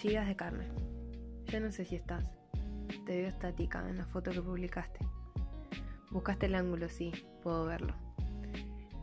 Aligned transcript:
Gigas 0.00 0.26
de 0.26 0.34
carne. 0.34 0.66
Ya 1.48 1.60
no 1.60 1.70
sé 1.70 1.84
si 1.84 1.94
estás. 1.94 2.24
Te 3.04 3.18
veo 3.18 3.28
estática 3.28 3.86
en 3.86 3.98
la 3.98 4.06
foto 4.06 4.30
que 4.30 4.40
publicaste. 4.40 5.00
Buscaste 6.10 6.46
el 6.46 6.54
ángulo, 6.54 6.88
sí, 6.88 7.12
puedo 7.42 7.66
verlo. 7.66 7.92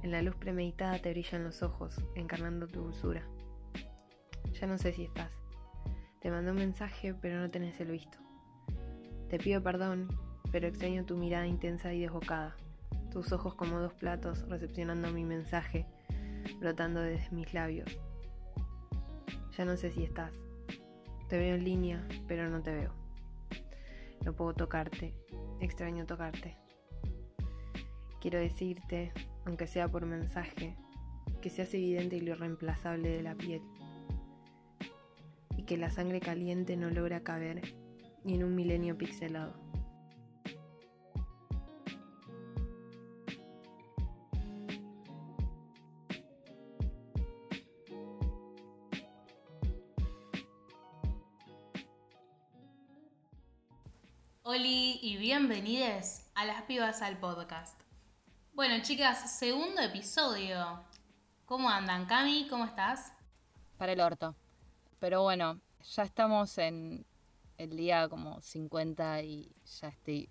En 0.02 0.10
la 0.10 0.23
luz 0.23 0.36
premeditada 0.38 0.97
te 0.97 1.12
brillan 1.12 1.44
los 1.44 1.62
ojos, 1.62 2.04
encarnando 2.15 2.65
tu 2.68 2.82
dulzura. 2.82 3.21
Ya 4.60 4.65
no 4.65 4.79
sé 4.79 4.91
si 4.91 5.04
estás. 5.04 5.29
Te 6.20 6.32
mandé 6.32 6.50
un 6.50 6.57
mensaje, 6.57 7.14
pero 7.14 7.39
no 7.39 7.52
tenés 7.52 7.79
el 7.79 7.91
visto. 7.91 8.18
Te 9.29 9.38
pido 9.38 9.61
perdón, 9.61 10.07
pero 10.52 10.66
extraño 10.66 11.05
tu 11.05 11.16
mirada 11.16 11.45
intensa 11.45 11.93
y 11.93 12.02
desbocada. 12.02 12.55
Tus 13.11 13.32
ojos 13.34 13.54
como 13.54 13.79
dos 13.79 13.93
platos 13.93 14.50
recepcionando 14.50 15.11
mi 15.11 15.25
mensaje, 15.25 15.86
brotando 16.59 17.02
desde 17.02 17.29
mis 17.36 17.54
labios. 17.54 18.00
Ya 19.56 19.64
no 19.64 19.78
sé 19.78 19.92
si 19.92 20.04
estás. 20.04 20.46
Te 21.27 21.37
veo 21.37 21.55
en 21.55 21.65
línea, 21.65 22.07
pero 22.27 22.49
no 22.49 22.61
te 22.61 22.73
veo. 22.73 22.93
No 24.23 24.33
puedo 24.33 24.54
tocarte, 24.54 25.13
extraño 25.59 26.05
tocarte. 26.05 26.57
Quiero 28.21 28.39
decirte, 28.39 29.11
aunque 29.45 29.67
sea 29.67 29.89
por 29.89 30.05
mensaje, 30.05 30.75
que 31.41 31.50
seas 31.50 31.73
evidente 31.73 32.16
y 32.16 32.22
lo 32.22 32.31
irreemplazable 32.31 33.09
de 33.09 33.23
la 33.23 33.36
piel. 33.36 33.61
Y 35.58 35.63
que 35.63 35.77
la 35.77 35.89
sangre 35.89 36.22
caliente 36.22 36.77
no 36.77 36.89
logra 36.89 37.23
caber 37.23 37.61
ni 38.23 38.36
en 38.36 38.44
un 38.45 38.55
milenio 38.55 38.97
pixelado. 38.97 39.67
Y 55.08 55.16
bienvenidos 55.16 56.23
a 56.36 56.44
las 56.44 56.63
pibas 56.63 57.02
al 57.02 57.17
podcast. 57.17 57.80
Bueno, 58.53 58.83
chicas, 58.83 59.39
segundo 59.39 59.81
episodio. 59.81 60.81
¿Cómo 61.45 61.69
andan? 61.69 62.05
Cami, 62.08 62.45
¿cómo 62.50 62.66
estás? 62.66 63.13
Para 63.78 63.94
el 63.94 64.02
orto. 64.02 64.35
Pero 65.00 65.23
bueno, 65.23 65.61
ya 65.95 66.03
estamos 66.03 66.58
en 66.58 67.05
el 67.58 67.78
día 67.78 68.09
como 68.09 68.41
50 68.41 69.23
y 69.23 69.50
ya 69.80 69.88
estoy 69.88 70.30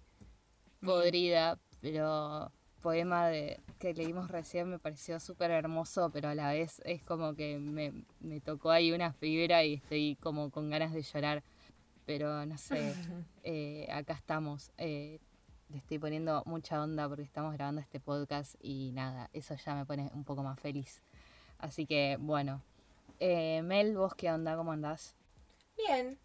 podrida, 0.85 1.59
pero 1.81 2.53
poema 2.83 3.29
de 3.29 3.59
que 3.79 3.95
leímos 3.95 4.31
recién 4.31 4.69
me 4.69 4.79
pareció 4.79 5.19
súper 5.21 5.53
hermoso, 5.53 6.11
pero 6.13 6.29
a 6.29 6.35
la 6.35 6.53
vez 6.53 6.83
es 6.85 7.03
como 7.03 7.35
que 7.35 7.57
me, 7.59 7.95
me 8.21 8.43
tocó 8.43 8.73
ahí 8.73 8.93
una 8.93 9.15
fibra 9.15 9.65
y 9.65 9.73
estoy 9.73 10.19
como 10.21 10.51
con 10.51 10.69
ganas 10.69 10.93
de 10.93 11.01
llorar 11.01 11.43
pero 12.07 12.47
no 12.47 12.57
sé, 12.59 12.95
eh, 13.43 13.89
acá 13.93 14.15
estamos. 14.15 14.73
Eh, 14.79 15.21
le 15.69 15.79
estoy 15.79 15.99
poniendo 15.99 16.43
mucha 16.47 16.81
onda 16.81 17.09
porque 17.09 17.25
estamos 17.25 17.53
grabando 17.53 17.81
este 17.81 17.99
podcast 17.99 18.55
y 18.61 18.93
nada, 18.93 19.29
eso 19.33 19.57
ya 19.57 19.75
me 19.75 19.85
pone 19.85 20.11
un 20.15 20.25
poco 20.25 20.43
más 20.43 20.59
feliz. 20.61 21.03
Así 21.59 21.87
que 21.87 22.17
bueno, 22.21 22.63
eh, 23.19 23.63
Mel, 23.63 23.97
vos 23.97 24.15
qué 24.15 24.31
onda, 24.31 24.57
¿cómo 24.57 24.73
andás? 24.73 25.17
Bien, 25.77 26.19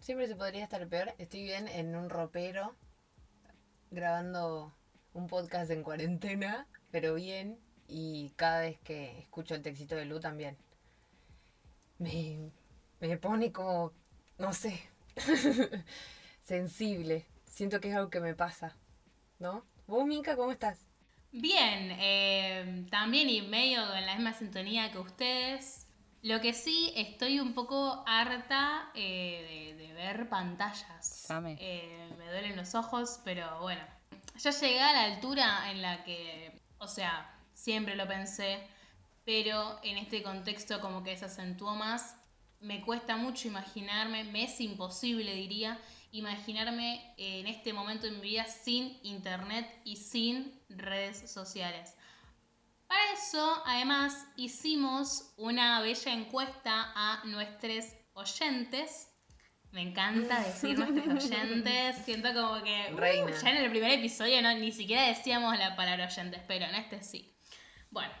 siempre 0.00 0.26
se 0.26 0.36
podría 0.36 0.64
estar 0.64 0.86
peor. 0.88 1.12
Estoy 1.18 1.42
bien 1.42 1.68
en 1.68 1.94
un 1.94 2.08
ropero 2.08 2.74
grabando 3.90 4.72
un 5.12 5.26
podcast 5.26 5.70
en 5.70 5.82
cuarentena, 5.82 6.66
pero 6.90 7.14
bien. 7.14 7.58
Y 7.86 8.30
cada 8.36 8.60
vez 8.60 8.78
que 8.80 9.18
escucho 9.18 9.54
el 9.54 9.62
textito 9.62 9.96
de 9.96 10.04
Lu 10.04 10.20
también 10.20 10.56
me, 11.98 12.50
me 13.00 13.16
pone 13.16 13.52
como, 13.52 13.92
no 14.38 14.52
sé, 14.52 14.80
sensible. 16.42 17.26
Siento 17.44 17.80
que 17.80 17.90
es 17.90 17.96
algo 17.96 18.10
que 18.10 18.20
me 18.20 18.34
pasa, 18.34 18.76
¿no? 19.38 19.64
¿Vos, 19.86 20.06
Minka, 20.06 20.36
cómo 20.36 20.52
estás? 20.52 20.86
Bien, 21.32 21.96
eh, 21.98 22.86
también 22.90 23.28
y 23.28 23.42
medio 23.42 23.94
en 23.94 24.06
la 24.06 24.14
misma 24.14 24.32
sintonía 24.32 24.90
que 24.90 24.98
ustedes. 24.98 25.86
Lo 26.22 26.40
que 26.40 26.52
sí, 26.52 26.92
estoy 26.96 27.38
un 27.38 27.54
poco 27.54 28.02
harta 28.06 28.90
eh, 28.94 29.74
de, 29.78 29.92
ver 29.92 30.28
pantallas. 30.28 31.26
Eh, 31.58 32.08
me 32.18 32.26
duelen 32.28 32.56
los 32.56 32.74
ojos, 32.74 33.20
pero 33.24 33.60
bueno. 33.60 33.82
Ya 34.36 34.50
llegué 34.50 34.80
a 34.80 34.92
la 34.92 35.04
altura 35.04 35.70
en 35.70 35.82
la 35.82 36.04
que, 36.04 36.60
o 36.78 36.86
sea, 36.86 37.34
siempre 37.54 37.96
lo 37.96 38.06
pensé, 38.06 38.60
pero 39.24 39.78
en 39.82 39.98
este 39.98 40.22
contexto 40.22 40.80
como 40.80 41.02
que 41.02 41.16
se 41.16 41.24
acentuó 41.24 41.74
más 41.74 42.17
me 42.60 42.80
cuesta 42.82 43.16
mucho 43.16 43.48
imaginarme, 43.48 44.24
me 44.24 44.44
es 44.44 44.60
imposible 44.60 45.34
diría, 45.34 45.78
imaginarme 46.10 47.14
en 47.16 47.46
este 47.46 47.72
momento 47.72 48.06
de 48.06 48.12
mi 48.12 48.20
vida 48.20 48.44
sin 48.44 48.98
internet 49.02 49.66
y 49.84 49.96
sin 49.96 50.60
redes 50.68 51.30
sociales. 51.30 51.94
Para 52.86 53.12
eso, 53.12 53.62
además, 53.66 54.26
hicimos 54.36 55.34
una 55.36 55.80
bella 55.82 56.12
encuesta 56.12 56.92
a 56.94 57.22
nuestros 57.26 57.84
oyentes. 58.14 59.12
Me 59.70 59.82
encanta 59.82 60.40
decir 60.44 60.78
nuestros 60.78 61.26
oyentes. 61.26 61.96
Siento 62.04 62.32
como 62.32 62.62
que 62.62 62.94
uh, 62.94 63.42
ya 63.42 63.50
en 63.50 63.56
el 63.58 63.70
primer 63.70 63.90
episodio 63.92 64.40
no, 64.40 64.54
ni 64.54 64.72
siquiera 64.72 65.06
decíamos 65.06 65.56
la 65.58 65.76
palabra 65.76 66.06
oyentes, 66.06 66.42
pero 66.48 66.64
en 66.64 66.76
este 66.76 67.02
sí. 67.02 67.36
Bueno, 67.90 68.12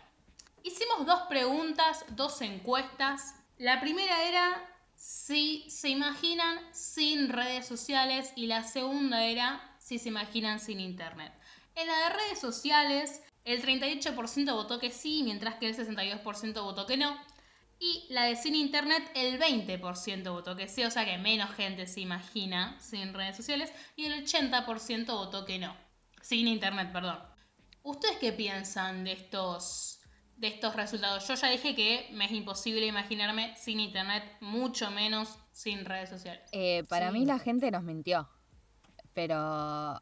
hicimos 0.62 1.06
dos 1.06 1.22
preguntas, 1.28 2.04
dos 2.10 2.42
encuestas 2.42 3.34
la 3.58 3.80
primera 3.80 4.24
era 4.24 4.64
si 4.94 5.68
se 5.68 5.88
imaginan 5.88 6.58
sin 6.72 7.28
redes 7.28 7.66
sociales 7.66 8.32
y 8.36 8.46
la 8.46 8.62
segunda 8.64 9.24
era 9.24 9.76
si 9.78 9.98
se 9.98 10.08
imaginan 10.08 10.60
sin 10.60 10.80
internet. 10.80 11.32
En 11.74 11.86
la 11.86 11.96
de 11.98 12.08
redes 12.10 12.40
sociales, 12.40 13.22
el 13.44 13.62
38% 13.62 14.52
votó 14.52 14.78
que 14.78 14.90
sí, 14.90 15.22
mientras 15.22 15.56
que 15.56 15.68
el 15.68 15.76
62% 15.76 16.62
votó 16.62 16.86
que 16.86 16.96
no. 16.96 17.16
Y 17.80 18.06
la 18.10 18.24
de 18.24 18.36
sin 18.36 18.56
internet, 18.56 19.08
el 19.14 19.38
20% 19.38 20.30
votó 20.30 20.56
que 20.56 20.68
sí, 20.68 20.82
o 20.82 20.90
sea 20.90 21.04
que 21.04 21.18
menos 21.18 21.50
gente 21.52 21.86
se 21.86 22.00
imagina 22.00 22.78
sin 22.80 23.14
redes 23.14 23.36
sociales. 23.36 23.72
Y 23.96 24.06
el 24.06 24.24
80% 24.24 25.06
votó 25.06 25.44
que 25.44 25.58
no. 25.58 25.76
Sin 26.20 26.48
internet, 26.48 26.90
perdón. 26.92 27.18
¿Ustedes 27.84 28.18
qué 28.18 28.32
piensan 28.32 29.04
de 29.04 29.12
estos 29.12 29.97
de 30.38 30.48
estos 30.48 30.74
resultados. 30.76 31.26
Yo 31.26 31.34
ya 31.34 31.50
dije 31.50 31.74
que 31.74 32.08
me 32.12 32.24
es 32.24 32.30
imposible 32.32 32.86
imaginarme 32.86 33.54
sin 33.56 33.80
internet, 33.80 34.24
mucho 34.40 34.90
menos 34.90 35.38
sin 35.52 35.84
redes 35.84 36.08
sociales. 36.08 36.48
Eh, 36.52 36.84
para 36.88 37.10
mí 37.10 37.26
la 37.26 37.38
gente 37.38 37.70
nos 37.70 37.82
mintió, 37.82 38.28
pero 39.12 40.00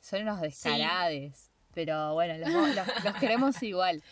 son 0.00 0.22
unos 0.22 0.40
descarades. 0.40 1.52
Pero 1.74 2.14
bueno, 2.14 2.34
los, 2.38 3.14
queremos 3.20 3.62
igual. 3.62 4.02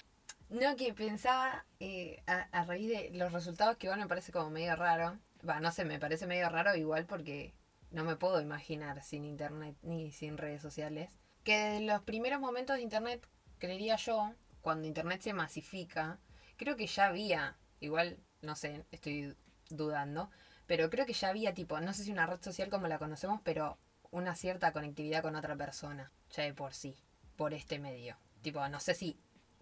No, 0.51 0.77
que 0.77 0.93
pensaba 0.93 1.65
eh, 1.81 2.23
a, 2.27 2.65
raíz 2.65 2.89
de 2.89 3.11
los 3.15 3.33
resultados 3.33 3.77
que 3.77 3.87
igual 3.87 3.99
me 3.99 4.07
parece 4.07 4.31
como 4.31 4.51
medio 4.51 4.77
raro. 4.77 5.19
Va, 5.49 5.59
no 5.59 5.73
sé, 5.73 5.85
me 5.85 5.99
parece 5.99 6.27
medio 6.27 6.49
raro 6.51 6.77
igual 6.77 7.07
porque 7.07 7.55
no 7.91 8.05
me 8.05 8.17
puedo 8.17 8.41
imaginar 8.41 9.03
sin 9.03 9.25
internet 9.25 9.77
ni 9.83 10.13
sin 10.13 10.37
redes 10.37 10.61
sociales. 10.61 11.19
Que 11.43 11.57
desde 11.57 11.87
los 11.87 12.03
primeros 12.03 12.41
momentos 12.41 12.77
de 12.77 12.83
internet, 12.83 13.27
creería 13.59 13.97
yo, 13.97 14.33
cuando 14.67 14.89
Internet 14.89 15.21
se 15.21 15.33
masifica, 15.33 16.19
creo 16.57 16.77
que 16.77 16.89
ya 16.89 17.07
había, 17.07 17.57
igual, 17.79 18.19
no 18.43 18.57
sé, 18.57 18.85
estoy 18.91 19.37
dudando, 19.71 20.29
pero 20.67 20.91
creo 20.91 21.07
que 21.07 21.13
ya 21.13 21.29
había 21.29 21.55
tipo, 21.55 21.79
no 21.79 21.93
sé 21.93 22.03
si 22.03 22.11
una 22.11 22.27
red 22.27 22.43
social 22.43 22.69
como 22.69 22.89
la 22.89 22.99
conocemos, 22.99 23.41
pero 23.45 23.79
una 24.11 24.35
cierta 24.35 24.73
conectividad 24.73 25.23
con 25.23 25.37
otra 25.37 25.55
persona, 25.55 26.11
ya 26.33 26.43
de 26.43 26.53
por 26.53 26.75
sí, 26.75 26.97
por 27.37 27.55
este 27.55 27.79
medio. 27.79 28.17
Tipo, 28.43 28.69
no 28.69 28.81
sé 28.81 28.95
si 28.95 29.17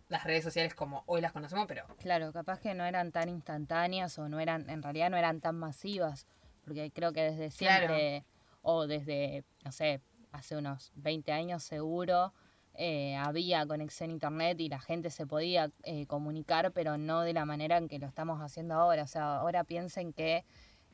las 0.09 0.25
redes 0.25 0.43
sociales 0.43 0.75
como 0.75 1.05
hoy 1.05 1.21
las 1.21 1.33
conocemos, 1.33 1.67
pero... 1.69 1.85
Claro, 1.99 2.33
capaz 2.33 2.59
que 2.59 2.73
no 2.73 2.87
eran 2.87 3.12
tan 3.12 3.29
instantáneas 3.29 4.19
o 4.19 4.31
no 4.31 4.41
eran, 4.41 4.71
en 4.71 4.83
realidad 4.83 5.11
no 5.11 5.19
eran 5.19 5.43
tan 5.43 5.57
masivas, 5.57 6.27
porque 6.65 6.91
creo 6.91 7.12
que 7.12 7.25
desde 7.25 7.50
siempre, 7.50 8.25
o 8.62 8.87
desde, 8.87 9.45
no 9.67 9.71
sé, 9.71 10.00
hace 10.33 10.57
unos 10.57 10.93
20 10.95 11.31
años 11.31 11.62
seguro, 11.62 12.33
eh, 12.76 13.15
había 13.17 13.65
conexión 13.67 14.11
a 14.11 14.12
internet 14.12 14.61
y 14.61 14.69
la 14.69 14.81
gente 14.81 15.11
se 15.11 15.26
podía 15.26 15.71
eh, 15.85 16.06
comunicar, 16.06 16.73
pero 16.73 16.99
no 16.99 17.21
de 17.21 17.32
la 17.32 17.44
manera 17.44 17.79
en 17.79 17.88
que 17.88 18.00
lo 18.00 18.06
estamos 18.06 18.41
haciendo 18.41 18.75
ahora. 18.75 19.05
O 19.05 19.06
sea, 19.06 19.37
ahora 19.37 19.62
piensen 19.62 20.12
que 20.12 20.44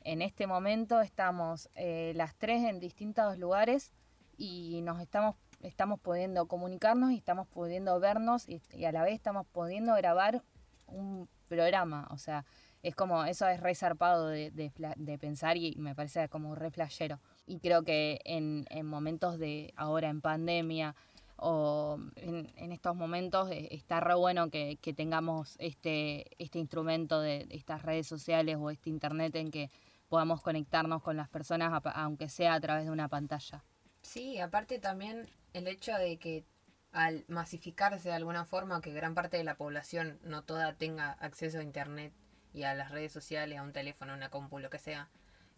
en 0.03 0.21
este 0.21 0.47
momento 0.47 1.01
estamos 1.01 1.71
eh, 1.75 2.13
las 2.17 2.35
tres 2.37 2.65
en 2.65 2.81
distintos 2.81 3.39
lugares 3.39 3.93
y 4.37 4.81
nos 4.83 5.01
estamos, 5.01 5.37
estamos 5.63 5.99
pudiendo 6.01 6.47
comunicarnos 6.47 7.13
y 7.13 7.17
estamos 7.17 7.49
pudiendo 7.49 7.99
vernos 7.99 8.47
y, 8.49 8.61
a 8.85 8.93
la 8.93 9.03
vez 9.03 9.15
estamos 9.15 9.47
pudiendo 9.47 9.95
grabar 9.95 10.43
un 10.87 11.29
programa. 11.49 12.09
O 12.11 12.19
sea, 12.19 12.45
es 12.83 12.95
como, 12.95 13.25
eso 13.25 13.49
es 13.49 13.61
re 13.61 13.75
zarpado 13.75 14.29
de, 14.29 14.51
de, 14.51 15.19
pensar 15.19 15.57
y 15.57 15.77
me 15.77 15.95
parece 15.95 16.29
como 16.29 16.55
re 16.55 16.71
flashero. 16.71 17.21
Y 17.47 17.59
creo 17.59 17.83
que 17.85 18.21
en, 18.25 18.67
en 18.71 18.87
momentos 18.87 19.39
de 19.39 19.73
ahora 19.77 20.09
en 20.09 20.21
pandemia, 20.21 20.95
o 21.41 21.99
en, 22.17 22.73
estos 22.73 22.95
momentos 22.95 23.51
eh, 23.51 23.69
está 23.73 24.01
re 24.01 24.15
bueno 24.15 24.51
que, 24.51 24.79
tengamos 24.97 25.57
este, 25.59 26.27
este 26.43 26.59
instrumento 26.59 27.21
de 27.21 27.47
estas 27.51 27.83
redes 27.83 28.07
sociales 28.07 28.57
o 28.61 28.71
este 28.71 28.91
internet 28.91 29.35
en 29.37 29.51
que 29.51 29.71
podamos 30.09 30.43
conectarnos 30.43 31.03
con 31.03 31.17
las 31.17 31.29
personas, 31.29 31.83
aunque 31.95 32.29
sea 32.29 32.55
a 32.55 32.61
través 32.61 32.85
de 32.85 32.91
una 32.91 33.09
pantalla. 33.09 33.65
Sí, 34.03 34.39
aparte 34.39 34.79
también 34.79 35.31
el 35.53 35.67
hecho 35.67 35.95
de 35.95 36.19
que 36.19 36.45
al 36.93 37.25
masificarse 37.29 38.09
de 38.09 38.15
alguna 38.15 38.45
forma, 38.45 38.81
que 38.81 38.93
gran 38.93 39.15
parte 39.15 39.37
de 39.37 39.45
la 39.45 39.57
población 39.57 40.19
no 40.23 40.43
toda 40.43 40.75
tenga 40.75 41.13
acceso 41.13 41.59
a 41.59 41.63
internet 41.63 42.13
y 42.53 42.65
a 42.65 42.75
las 42.75 42.91
redes 42.91 43.13
sociales, 43.13 43.59
a 43.59 43.63
un 43.63 43.73
teléfono, 43.73 44.13
a 44.13 44.17
una 44.17 44.31
compu, 44.31 44.59
lo 44.59 44.71
que 44.71 44.79
sea, 44.79 45.09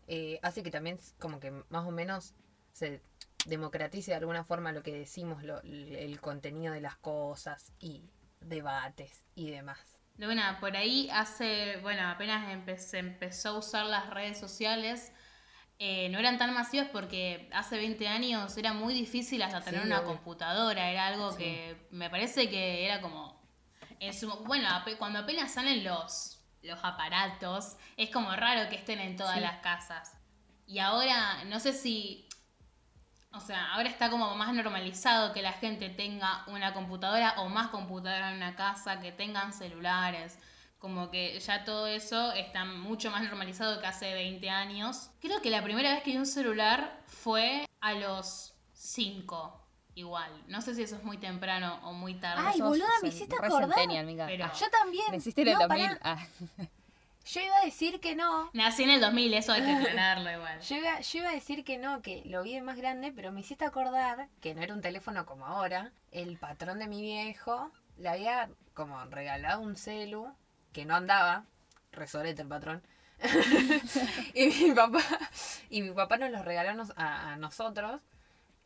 eh, 0.06 0.38
hace 0.42 0.62
que 0.62 0.70
también 0.70 0.98
como 1.18 1.40
que 1.40 1.50
más 1.70 1.86
o 1.86 1.90
menos 1.90 2.34
se 2.72 3.00
democratice 3.46 4.12
de 4.12 4.16
alguna 4.16 4.44
forma 4.44 4.72
lo 4.72 4.82
que 4.82 4.92
decimos, 4.92 5.42
lo, 5.42 5.60
el 5.62 6.20
contenido 6.20 6.72
de 6.72 6.80
las 6.80 6.96
cosas 6.96 7.72
y 7.78 8.02
debates 8.40 9.24
y 9.34 9.50
demás. 9.50 9.78
Bueno, 10.18 10.42
por 10.60 10.76
ahí 10.76 11.08
hace, 11.12 11.78
bueno, 11.82 12.08
apenas 12.08 12.46
se 12.82 12.98
empezó 12.98 13.50
a 13.50 13.58
usar 13.58 13.86
las 13.86 14.10
redes 14.10 14.38
sociales, 14.38 15.12
eh, 15.78 16.08
no 16.10 16.18
eran 16.18 16.38
tan 16.38 16.54
masivas 16.54 16.88
porque 16.92 17.48
hace 17.52 17.76
20 17.76 18.06
años 18.06 18.56
era 18.56 18.72
muy 18.72 18.94
difícil 18.94 19.42
hasta 19.42 19.62
tener 19.62 19.82
una 19.82 20.04
computadora, 20.04 20.90
era 20.90 21.08
algo 21.08 21.34
que 21.36 21.88
me 21.90 22.10
parece 22.10 22.48
que 22.50 22.84
era 22.84 23.00
como... 23.00 23.42
bueno, 24.44 24.68
cuando 24.98 25.20
apenas 25.20 25.54
salen 25.54 25.82
los, 25.82 26.40
los 26.62 26.78
aparatos, 26.84 27.76
es 27.96 28.10
como 28.10 28.30
raro 28.36 28.68
que 28.68 28.76
estén 28.76 29.00
en 29.00 29.16
todas 29.16 29.40
las 29.40 29.60
casas. 29.60 30.16
Y 30.66 30.78
ahora, 30.78 31.42
no 31.44 31.58
sé 31.58 31.72
si 31.72 32.28
o 33.34 33.40
sea, 33.40 33.72
ahora 33.72 33.88
está 33.88 34.10
como 34.10 34.34
más 34.34 34.52
normalizado 34.54 35.32
que 35.32 35.42
la 35.42 35.52
gente 35.52 35.88
tenga 35.88 36.44
una 36.46 36.74
computadora 36.74 37.34
o 37.38 37.48
más 37.48 37.68
computadoras 37.68 38.30
en 38.32 38.36
una 38.36 38.54
casa, 38.56 39.00
que 39.00 39.12
tengan 39.12 39.52
celulares. 39.52 40.38
Como 40.78 41.10
que 41.10 41.38
ya 41.38 41.64
todo 41.64 41.86
eso 41.86 42.32
está 42.32 42.64
mucho 42.64 43.10
más 43.10 43.22
normalizado 43.22 43.80
que 43.80 43.86
hace 43.86 44.12
20 44.14 44.50
años. 44.50 45.10
Creo 45.20 45.40
que 45.40 45.48
la 45.48 45.62
primera 45.62 45.94
vez 45.94 46.02
que 46.02 46.10
vi 46.10 46.16
un 46.16 46.26
celular 46.26 47.00
fue 47.06 47.66
a 47.80 47.92
los 47.94 48.54
5. 48.72 49.60
Igual, 49.94 50.30
no 50.48 50.62
sé 50.62 50.74
si 50.74 50.82
eso 50.82 50.96
es 50.96 51.04
muy 51.04 51.18
temprano 51.18 51.78
o 51.84 51.92
muy 51.92 52.14
tarde. 52.14 52.42
Ay, 52.46 52.60
boluda, 52.60 52.88
me 53.02 53.08
hiciste 53.08 53.36
acordar. 53.36 53.76
Pero... 54.26 54.50
Yo 54.58 54.70
también. 54.70 55.04
Me 55.10 55.18
hiciste 55.18 55.42
en 55.42 55.48
el 55.48 55.58
2000. 55.58 55.98
Yo 57.24 57.40
iba 57.40 57.56
a 57.58 57.64
decir 57.64 58.00
que 58.00 58.14
no. 58.14 58.50
Nací 58.52 58.82
en 58.82 58.90
el 58.90 59.00
2000, 59.00 59.34
eso 59.34 59.52
hay 59.52 59.62
que 59.62 59.70
aclararlo 59.88 60.30
igual. 60.30 60.60
Yo 60.60 60.76
iba, 60.76 61.00
yo 61.00 61.18
iba 61.18 61.30
a 61.30 61.34
decir 61.34 61.64
que 61.64 61.78
no, 61.78 62.02
que 62.02 62.22
lo 62.26 62.42
vi 62.42 62.54
de 62.54 62.62
más 62.62 62.76
grande, 62.76 63.12
pero 63.12 63.32
me 63.32 63.40
hiciste 63.40 63.64
acordar 63.64 64.28
que 64.40 64.54
no 64.54 64.62
era 64.62 64.74
un 64.74 64.80
teléfono 64.80 65.24
como 65.26 65.46
ahora. 65.46 65.92
El 66.10 66.36
patrón 66.36 66.78
de 66.78 66.88
mi 66.88 67.00
viejo 67.00 67.70
le 67.98 68.08
había 68.08 68.50
como 68.74 69.02
regalado 69.06 69.60
un 69.60 69.76
celu 69.76 70.34
que 70.72 70.84
no 70.84 70.96
andaba. 70.96 71.44
Resorete 71.92 72.42
el 72.42 72.48
patrón. 72.48 72.82
y 74.34 74.46
mi 74.46 74.72
papá 74.74 75.00
y 75.70 75.82
mi 75.82 75.90
papá 75.92 76.16
nos 76.16 76.30
lo 76.30 76.42
regaló 76.42 76.82
a, 76.96 77.36
nosotros. 77.36 78.00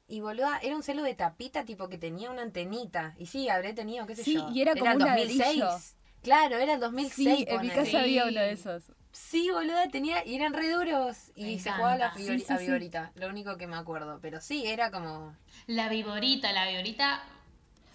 Y 0.09 0.21
boluda, 0.21 0.59
era 0.63 0.77
un 0.77 0.85
celu 0.85 1.03
de 1.03 1.15
tapita 1.15 1.65
tipo 1.65 1.89
que 1.89 1.99
tenía 1.99 2.31
una 2.31 2.43
antenita. 2.43 3.15
Y 3.19 3.27
sí, 3.27 3.49
habré 3.49 3.73
tenido, 3.75 4.07
qué 4.07 4.15
sé 4.15 4.33
yo. 4.33 4.49
y 4.53 4.63
era 4.63 4.75
como 4.75 4.93
era 4.93 5.17
2006. 5.17 5.97
Claro, 6.27 6.57
era 6.57 6.75
el 6.75 6.81
2006. 6.81 7.15
Sí, 7.15 7.45
en 7.49 7.61
mi 7.61 7.69
casa 7.71 8.01
había 8.01 8.25
uno 8.25 8.41
de 8.41 8.51
esos. 8.51 8.91
Sí, 9.13 9.49
boluda, 9.53 9.89
tenía, 9.89 10.27
y 10.27 10.35
eran 10.35 10.53
re 10.53 10.69
duros. 10.71 11.31
Y 11.37 11.61
se 11.61 11.71
jugaba 11.71 11.97
la 11.97 12.13
viborita, 12.59 13.13
lo 13.15 13.29
único 13.29 13.57
que 13.57 13.69
me 13.69 13.77
acuerdo. 13.77 14.19
Pero 14.21 14.41
sí, 14.41 14.67
era 14.67 14.91
como. 14.91 15.37
La 15.69 15.89
viborita, 15.89 16.53
la 16.53 16.69
viborita 16.69 17.23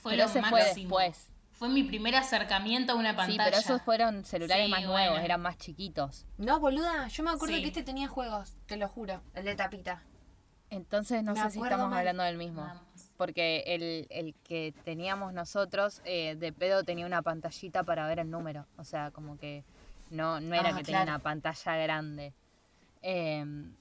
fue 0.01 0.16
lo 0.16 0.24
máximo. 0.24 0.48
Fue 0.50 0.63
después. 0.63 1.28
Fue 1.51 1.68
mi 1.68 1.83
primer 1.83 2.16
acercamiento 2.16 2.94
a 2.94 2.95
una 2.95 3.18
pantalla. 3.18 3.44
Sí, 3.44 3.50
pero 3.50 3.57
esos 3.57 3.81
fueron 3.81 4.24
celulares 4.24 4.69
más 4.69 4.84
nuevos, 4.84 5.19
eran 5.19 5.42
más 5.42 5.57
chiquitos. 5.57 6.25
No, 6.38 6.62
boluda, 6.62 7.10
yo 7.10 7.24
me 7.24 7.31
acuerdo 7.31 7.56
que 7.57 7.68
este 7.68 7.84
tenía 7.84 8.07
juegos, 8.07 8.56
te 8.66 8.77
lo 8.77 8.88
juro, 8.88 9.22
el 9.36 9.44
de 9.44 9.56
tapita. 9.56 10.01
Entonces 10.69 11.22
no 11.22 11.36
sé 11.36 11.51
si 11.51 11.62
estamos 11.62 11.94
hablando 11.94 12.24
del 12.24 12.38
mismo 12.38 12.66
porque 13.22 13.64
el, 13.68 14.08
el 14.10 14.34
que 14.44 14.74
teníamos 14.84 15.32
nosotros 15.32 16.02
eh, 16.06 16.36
de 16.38 16.52
pedo 16.52 16.84
tenía 16.84 17.06
una 17.06 17.22
pantallita 17.22 17.84
para 17.84 18.08
ver 18.08 18.18
el 18.18 18.32
número, 18.32 18.66
o 18.78 18.84
sea, 18.84 19.12
como 19.12 19.38
que 19.38 19.64
no, 20.10 20.40
no 20.42 20.56
era 20.56 20.70
ah, 20.70 20.78
que 20.78 20.84
tenía 20.84 21.04
una 21.04 21.20
pantalla 21.20 21.76
grande. 21.76 22.34
Em, 23.04 23.76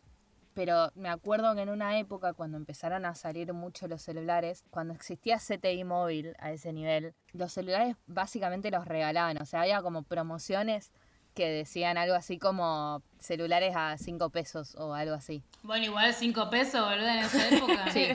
pero 0.53 0.93
me 0.95 1.09
acuerdo 1.09 1.55
que 1.55 1.63
en 1.63 1.71
una 1.71 1.99
época 1.99 2.35
cuando 2.35 2.59
empezaron 2.59 3.07
a 3.07 3.15
salir 3.15 3.55
mucho 3.55 3.89
los 3.89 4.03
celulares, 4.03 4.63
cuando 4.69 4.93
existía 4.93 5.39
CTI 5.39 5.85
móvil 5.85 6.37
a 6.39 6.53
ese 6.53 6.75
nivel, 6.75 7.15
los 7.33 7.51
celulares 7.51 7.97
básicamente 8.07 8.71
los 8.71 8.85
regalaban, 8.85 9.41
o 9.41 9.47
sea, 9.47 9.63
había 9.63 9.81
como 9.81 10.03
promociones 10.03 10.93
que 11.35 11.49
decían 11.49 11.97
algo 11.99 12.15
así 12.15 12.39
como 12.39 13.03
celulares 13.19 13.75
a 13.77 13.97
5 13.99 14.31
pesos 14.31 14.75
o 14.77 14.95
algo 14.95 15.15
así. 15.15 15.43
Bueno, 15.63 15.85
igual 15.87 16.13
5 16.15 16.51
pesos, 16.51 16.81
boludo, 16.81 17.09
en 17.09 17.19
esa 17.19 17.49
época. 17.57 17.91
sí. 17.93 18.09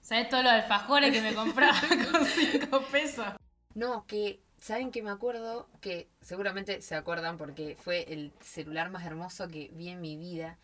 ¿Sabes 0.00 0.28
todo 0.28 0.42
lo 0.42 0.50
alfajores 0.50 1.12
que 1.12 1.20
me 1.20 1.34
compraba 1.34 1.78
con 2.12 2.24
5 2.26 2.82
pesos? 2.90 3.26
No, 3.74 4.06
que, 4.06 4.40
¿saben 4.58 4.90
que 4.90 5.02
me 5.02 5.10
acuerdo? 5.10 5.68
Que 5.80 6.08
seguramente 6.20 6.82
se 6.82 6.94
acuerdan 6.94 7.36
porque 7.38 7.76
fue 7.80 8.12
el 8.12 8.32
celular 8.40 8.90
más 8.90 9.04
hermoso 9.06 9.48
que 9.48 9.70
vi 9.74 9.88
en 9.90 10.00
mi 10.00 10.16
vida. 10.16 10.58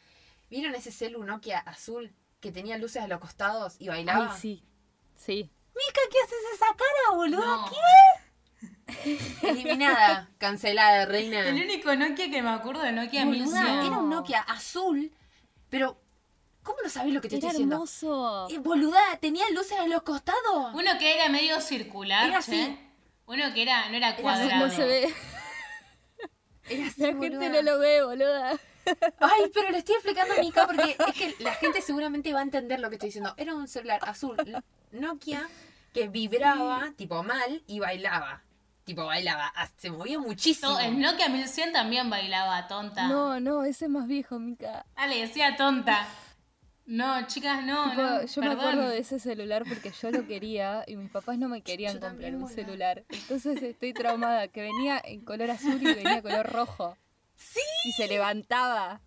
¿Vieron 0.50 0.74
ese 0.74 0.90
celu 0.92 1.22
Nokia 1.24 1.58
azul 1.58 2.12
que 2.40 2.52
tenía 2.52 2.78
luces 2.78 3.02
a 3.02 3.08
los 3.08 3.20
costados 3.20 3.76
y 3.78 3.88
bailaba? 3.88 4.32
Ay, 4.32 4.40
sí. 4.40 4.62
Sí. 5.14 5.50
Mica, 5.74 6.00
¿qué 6.10 6.18
haces 6.20 6.38
esa 6.54 6.66
cara, 6.66 7.16
boludo? 7.16 7.64
¿Qué? 7.70 8.22
Eliminada, 9.42 10.28
cancelada, 10.38 11.06
reina. 11.06 11.48
El 11.48 11.62
único 11.62 11.94
Nokia 11.94 12.30
que 12.30 12.42
me 12.42 12.50
acuerdo 12.50 12.82
de 12.82 12.92
Nokia 12.92 13.24
Boluda, 13.24 13.84
Era 13.84 13.98
un 13.98 14.10
Nokia 14.10 14.40
azul, 14.40 15.12
pero 15.70 15.98
¿Cómo 16.66 16.78
no 16.82 16.90
sabes 16.90 17.14
lo 17.14 17.20
que 17.20 17.28
te 17.28 17.36
estoy 17.36 17.50
diciendo? 17.50 17.76
hermoso. 17.76 18.48
Eh, 18.50 18.58
boluda, 18.58 19.00
tenía 19.20 19.44
luces 19.52 19.78
a 19.78 19.86
los 19.86 20.02
costados. 20.02 20.74
Uno 20.74 20.98
que 20.98 21.14
era 21.14 21.28
medio 21.28 21.60
circular. 21.60 22.28
Era 22.28 22.38
así. 22.38 22.76
Uno 23.26 23.54
que 23.54 23.62
era, 23.62 23.88
no 23.88 23.96
era 23.96 24.16
cuadrado. 24.16 24.66
no 24.66 24.74
se 24.74 24.84
ve. 24.84 25.14
Era 26.68 26.88
así, 26.88 27.00
la 27.00 27.08
gente 27.16 27.48
no 27.48 27.62
lo 27.62 27.78
ve, 27.78 28.02
boluda. 28.04 28.58
Ay, 29.20 29.42
pero 29.54 29.70
le 29.70 29.78
estoy 29.78 29.94
explicando 29.94 30.34
a 30.34 30.38
Mica 30.38 30.66
porque 30.66 30.96
es 31.08 31.14
que 31.14 31.36
la 31.38 31.54
gente 31.54 31.80
seguramente 31.80 32.32
va 32.32 32.40
a 32.40 32.42
entender 32.42 32.80
lo 32.80 32.88
que 32.88 32.96
estoy 32.96 33.10
diciendo. 33.10 33.32
Era 33.36 33.54
un 33.54 33.68
celular 33.68 34.00
azul 34.02 34.36
Nokia 34.90 35.48
que 35.92 36.08
vibraba, 36.08 36.92
tipo 36.96 37.22
mal, 37.22 37.62
y 37.68 37.78
bailaba. 37.78 38.42
Tipo, 38.86 39.04
bailaba, 39.04 39.52
ah, 39.56 39.68
se 39.76 39.90
movía 39.90 40.20
muchísimo. 40.20 40.78
el 40.78 41.00
Nokia 41.00 41.28
1100 41.28 41.72
también 41.72 42.08
bailaba, 42.08 42.68
tonta. 42.68 43.08
No, 43.08 43.40
no, 43.40 43.64
ese 43.64 43.86
es 43.86 43.90
más 43.90 44.06
viejo, 44.06 44.38
Mica. 44.38 44.86
Ah, 44.94 45.08
le 45.08 45.22
decía 45.22 45.56
tonta. 45.56 46.06
No, 46.84 47.26
chicas, 47.26 47.64
no, 47.64 47.92
no. 47.94 48.24
Yo 48.24 48.42
me 48.42 48.52
acuerdo 48.52 48.88
de 48.88 48.98
ese 48.98 49.18
celular 49.18 49.64
porque 49.68 49.90
yo 49.90 50.12
lo 50.12 50.24
quería 50.28 50.84
y 50.86 50.94
mis 50.94 51.10
papás 51.10 51.36
no 51.36 51.48
me 51.48 51.62
querían 51.62 51.98
comprar 51.98 52.32
un 52.36 52.48
celular. 52.48 53.04
Entonces 53.08 53.60
estoy 53.60 53.92
traumada, 53.92 54.46
que 54.46 54.62
venía 54.62 55.02
en 55.04 55.24
color 55.24 55.50
azul 55.50 55.80
y 55.80 55.84
venía 55.84 56.18
en 56.18 56.22
color 56.22 56.46
rojo. 56.52 56.96
¡Sí! 57.34 57.58
Y 57.86 57.90
se 57.90 58.06
levantaba. 58.06 59.00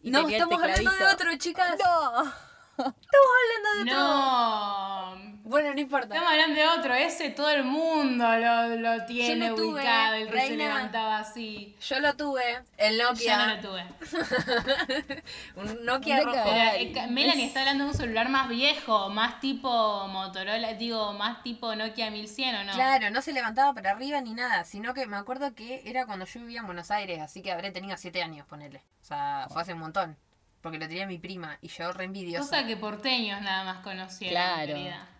Y 0.00 0.12
no, 0.12 0.26
estamos 0.26 0.62
hablando 0.62 0.90
de 0.92 1.04
otro, 1.12 1.36
chicas. 1.36 1.76
No. 1.84 2.32
Estamos 2.78 3.30
hablando 3.42 3.84
de 3.84 3.92
otro. 3.92 4.04
No. 4.04 5.36
Bueno, 5.44 5.72
no 5.74 5.80
importa. 5.80 6.06
Estamos 6.08 6.32
hablando 6.32 6.60
de 6.60 6.68
otro. 6.68 6.94
Ese 6.94 7.30
todo 7.30 7.50
el 7.50 7.64
mundo 7.64 8.24
lo, 8.36 8.76
lo 8.76 9.06
tiene 9.06 9.52
ubicado. 9.52 10.14
El 10.14 10.28
que 10.28 10.40
se 10.40 10.56
levantaba 10.56 11.18
así. 11.18 11.76
Yo 11.80 12.00
lo 12.00 12.14
tuve. 12.14 12.42
El 12.76 12.98
Nokia. 12.98 13.38
Yo 13.38 13.46
no 13.46 13.54
lo 13.54 13.60
tuve. 13.60 15.22
un 15.56 15.84
Nokia 15.84 16.20
rojo. 16.22 16.50
Eh, 16.52 17.06
Melanie 17.10 17.46
está 17.46 17.60
hablando 17.60 17.84
de 17.84 17.90
un 17.90 17.96
celular 17.96 18.28
más 18.28 18.48
viejo. 18.48 19.08
Más 19.08 19.40
tipo 19.40 20.08
Motorola. 20.08 20.74
Digo, 20.74 21.12
más 21.12 21.42
tipo 21.42 21.74
Nokia 21.76 22.10
1100 22.10 22.56
o 22.56 22.64
no. 22.64 22.72
Claro, 22.72 23.10
no 23.10 23.22
se 23.22 23.32
levantaba 23.32 23.72
para 23.72 23.92
arriba 23.92 24.20
ni 24.20 24.34
nada. 24.34 24.64
Sino 24.64 24.94
que 24.94 25.06
me 25.06 25.16
acuerdo 25.16 25.54
que 25.54 25.82
era 25.84 26.06
cuando 26.06 26.26
yo 26.26 26.40
vivía 26.40 26.60
en 26.60 26.66
Buenos 26.66 26.90
Aires. 26.90 27.20
Así 27.20 27.40
que 27.40 27.52
habré 27.52 27.70
tenido 27.70 27.96
7 27.96 28.20
años, 28.22 28.46
ponerle. 28.46 28.82
O 29.00 29.04
sea, 29.04 29.46
fue 29.48 29.62
hace 29.62 29.74
un 29.74 29.80
montón 29.80 30.18
porque 30.66 30.80
lo 30.80 30.88
tenía 30.88 31.06
mi 31.06 31.18
prima 31.18 31.58
y 31.62 31.68
yo 31.68 31.92
re 31.92 32.06
envidiosa. 32.06 32.42
Cosa 32.42 32.66
que 32.66 32.76
porteños 32.76 33.40
nada 33.40 33.62
más 33.62 33.84
conocían. 33.84 34.32
Claro. 34.32 34.74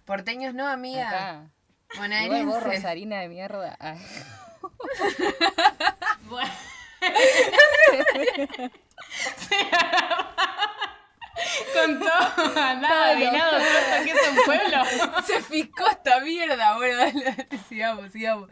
Porteños 0.04 0.54
no, 0.54 0.66
amiga. 0.66 1.08
Acá. 1.08 1.50
Bonaerense. 1.96 2.44
vos, 2.46 2.64
Rosarina 2.64 3.20
de 3.20 3.28
mierda. 3.28 3.78
bueno. 6.28 6.50
Con 11.74 12.00
todo, 12.00 12.60
andaba 12.60 13.10
adivinado 13.10 13.52
todo 13.52 14.02
que 14.02 14.10
es 14.10 14.28
un 14.28 14.36
pueblo. 14.44 14.84
Se 15.28 15.40
fiscó 15.42 15.86
esta 15.88 16.18
mierda. 16.22 16.74
Bueno, 16.76 16.98
dale, 16.98 17.46
sigamos, 17.68 18.10
sigamos. 18.10 18.50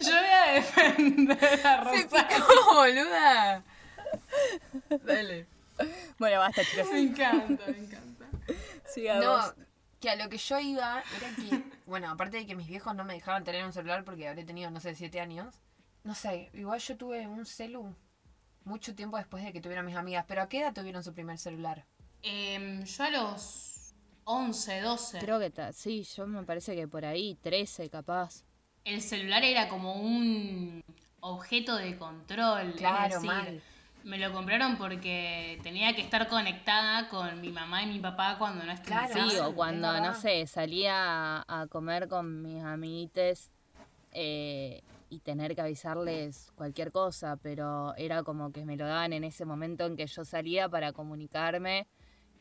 Yo 0.00 0.10
voy 0.10 0.30
a 0.32 0.52
defender 0.54 1.64
a 1.64 1.76
Rosario. 1.76 2.08
Se 2.08 2.24
picó, 2.24 2.74
boluda. 2.74 3.62
Dale. 5.04 5.46
Bueno, 6.18 6.38
basta, 6.38 6.62
chicos. 6.64 6.90
Me 6.92 7.00
encanta, 7.00 7.64
me 7.66 7.78
encanta. 7.78 8.26
No, 9.20 9.54
que 10.00 10.10
a 10.10 10.16
lo 10.16 10.28
que 10.28 10.38
yo 10.38 10.58
iba 10.58 11.02
era 11.16 11.34
que, 11.36 11.62
bueno, 11.86 12.10
aparte 12.10 12.38
de 12.38 12.46
que 12.46 12.54
mis 12.54 12.66
viejos 12.66 12.94
no 12.94 13.04
me 13.04 13.14
dejaban 13.14 13.44
tener 13.44 13.64
un 13.64 13.72
celular 13.72 14.04
porque 14.04 14.28
habré 14.28 14.44
tenido, 14.44 14.70
no 14.70 14.80
sé, 14.80 14.94
siete 14.94 15.20
años. 15.20 15.54
No 16.04 16.14
sé, 16.14 16.50
igual 16.54 16.80
yo 16.80 16.96
tuve 16.96 17.26
un 17.26 17.44
celu 17.44 17.94
mucho 18.64 18.94
tiempo 18.94 19.16
después 19.16 19.44
de 19.44 19.52
que 19.52 19.60
tuvieron 19.60 19.84
mis 19.84 19.96
amigas. 19.96 20.24
¿Pero 20.28 20.42
a 20.42 20.48
qué 20.48 20.60
edad 20.60 20.72
tuvieron 20.72 21.02
su 21.02 21.12
primer 21.12 21.38
celular? 21.38 21.84
Em, 22.22 22.84
yo 22.84 23.04
a 23.04 23.10
los 23.10 23.94
11, 24.24 24.80
12. 24.80 25.18
Creo 25.18 25.38
que 25.38 25.52
sí, 25.72 26.02
yo 26.02 26.26
me 26.26 26.42
parece 26.42 26.74
que 26.74 26.88
por 26.88 27.04
ahí, 27.04 27.36
13 27.42 27.88
capaz. 27.90 28.44
El 28.84 29.02
celular 29.02 29.42
era 29.44 29.68
como 29.68 29.94
un 29.94 30.82
objeto 31.20 31.76
de 31.76 31.96
control. 31.96 32.74
Claro, 32.76 33.20
mal. 33.22 33.62
Me 34.06 34.18
lo 34.18 34.32
compraron 34.32 34.76
porque 34.76 35.58
tenía 35.64 35.92
que 35.96 36.00
estar 36.00 36.28
conectada 36.28 37.08
con 37.08 37.40
mi 37.40 37.50
mamá 37.50 37.82
y 37.82 37.86
mi 37.86 37.98
papá 37.98 38.36
cuando 38.38 38.64
no 38.64 38.70
estaba. 38.70 39.08
Claro, 39.08 39.30
sí, 39.30 39.36
o 39.38 39.52
cuando, 39.52 40.00
no 40.00 40.14
sé, 40.14 40.46
salía 40.46 41.44
a, 41.48 41.66
comer 41.68 42.06
con 42.06 42.40
mis 42.40 42.62
amiguites 42.62 43.50
eh, 44.12 44.80
y 45.10 45.18
tener 45.18 45.56
que 45.56 45.62
avisarles 45.62 46.52
cualquier 46.54 46.92
cosa, 46.92 47.36
pero 47.42 47.96
era 47.96 48.22
como 48.22 48.52
que 48.52 48.64
me 48.64 48.76
lo 48.76 48.86
daban 48.86 49.12
en 49.12 49.24
ese 49.24 49.44
momento 49.44 49.86
en 49.86 49.96
que 49.96 50.06
yo 50.06 50.24
salía 50.24 50.68
para 50.68 50.92
comunicarme 50.92 51.88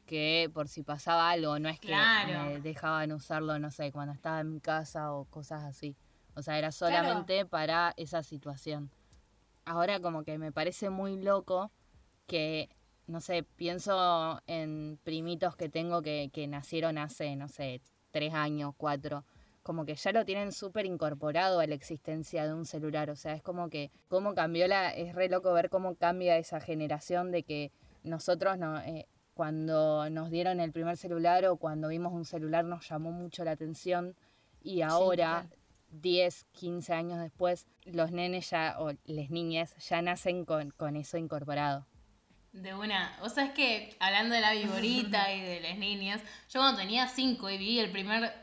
que 0.05 0.51
por 0.53 0.67
si 0.67 0.83
pasaba 0.83 1.31
algo, 1.31 1.57
no 1.57 1.67
es 1.67 1.79
que 1.79 1.95
me 2.27 2.59
dejaban 2.59 3.11
usarlo, 3.11 3.57
no 3.57 3.71
sé, 3.71 3.91
cuando 3.91 4.13
estaba 4.13 4.39
en 4.41 4.51
mi 4.51 4.59
casa 4.59 5.11
o 5.13 5.25
cosas 5.25 5.63
así. 5.63 5.95
O 6.35 6.43
sea, 6.43 6.59
era 6.59 6.71
solamente 6.71 7.43
para 7.47 7.95
esa 7.97 8.21
situación. 8.21 8.91
Ahora 9.65 9.99
como 9.99 10.23
que 10.23 10.37
me 10.37 10.51
parece 10.51 10.89
muy 10.89 11.21
loco 11.21 11.71
que, 12.27 12.69
no 13.07 13.19
sé, 13.19 13.43
pienso 13.43 14.41
en 14.47 14.99
primitos 15.03 15.55
que 15.55 15.69
tengo 15.69 16.01
que, 16.01 16.29
que 16.31 16.47
nacieron 16.47 16.97
hace, 16.97 17.35
no 17.35 17.47
sé, 17.47 17.81
tres 18.11 18.33
años, 18.33 18.73
cuatro 18.77 19.25
como 19.65 19.83
que 19.83 19.95
ya 19.95 20.11
lo 20.11 20.25
tienen 20.25 20.51
súper 20.51 20.85
incorporado 20.85 21.59
a 21.59 21.65
la 21.65 21.73
existencia 21.73 22.45
de 22.45 22.53
un 22.53 22.65
celular. 22.65 23.09
O 23.09 23.15
sea, 23.15 23.33
es 23.33 23.41
como 23.41 23.67
que 23.67 23.89
cómo 24.09 24.35
cambió 24.35 24.67
la... 24.67 24.91
Es 24.91 25.15
re 25.15 25.27
loco 25.27 25.51
ver 25.53 25.71
cómo 25.71 25.95
cambia 25.95 26.37
esa 26.37 26.59
generación 26.59 27.31
de 27.31 27.41
que 27.41 27.71
nosotros 28.03 28.59
no, 28.59 28.79
eh, 28.81 29.07
cuando 29.33 30.07
nos 30.11 30.29
dieron 30.29 30.59
el 30.59 30.71
primer 30.71 30.97
celular 30.97 31.47
o 31.47 31.57
cuando 31.57 31.87
vimos 31.87 32.13
un 32.13 32.25
celular 32.25 32.63
nos 32.63 32.87
llamó 32.87 33.11
mucho 33.11 33.43
la 33.43 33.51
atención 33.51 34.15
y 34.61 34.81
ahora, 34.81 35.49
10, 36.01 36.45
15 36.51 36.93
años 36.93 37.19
después, 37.19 37.67
los 37.85 38.11
nenes 38.11 38.49
ya, 38.49 38.75
o 38.79 38.91
las 39.05 39.29
niñas, 39.29 39.75
ya 39.77 40.01
nacen 40.01 40.45
con, 40.45 40.71
con 40.71 40.95
eso 40.95 41.17
incorporado. 41.17 41.85
De 42.51 42.73
una. 42.73 43.17
O 43.21 43.29
sea, 43.29 43.45
es 43.45 43.51
que 43.51 43.95
hablando 43.99 44.33
de 44.33 44.41
la 44.41 44.53
viborita 44.53 45.33
y 45.35 45.41
de 45.41 45.59
las 45.59 45.77
niñas, 45.77 46.21
yo 46.49 46.61
cuando 46.61 46.79
tenía 46.79 47.07
5 47.07 47.49
y 47.49 47.57
vi 47.57 47.79
el 47.79 47.91
primer 47.91 48.33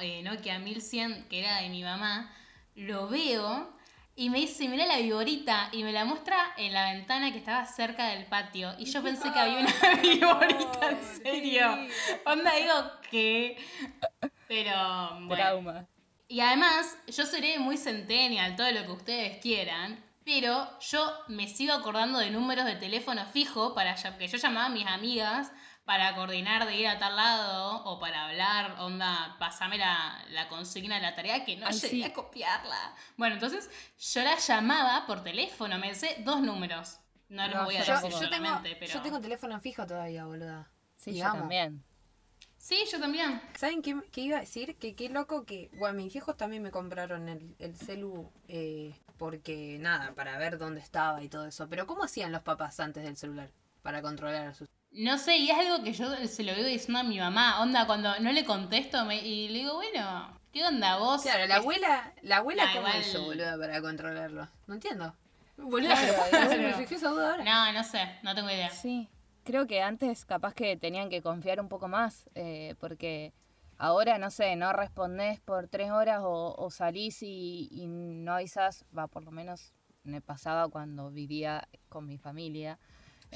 eh, 0.00 0.22
Nokia 0.22 0.58
1100, 0.58 1.28
que 1.28 1.40
era 1.40 1.60
de 1.60 1.70
mi 1.70 1.82
mamá, 1.82 2.30
lo 2.74 3.08
veo 3.08 3.74
y 4.16 4.30
me 4.30 4.38
dice, 4.38 4.68
mira 4.68 4.86
la 4.86 4.98
viborita, 4.98 5.70
y 5.72 5.82
me 5.82 5.92
la 5.92 6.04
muestra 6.04 6.36
en 6.56 6.72
la 6.72 6.92
ventana 6.92 7.32
que 7.32 7.38
estaba 7.38 7.66
cerca 7.66 8.08
del 8.10 8.26
patio. 8.26 8.72
Y 8.78 8.84
yo 8.84 9.02
pensé 9.02 9.32
que 9.32 9.38
había 9.38 9.58
una 9.58 9.72
viborita, 10.02 10.90
en 10.90 11.02
serio. 11.02 11.76
Onda, 12.24 12.54
digo, 12.54 12.74
¿qué? 13.10 13.56
Pero, 14.46 14.72
bueno. 15.22 15.34
Trauma. 15.34 15.88
Y 16.28 16.40
además, 16.40 16.96
yo 17.06 17.26
seré 17.26 17.58
muy 17.58 17.76
centennial, 17.76 18.56
todo 18.56 18.70
lo 18.72 18.84
que 18.84 18.92
ustedes 18.92 19.38
quieran, 19.42 20.02
pero 20.24 20.78
yo 20.80 21.12
me 21.28 21.48
sigo 21.48 21.74
acordando 21.74 22.18
de 22.18 22.30
números 22.30 22.64
de 22.64 22.76
teléfono 22.76 23.24
fijo 23.26 23.74
para 23.74 23.94
que 23.94 24.28
yo 24.28 24.38
llamaba 24.38 24.66
a 24.66 24.70
mis 24.70 24.86
amigas 24.86 25.52
para 25.84 26.14
coordinar 26.14 26.66
de 26.66 26.76
ir 26.76 26.88
a 26.88 26.98
tal 26.98 27.14
lado 27.16 27.84
o 27.84 28.00
para 28.00 28.28
hablar, 28.28 28.76
onda, 28.80 29.36
pasame 29.38 29.76
la, 29.76 30.24
la 30.30 30.48
consigna 30.48 30.96
de 30.96 31.02
la 31.02 31.14
tarea 31.14 31.44
que 31.44 31.56
no 31.56 31.68
llegué 31.70 32.06
a 32.06 32.12
copiarla. 32.14 32.94
Bueno, 33.18 33.34
entonces 33.34 33.68
yo 33.98 34.22
la 34.22 34.36
llamaba 34.36 35.06
por 35.06 35.22
teléfono, 35.22 35.78
me 35.78 35.94
sé 35.94 36.22
dos 36.24 36.40
números. 36.40 37.00
No 37.28 37.46
los 37.48 37.64
voy 37.64 37.76
a 37.76 37.80
decir 37.80 38.10
yo, 38.10 38.30
tengo, 38.30 38.60
pero... 38.62 38.86
Yo 38.86 39.02
tengo 39.02 39.20
teléfono 39.20 39.60
fijo 39.60 39.86
todavía, 39.86 40.24
boluda. 40.24 40.70
Sí, 40.96 41.14
yo 41.18 41.24
también. 41.24 41.84
Sí, 42.64 42.78
yo 42.90 42.98
también. 42.98 43.42
¿Saben 43.56 43.82
qué, 43.82 43.94
qué, 44.10 44.22
iba 44.22 44.38
a 44.38 44.40
decir? 44.40 44.76
Que 44.76 44.94
qué 44.94 45.10
loco 45.10 45.44
que... 45.44 45.68
Bueno, 45.74 45.96
mis 45.96 46.16
hijos 46.16 46.34
también 46.34 46.62
me 46.62 46.70
compraron 46.70 47.28
el, 47.28 47.54
el 47.58 47.76
celu 47.76 48.32
eh, 48.48 48.94
porque, 49.18 49.76
nada, 49.78 50.14
para 50.14 50.38
ver 50.38 50.56
dónde 50.56 50.80
estaba 50.80 51.22
y 51.22 51.28
todo 51.28 51.44
eso. 51.44 51.68
Pero 51.68 51.86
¿cómo 51.86 52.04
hacían 52.04 52.32
los 52.32 52.40
papás 52.40 52.80
antes 52.80 53.04
del 53.04 53.18
celular 53.18 53.50
para 53.82 54.00
controlar 54.00 54.46
a 54.46 54.54
sus 54.54 54.70
no 54.92 55.18
sé, 55.18 55.38
y 55.38 55.50
es 55.50 55.58
algo 55.58 55.82
que 55.82 55.92
yo 55.92 56.14
se 56.28 56.44
lo 56.44 56.54
veo 56.54 56.64
diciendo 56.64 57.00
a 57.00 57.02
mi 57.02 57.18
mamá. 57.18 57.60
Onda, 57.60 57.84
cuando 57.84 58.16
no 58.20 58.30
le 58.30 58.44
contesto 58.44 59.04
me, 59.04 59.16
y 59.16 59.48
le 59.48 59.58
digo, 59.58 59.74
bueno, 59.74 60.40
¿qué 60.52 60.64
onda 60.64 60.98
vos? 60.98 61.22
Claro, 61.22 61.48
la 61.48 61.56
abuela, 61.56 62.12
la 62.22 62.36
abuela 62.36 62.70
cómo 62.72 62.86
hizo, 63.00 63.24
boludo, 63.24 63.58
para 63.58 63.82
controlarlo. 63.82 64.48
No 64.68 64.74
entiendo. 64.74 65.12
Boludo, 65.56 65.90
me 66.32 66.74
fijé 66.74 66.94
esa 66.94 67.08
duda 67.08 67.32
ahora. 67.32 67.44
No, 67.44 67.72
no 67.72 67.82
sé, 67.82 68.08
no 68.22 68.36
tengo 68.36 68.48
idea. 68.48 68.70
Sí, 68.70 69.08
creo 69.44 69.66
que 69.66 69.82
antes 69.82 70.24
capaz 70.24 70.54
que 70.54 70.76
tenían 70.76 71.08
que 71.10 71.22
confiar 71.22 71.60
un 71.60 71.68
poco 71.68 71.88
más, 71.88 72.28
eh, 72.34 72.74
porque 72.80 73.32
ahora, 73.78 74.18
no 74.18 74.30
sé, 74.30 74.56
no 74.56 74.72
respondés 74.72 75.40
por 75.40 75.68
tres 75.68 75.90
horas 75.90 76.20
o, 76.24 76.70
salís 76.70 77.22
y, 77.22 77.68
y 77.70 77.86
no 77.86 78.34
avisas, 78.34 78.84
va, 78.96 79.06
por 79.06 79.22
lo 79.22 79.30
menos 79.30 79.72
me 80.02 80.20
pasaba 80.20 80.68
cuando 80.68 81.10
vivía 81.10 81.68
con 81.88 82.06
mi 82.06 82.18
familia 82.18 82.78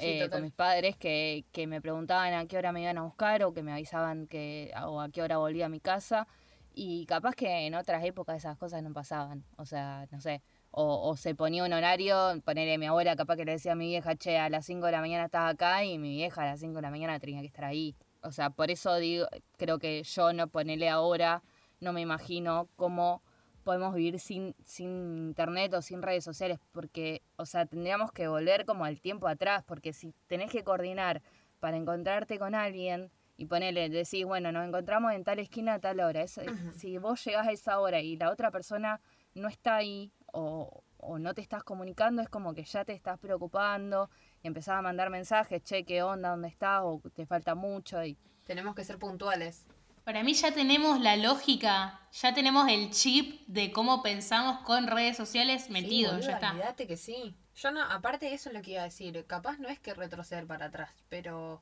eh, 0.01 0.29
con 0.29 0.41
mis 0.43 0.53
padres 0.53 0.95
que, 0.95 1.45
que, 1.51 1.67
me 1.67 1.81
preguntaban 1.81 2.33
a 2.33 2.45
qué 2.45 2.57
hora 2.57 2.71
me 2.71 2.81
iban 2.81 2.97
a 2.97 3.03
buscar 3.03 3.43
o 3.43 3.53
que 3.53 3.63
me 3.63 3.73
avisaban 3.73 4.27
que 4.27 4.71
o 4.85 5.01
a 5.01 5.09
qué 5.09 5.21
hora 5.21 5.37
volvía 5.37 5.65
a 5.65 5.69
mi 5.69 5.79
casa 5.79 6.27
y 6.73 7.05
capaz 7.05 7.35
que 7.35 7.65
en 7.67 7.75
otras 7.75 8.03
épocas 8.05 8.37
esas 8.37 8.57
cosas 8.57 8.81
no 8.83 8.93
pasaban, 8.93 9.43
o 9.57 9.65
sea, 9.65 10.07
no 10.11 10.21
sé, 10.21 10.41
o, 10.71 11.09
o 11.09 11.15
se 11.15 11.35
ponía 11.35 11.63
un 11.63 11.73
horario, 11.73 12.41
ponerle 12.45 12.77
mi 12.77 12.85
abuela 12.85 13.15
capaz 13.15 13.35
que 13.37 13.45
le 13.45 13.53
decía 13.53 13.73
a 13.73 13.75
mi 13.75 13.87
vieja, 13.87 14.15
che, 14.15 14.37
a 14.37 14.49
las 14.49 14.65
5 14.65 14.85
de 14.85 14.91
la 14.91 15.01
mañana 15.01 15.25
estás 15.25 15.53
acá 15.53 15.83
y 15.83 15.97
mi 15.97 16.09
vieja 16.09 16.43
a 16.43 16.45
las 16.45 16.59
5 16.59 16.75
de 16.75 16.81
la 16.81 16.91
mañana 16.91 17.19
tenía 17.19 17.41
que 17.41 17.47
estar 17.47 17.65
ahí. 17.65 17.95
O 18.21 18.31
sea, 18.31 18.49
por 18.49 18.69
eso 18.69 18.95
digo, 18.97 19.27
creo 19.57 19.79
que 19.79 20.03
yo 20.03 20.33
no 20.33 20.47
ponerle 20.47 20.89
ahora, 20.89 21.41
no 21.79 21.93
me 21.93 22.01
imagino 22.01 22.67
cómo 22.75 23.23
podemos 23.63 23.93
vivir 23.93 24.19
sin, 24.19 24.55
sin 24.63 25.17
internet 25.17 25.73
o 25.73 25.81
sin 25.81 26.01
redes 26.01 26.23
sociales, 26.23 26.59
porque, 26.71 27.21
o 27.35 27.45
sea, 27.45 27.65
tendríamos 27.65 28.11
que 28.11 28.27
volver 28.27 28.65
como 28.65 28.85
al 28.85 28.99
tiempo 28.99 29.27
atrás, 29.27 29.63
porque 29.65 29.93
si 29.93 30.13
tenés 30.27 30.51
que 30.51 30.63
coordinar 30.63 31.21
para 31.59 31.77
encontrarte 31.77 32.39
con 32.39 32.55
alguien 32.55 33.11
y 33.37 33.45
ponerle, 33.45 33.89
decís, 33.89 34.25
bueno, 34.25 34.51
nos 34.51 34.67
encontramos 34.67 35.13
en 35.13 35.23
tal 35.23 35.39
esquina 35.39 35.75
a 35.75 35.79
tal 35.79 35.99
hora, 35.99 36.25
si 36.75 36.97
vos 36.97 37.23
llegás 37.23 37.47
a 37.47 37.51
esa 37.51 37.79
hora 37.79 38.01
y 38.01 38.17
la 38.17 38.31
otra 38.31 38.51
persona 38.51 39.01
no 39.33 39.47
está 39.47 39.77
ahí 39.77 40.11
o, 40.33 40.83
o 40.97 41.19
no 41.19 41.33
te 41.33 41.41
estás 41.41 41.63
comunicando, 41.63 42.21
es 42.21 42.29
como 42.29 42.53
que 42.53 42.63
ya 42.63 42.85
te 42.85 42.93
estás 42.93 43.19
preocupando, 43.19 44.09
y 44.43 44.47
empezás 44.47 44.77
a 44.77 44.81
mandar 44.81 45.09
mensajes, 45.09 45.63
che, 45.63 45.83
qué 45.83 46.03
onda, 46.03 46.29
dónde 46.29 46.47
estás, 46.47 46.81
o 46.83 47.01
te 47.13 47.25
falta 47.25 47.55
mucho. 47.55 48.03
y 48.03 48.17
Tenemos 48.45 48.75
que 48.75 48.83
ser 48.83 48.97
puntuales. 48.97 49.65
Para 50.03 50.23
mí 50.23 50.33
ya 50.33 50.51
tenemos 50.51 50.99
la 50.99 51.15
lógica, 51.17 52.01
ya 52.11 52.33
tenemos 52.33 52.67
el 52.67 52.89
chip 52.89 53.45
de 53.47 53.71
cómo 53.71 54.01
pensamos 54.01 54.59
con 54.61 54.87
redes 54.87 55.15
sociales 55.15 55.69
metido, 55.69 56.19
ya 56.19 56.31
está. 56.31 56.51
Olvídate 56.51 56.87
que 56.87 56.97
sí. 56.97 57.35
Yo 57.55 57.71
no, 57.71 57.83
aparte 57.83 58.25
de 58.25 58.33
eso 58.33 58.49
es 58.49 58.55
lo 58.55 58.61
que 58.61 58.71
iba 58.71 58.81
a 58.81 58.85
decir, 58.85 59.23
capaz 59.27 59.59
no 59.59 59.69
es 59.69 59.79
que 59.79 59.93
retroceder 59.93 60.47
para 60.47 60.67
atrás, 60.67 60.89
pero 61.09 61.61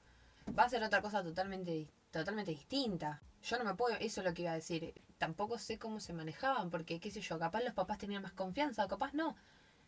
va 0.58 0.64
a 0.64 0.70
ser 0.70 0.84
otra 0.84 1.02
cosa 1.02 1.24
totalmente 1.24 1.90
totalmente 2.12 2.52
distinta. 2.52 3.22
Yo 3.44 3.58
no 3.58 3.64
me 3.66 3.76
puedo, 3.76 3.96
eso 3.98 4.22
es 4.22 4.28
lo 4.28 4.34
que 4.34 4.44
iba 4.44 4.52
a 4.52 4.56
decir. 4.56 4.94
Tampoco 5.18 5.58
sé 5.58 5.80
cómo 5.80 6.00
se 6.00 6.14
manejaban, 6.14 6.70
porque 6.70 7.00
qué 7.00 7.12
sé 7.12 7.22
yo, 7.22 7.40
capaz 7.40 7.62
los 7.62 7.74
papás 7.74 7.98
tenían 7.98 8.22
más 8.22 8.34
confianza, 8.34 8.88
capaz 8.88 9.14
no. 9.14 9.36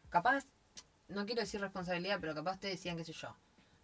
Capaz, 0.09 0.45
no 1.07 1.25
quiero 1.25 1.41
decir 1.41 1.61
responsabilidad, 1.61 2.19
pero 2.21 2.35
capaz 2.35 2.59
te 2.59 2.67
decían, 2.67 2.97
qué 2.97 3.05
sé 3.05 3.13
yo, 3.13 3.35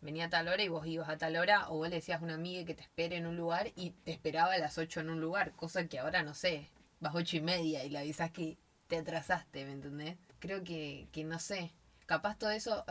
venía 0.02 0.26
a 0.26 0.30
tal 0.30 0.48
hora 0.48 0.64
y 0.64 0.70
vos 0.70 0.86
ibas 0.88 1.10
a 1.10 1.18
tal 1.18 1.36
hora, 1.38 1.70
o 1.70 1.78
vos 1.78 1.90
le 1.90 1.98
decías 1.98 2.22
a 2.22 2.24
una 2.24 2.36
amiga 2.36 2.66
que 2.66 2.76
te 2.76 2.82
espere 2.84 3.18
en 3.18 3.28
un 3.28 3.38
lugar 3.38 3.72
y 3.76 3.92
te 3.92 4.12
esperaba 4.12 4.54
a 4.54 4.58
las 4.60 4.78
8 4.78 5.02
en 5.02 5.10
un 5.10 5.22
lugar, 5.22 5.54
cosa 5.56 5.88
que 5.88 6.00
ahora 6.00 6.24
no 6.24 6.34
sé, 6.34 6.70
vas 7.00 7.16
ocho 7.16 7.38
y 7.38 7.42
media 7.42 7.84
y 7.84 7.90
le 7.90 8.00
avisas 8.00 8.32
que 8.32 8.58
te 8.88 8.98
atrasaste, 8.98 9.66
¿me 9.66 9.74
entendés? 9.74 10.18
Creo 10.40 10.64
que, 10.64 11.08
que 11.12 11.24
no 11.24 11.40
sé, 11.40 11.74
capaz 12.06 12.38
todo 12.38 12.52
eso, 12.52 12.86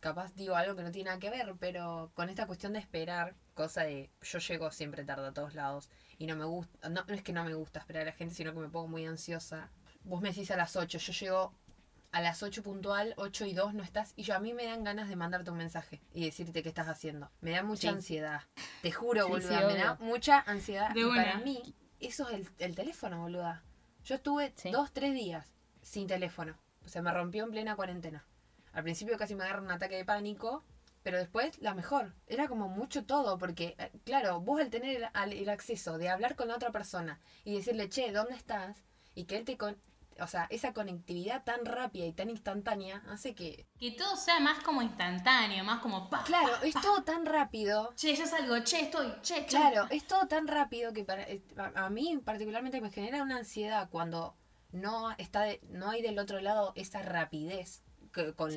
capaz 0.00 0.34
digo 0.34 0.54
algo 0.56 0.76
que 0.76 0.82
no 0.82 0.90
tiene 0.92 1.08
nada 1.08 1.20
que 1.20 1.30
ver, 1.30 1.54
pero 1.58 2.10
con 2.14 2.28
esta 2.28 2.46
cuestión 2.46 2.72
de 2.74 2.80
esperar, 2.80 3.34
cosa 3.58 3.82
de 3.82 4.08
yo 4.22 4.38
llego 4.38 4.70
siempre 4.70 5.04
tarde 5.04 5.26
a 5.26 5.32
todos 5.32 5.54
lados 5.54 5.90
y 6.16 6.26
no 6.26 6.36
me 6.36 6.44
gusta, 6.44 6.88
no, 6.88 7.04
no 7.06 7.14
es 7.14 7.22
que 7.22 7.32
no 7.32 7.44
me 7.44 7.54
gusta 7.54 7.80
esperar 7.80 8.02
a 8.02 8.06
la 8.06 8.12
gente, 8.12 8.34
sino 8.34 8.54
que 8.54 8.60
me 8.60 8.68
pongo 8.68 8.86
muy 8.86 9.04
ansiosa. 9.04 9.68
Vos 10.04 10.22
me 10.22 10.28
decís 10.28 10.50
a 10.52 10.56
las 10.56 10.76
8, 10.76 10.98
yo 10.98 11.12
llego 11.12 11.52
a 12.12 12.20
las 12.20 12.42
8 12.42 12.62
puntual, 12.62 13.14
8 13.16 13.46
y 13.46 13.52
2 13.54 13.74
no 13.74 13.82
estás, 13.82 14.12
y 14.16 14.22
yo 14.22 14.36
a 14.36 14.38
mí 14.38 14.54
me 14.54 14.64
dan 14.64 14.84
ganas 14.84 15.08
de 15.08 15.16
mandarte 15.16 15.50
un 15.50 15.58
mensaje 15.58 16.00
y 16.14 16.24
decirte 16.24 16.62
qué 16.62 16.68
estás 16.68 16.88
haciendo. 16.88 17.30
Me 17.40 17.50
da 17.50 17.64
mucha 17.64 17.90
ansiedad. 17.90 18.42
Te 18.80 18.92
juro, 18.92 19.28
boluda, 19.28 19.66
me 19.66 19.76
da 19.76 19.96
mucha 20.00 20.40
ansiedad. 20.46 20.94
y 20.94 21.04
para 21.04 21.38
mí, 21.38 21.74
eso 21.98 22.28
es 22.28 22.48
el, 22.58 22.74
teléfono, 22.76 23.20
boluda. 23.22 23.64
Yo 24.04 24.14
estuve 24.14 24.54
dos, 24.72 24.92
tres 24.92 25.14
días 25.14 25.52
sin 25.82 26.06
teléfono. 26.06 26.56
O 26.84 26.88
sea, 26.88 27.02
me 27.02 27.12
rompió 27.12 27.44
en 27.44 27.50
plena 27.50 27.74
cuarentena. 27.74 28.24
Al 28.72 28.84
principio 28.84 29.18
casi 29.18 29.34
me 29.34 29.42
agarra 29.42 29.62
un 29.62 29.70
ataque 29.72 29.96
de 29.96 30.04
pánico, 30.04 30.64
pero 31.08 31.20
después 31.20 31.58
la 31.62 31.72
mejor. 31.72 32.12
Era 32.26 32.48
como 32.48 32.68
mucho 32.68 33.06
todo, 33.06 33.38
porque, 33.38 33.74
eh, 33.78 33.90
claro, 34.04 34.42
vos 34.42 34.60
al 34.60 34.68
tener 34.68 35.08
el, 35.14 35.32
el 35.32 35.48
acceso 35.48 35.96
de 35.96 36.10
hablar 36.10 36.36
con 36.36 36.48
la 36.48 36.54
otra 36.54 36.70
persona 36.70 37.18
y 37.44 37.54
decirle, 37.54 37.88
che, 37.88 38.12
¿dónde 38.12 38.34
estás? 38.34 38.84
Y 39.14 39.24
que 39.24 39.38
él 39.38 39.46
te, 39.46 39.56
con 39.56 39.80
o 40.20 40.26
sea, 40.26 40.46
esa 40.50 40.74
conectividad 40.74 41.44
tan 41.44 41.64
rápida 41.64 42.04
y 42.04 42.12
tan 42.12 42.28
instantánea 42.28 43.02
hace 43.08 43.34
que... 43.34 43.66
Que 43.78 43.92
todo 43.92 44.16
sea 44.16 44.38
más 44.38 44.62
como 44.62 44.82
instantáneo, 44.82 45.64
más 45.64 45.80
como... 45.80 46.10
claro, 46.26 46.52
es 46.62 46.74
todo 46.74 47.02
tan 47.04 47.24
rápido. 47.24 47.94
Che, 47.96 48.14
ya 48.14 48.26
salgo, 48.26 48.62
che, 48.62 48.80
estoy, 48.82 49.10
che, 49.22 49.46
che. 49.46 49.56
Claro, 49.56 49.86
es 49.88 50.06
todo 50.06 50.28
tan 50.28 50.46
rápido 50.46 50.92
que 50.92 51.04
para, 51.04 51.22
eh, 51.22 51.42
a 51.74 51.88
mí 51.88 52.20
particularmente 52.22 52.82
me 52.82 52.90
genera 52.90 53.22
una 53.22 53.38
ansiedad 53.38 53.88
cuando 53.88 54.36
no, 54.72 55.12
está 55.12 55.46
no 55.70 55.88
hay 55.88 56.02
del 56.02 56.18
otro 56.18 56.38
lado 56.42 56.74
esa 56.74 57.00
rapidez. 57.00 57.82
Que 58.12 58.34
con 58.34 58.50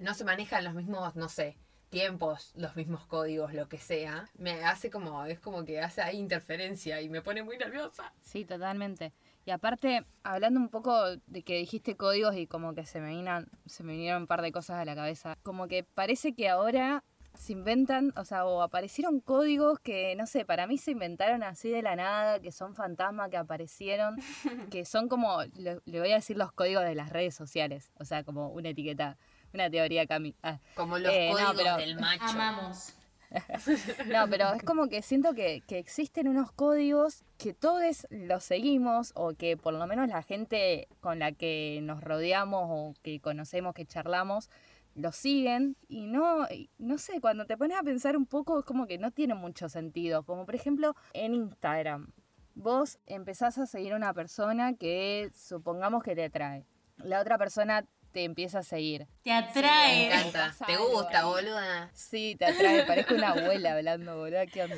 no 0.00 0.14
se 0.14 0.24
manejan 0.24 0.64
los 0.64 0.74
mismos, 0.74 1.14
no 1.14 1.28
sé, 1.28 1.56
tiempos, 1.94 2.52
los 2.56 2.74
mismos 2.76 3.06
códigos, 3.06 3.54
lo 3.54 3.68
que 3.68 3.78
sea, 3.78 4.28
me 4.36 4.64
hace 4.64 4.90
como, 4.90 5.24
es 5.24 5.38
como 5.38 5.64
que 5.64 5.80
hace 5.80 6.02
ahí 6.02 6.18
interferencia 6.18 7.00
y 7.00 7.08
me 7.08 7.22
pone 7.22 7.42
muy 7.42 7.56
nerviosa. 7.56 8.12
Sí, 8.20 8.44
totalmente. 8.44 9.12
Y 9.46 9.50
aparte, 9.50 10.04
hablando 10.22 10.58
un 10.58 10.68
poco 10.68 11.16
de 11.26 11.42
que 11.42 11.58
dijiste 11.58 11.96
códigos 11.96 12.34
y 12.36 12.46
como 12.46 12.74
que 12.74 12.84
se 12.84 13.00
me, 13.00 13.10
vinieron, 13.10 13.48
se 13.66 13.84
me 13.84 13.92
vinieron 13.92 14.22
un 14.22 14.26
par 14.26 14.42
de 14.42 14.52
cosas 14.52 14.78
a 14.78 14.84
la 14.84 14.94
cabeza, 14.94 15.36
como 15.42 15.68
que 15.68 15.84
parece 15.84 16.34
que 16.34 16.48
ahora 16.48 17.04
se 17.34 17.52
inventan, 17.52 18.12
o 18.16 18.24
sea, 18.24 18.46
o 18.46 18.62
aparecieron 18.62 19.20
códigos 19.20 19.78
que, 19.80 20.14
no 20.16 20.26
sé, 20.26 20.44
para 20.44 20.66
mí 20.66 20.78
se 20.78 20.92
inventaron 20.92 21.42
así 21.42 21.68
de 21.68 21.82
la 21.82 21.96
nada, 21.96 22.40
que 22.40 22.52
son 22.52 22.74
fantasmas 22.74 23.30
que 23.30 23.36
aparecieron, 23.36 24.16
que 24.70 24.84
son 24.84 25.08
como, 25.08 25.42
le, 25.56 25.80
voy 25.86 26.12
a 26.12 26.16
decir 26.16 26.36
los 26.36 26.52
códigos 26.52 26.84
de 26.84 26.94
las 26.94 27.10
redes 27.10 27.34
sociales, 27.34 27.92
o 27.98 28.04
sea, 28.04 28.24
como 28.24 28.48
una 28.48 28.70
etiqueta, 28.70 29.18
una 29.54 29.70
teoría 29.70 30.06
Cami. 30.06 30.34
Ah, 30.42 30.58
como 30.74 30.98
los 30.98 31.12
eh, 31.12 31.30
códigos 31.32 31.76
del 31.78 31.98
macho. 31.98 32.24
Amamos. 32.24 32.94
no, 34.06 34.28
pero 34.30 34.52
es 34.54 34.62
como 34.62 34.88
que 34.88 35.02
siento 35.02 35.34
que, 35.34 35.62
existen 35.68 36.28
unos 36.28 36.52
códigos 36.52 37.24
que 37.38 37.52
todos 37.52 38.06
los 38.10 38.44
seguimos 38.44 39.12
o 39.16 39.34
que 39.34 39.56
por 39.56 39.74
lo 39.74 39.86
menos 39.86 40.08
la 40.08 40.22
gente 40.22 40.88
con 41.00 41.18
la 41.18 41.32
que 41.32 41.80
nos 41.82 42.02
rodeamos 42.02 42.66
o 42.68 42.94
que 43.02 43.20
conocemos, 43.20 43.74
que 43.74 43.86
charlamos, 43.86 44.50
los 44.94 45.16
siguen 45.16 45.76
y 45.88 46.06
no, 46.06 46.46
no 46.78 46.98
sé, 46.98 47.20
cuando 47.20 47.46
te 47.46 47.56
pones 47.56 47.76
a 47.76 47.82
pensar 47.82 48.16
un 48.16 48.26
poco 48.26 48.60
es 48.60 48.64
como 48.64 48.86
que 48.86 48.98
no 48.98 49.10
tiene 49.10 49.34
mucho 49.34 49.68
sentido. 49.68 50.22
Como 50.22 50.46
por 50.46 50.54
ejemplo 50.54 50.94
en 51.12 51.34
Instagram, 51.34 52.12
vos 52.54 52.98
empezás 53.06 53.58
a 53.58 53.66
seguir 53.66 53.94
a 53.94 53.96
una 53.96 54.14
persona 54.14 54.74
que 54.74 55.30
supongamos 55.34 56.04
que 56.04 56.14
te 56.14 56.24
atrae. 56.24 56.64
La 56.98 57.20
otra 57.20 57.38
persona 57.38 57.84
te 58.14 58.22
empieza 58.22 58.60
a 58.60 58.62
seguir. 58.62 59.08
Te 59.24 59.32
atrae. 59.32 60.08
me 60.08 60.14
encanta. 60.14 60.54
Te 60.64 60.76
gusta, 60.76 61.24
boluda. 61.24 61.90
Sí, 61.92 62.36
te 62.38 62.46
atrae. 62.46 62.86
Parezco 62.86 63.14
una 63.14 63.30
abuela 63.30 63.74
hablando, 63.74 64.16
boluda. 64.16 64.46
¿Qué 64.46 64.62
onda? 64.62 64.76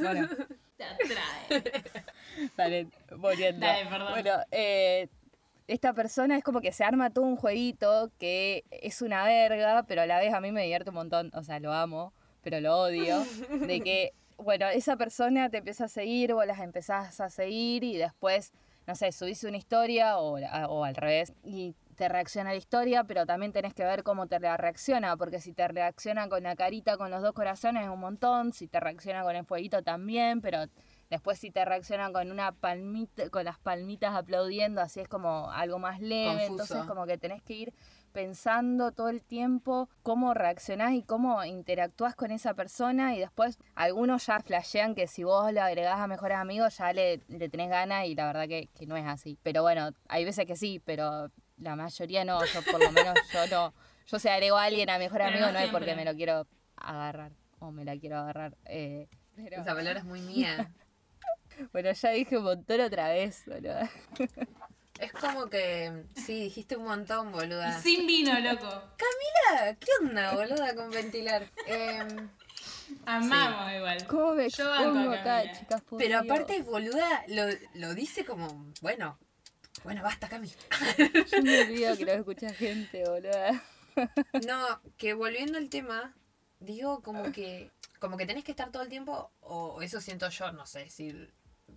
Bueno. 0.00 0.28
Te 0.78 0.84
atrae. 0.84 1.82
Vale, 2.56 2.88
volviendo. 3.16 3.66
Dale, 3.66 3.90
perdón. 3.90 4.12
Bueno, 4.12 4.30
eh, 4.50 5.08
esta 5.66 5.92
persona 5.92 6.38
es 6.38 6.42
como 6.42 6.62
que 6.62 6.72
se 6.72 6.82
arma 6.82 7.10
todo 7.10 7.26
un 7.26 7.36
jueguito 7.36 8.10
que 8.18 8.64
es 8.70 9.02
una 9.02 9.22
verga, 9.24 9.82
pero 9.82 10.00
a 10.00 10.06
la 10.06 10.18
vez 10.18 10.32
a 10.32 10.40
mí 10.40 10.50
me 10.50 10.62
divierte 10.62 10.88
un 10.88 10.96
montón. 10.96 11.30
O 11.34 11.42
sea, 11.42 11.60
lo 11.60 11.74
amo, 11.74 12.14
pero 12.40 12.58
lo 12.60 12.74
odio. 12.78 13.22
De 13.50 13.82
que, 13.82 14.14
bueno, 14.38 14.66
esa 14.68 14.96
persona 14.96 15.50
te 15.50 15.58
empieza 15.58 15.84
a 15.84 15.88
seguir, 15.88 16.32
vos 16.32 16.46
las 16.46 16.60
empezás 16.60 17.20
a 17.20 17.28
seguir 17.28 17.84
y 17.84 17.98
después, 17.98 18.54
no 18.86 18.94
sé, 18.94 19.12
subís 19.12 19.44
una 19.44 19.58
historia 19.58 20.16
o, 20.16 20.38
o 20.38 20.84
al 20.84 20.94
revés. 20.94 21.34
Y 21.44 21.74
te 21.98 22.08
reacciona 22.08 22.50
la 22.50 22.56
historia, 22.56 23.02
pero 23.02 23.26
también 23.26 23.52
tenés 23.52 23.74
que 23.74 23.82
ver 23.82 24.04
cómo 24.04 24.28
te 24.28 24.38
la 24.38 24.56
reacciona, 24.56 25.16
porque 25.16 25.40
si 25.40 25.52
te 25.52 25.66
reacciona 25.66 26.28
con 26.28 26.44
la 26.44 26.54
carita 26.54 26.96
con 26.96 27.10
los 27.10 27.22
dos 27.22 27.32
corazones 27.32 27.82
es 27.82 27.88
un 27.88 27.98
montón, 27.98 28.52
si 28.52 28.68
te 28.68 28.78
reacciona 28.78 29.24
con 29.24 29.34
el 29.34 29.44
fueguito 29.44 29.82
también, 29.82 30.40
pero 30.40 30.66
después 31.10 31.40
si 31.40 31.50
te 31.50 31.64
reacciona 31.64 32.12
con 32.12 32.30
una 32.30 32.52
palmita, 32.52 33.28
con 33.30 33.44
las 33.44 33.58
palmitas 33.58 34.14
aplaudiendo, 34.14 34.80
así 34.80 35.00
es 35.00 35.08
como 35.08 35.50
algo 35.50 35.80
más 35.80 36.00
leve, 36.00 36.46
entonces 36.46 36.84
como 36.84 37.04
que 37.04 37.18
tenés 37.18 37.42
que 37.42 37.54
ir 37.54 37.74
pensando 38.12 38.92
todo 38.92 39.08
el 39.08 39.24
tiempo 39.24 39.88
cómo 40.04 40.34
reaccionás 40.34 40.92
y 40.92 41.02
cómo 41.02 41.44
interactúas 41.44 42.14
con 42.14 42.30
esa 42.30 42.54
persona 42.54 43.16
y 43.16 43.18
después 43.18 43.58
algunos 43.74 44.24
ya 44.24 44.38
flashean 44.38 44.94
que 44.94 45.08
si 45.08 45.24
vos 45.24 45.52
le 45.52 45.58
agregás 45.58 45.98
a 45.98 46.06
mejores 46.06 46.38
amigos 46.38 46.78
ya 46.78 46.92
le, 46.92 47.22
le 47.26 47.48
tenés 47.48 47.70
ganas 47.70 48.06
y 48.06 48.14
la 48.14 48.26
verdad 48.26 48.46
que, 48.46 48.68
que 48.68 48.86
no 48.86 48.96
es 48.96 49.06
así. 49.06 49.36
Pero 49.42 49.62
bueno, 49.62 49.90
hay 50.08 50.24
veces 50.24 50.46
que 50.46 50.54
sí, 50.54 50.80
pero 50.84 51.30
la 51.60 51.76
mayoría 51.76 52.24
no, 52.24 52.44
yo 52.44 52.62
por 52.62 52.80
lo 52.80 52.90
menos 52.92 53.14
yo 53.32 53.46
no. 53.48 53.74
Yo 54.06 54.18
si 54.18 54.28
agrego 54.28 54.56
a 54.56 54.64
alguien 54.64 54.88
a 54.90 54.98
mejor 54.98 55.22
amigo 55.22 55.50
no, 55.52 55.58
es 55.58 55.70
porque 55.70 55.94
me 55.94 56.04
lo 56.04 56.14
quiero 56.14 56.46
agarrar 56.76 57.32
o 57.58 57.70
me 57.70 57.84
la 57.84 57.96
quiero 57.98 58.18
agarrar. 58.18 58.56
Eh, 58.64 59.08
Esa 59.36 59.74
palabra 59.74 59.98
es 59.98 60.04
muy 60.04 60.20
mía. 60.20 60.72
bueno, 61.72 61.92
ya 61.92 62.10
dije 62.10 62.38
un 62.38 62.44
montón 62.44 62.80
otra 62.80 63.08
vez, 63.08 63.44
boluda. 63.46 63.88
Es 64.98 65.12
como 65.12 65.48
que, 65.48 66.06
sí, 66.16 66.40
dijiste 66.42 66.76
un 66.76 66.82
montón, 66.82 67.30
boluda. 67.30 67.80
sin 67.80 68.04
vino, 68.04 68.36
loco. 68.40 68.66
Camila, 68.96 69.76
¿qué 69.78 69.86
onda, 70.00 70.34
boluda, 70.34 70.74
con 70.74 70.90
ventilar? 70.90 71.48
Em, 71.68 72.28
Amamos 73.06 73.72
igual. 73.74 74.06
¿Cómo 74.08 74.34
me 74.34 74.48
Yo 74.48 74.72
acá, 74.72 75.52
chicas? 75.52 75.82
Pero 75.96 76.18
aparte, 76.18 76.62
boluda, 76.62 77.22
lo, 77.28 77.44
lo 77.74 77.94
dice 77.94 78.24
como, 78.24 78.72
bueno, 78.80 79.16
bueno, 79.84 80.02
basta, 80.02 80.28
Cami. 80.28 80.48
Yo 81.32 81.42
me 81.42 81.60
olvido 81.62 81.96
que 81.96 82.04
lo 82.04 82.12
escucha 82.14 82.52
gente, 82.52 83.04
boludo. 83.08 83.60
No, 84.46 84.80
que 84.96 85.14
volviendo 85.14 85.58
al 85.58 85.68
tema, 85.70 86.14
digo 86.60 87.02
como 87.02 87.32
que 87.32 87.70
como 87.98 88.16
que 88.16 88.26
tenés 88.26 88.44
que 88.44 88.52
estar 88.52 88.70
todo 88.70 88.82
el 88.82 88.88
tiempo, 88.88 89.32
o 89.40 89.82
eso 89.82 90.00
siento 90.00 90.28
yo, 90.28 90.52
no 90.52 90.66
sé 90.66 90.88
si 90.88 91.28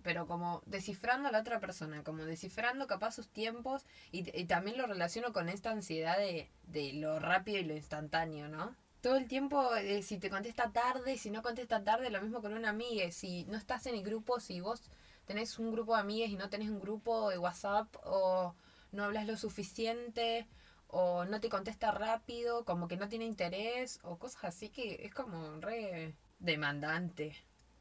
pero 0.02 0.26
como 0.26 0.62
descifrando 0.66 1.28
a 1.28 1.32
la 1.32 1.40
otra 1.40 1.60
persona, 1.60 2.02
como 2.02 2.24
descifrando 2.24 2.86
capaz 2.86 3.14
sus 3.14 3.28
tiempos 3.28 3.84
y, 4.10 4.22
también 4.44 4.78
lo 4.78 4.86
relaciono 4.86 5.32
con 5.32 5.48
esta 5.48 5.70
ansiedad 5.70 6.16
de, 6.16 6.50
de, 6.64 6.94
lo 6.94 7.18
rápido 7.18 7.58
y 7.58 7.64
lo 7.64 7.74
instantáneo, 7.74 8.48
¿no? 8.48 8.74
Todo 9.00 9.16
el 9.16 9.26
tiempo, 9.28 9.74
eh, 9.76 10.02
si 10.02 10.18
te 10.18 10.30
contesta 10.30 10.70
tarde, 10.72 11.18
si 11.18 11.30
no 11.30 11.42
contesta 11.42 11.82
tarde, 11.84 12.10
lo 12.10 12.22
mismo 12.22 12.40
con 12.40 12.54
una 12.54 12.70
amiga, 12.70 13.10
si 13.10 13.44
no 13.44 13.58
estás 13.58 13.86
en 13.86 13.96
el 13.96 14.02
grupo, 14.02 14.40
si 14.40 14.60
vos 14.60 14.90
tenés 15.26 15.58
un 15.58 15.72
grupo 15.72 15.94
de 15.94 16.00
amigas 16.00 16.30
y 16.30 16.36
no 16.36 16.48
tenés 16.48 16.70
un 16.70 16.80
grupo 16.80 17.30
de 17.30 17.38
WhatsApp 17.38 17.94
o 18.04 18.54
no 18.92 19.04
hablas 19.04 19.26
lo 19.26 19.36
suficiente 19.36 20.46
o 20.88 21.24
no 21.24 21.40
te 21.40 21.48
contesta 21.48 21.90
rápido, 21.90 22.64
como 22.64 22.86
que 22.86 22.96
no 22.96 23.08
tiene 23.08 23.24
interés 23.24 23.98
o 24.02 24.18
cosas 24.18 24.44
así 24.44 24.68
que 24.68 25.04
es 25.04 25.14
como 25.14 25.60
re 25.60 26.14
demandante 26.38 27.34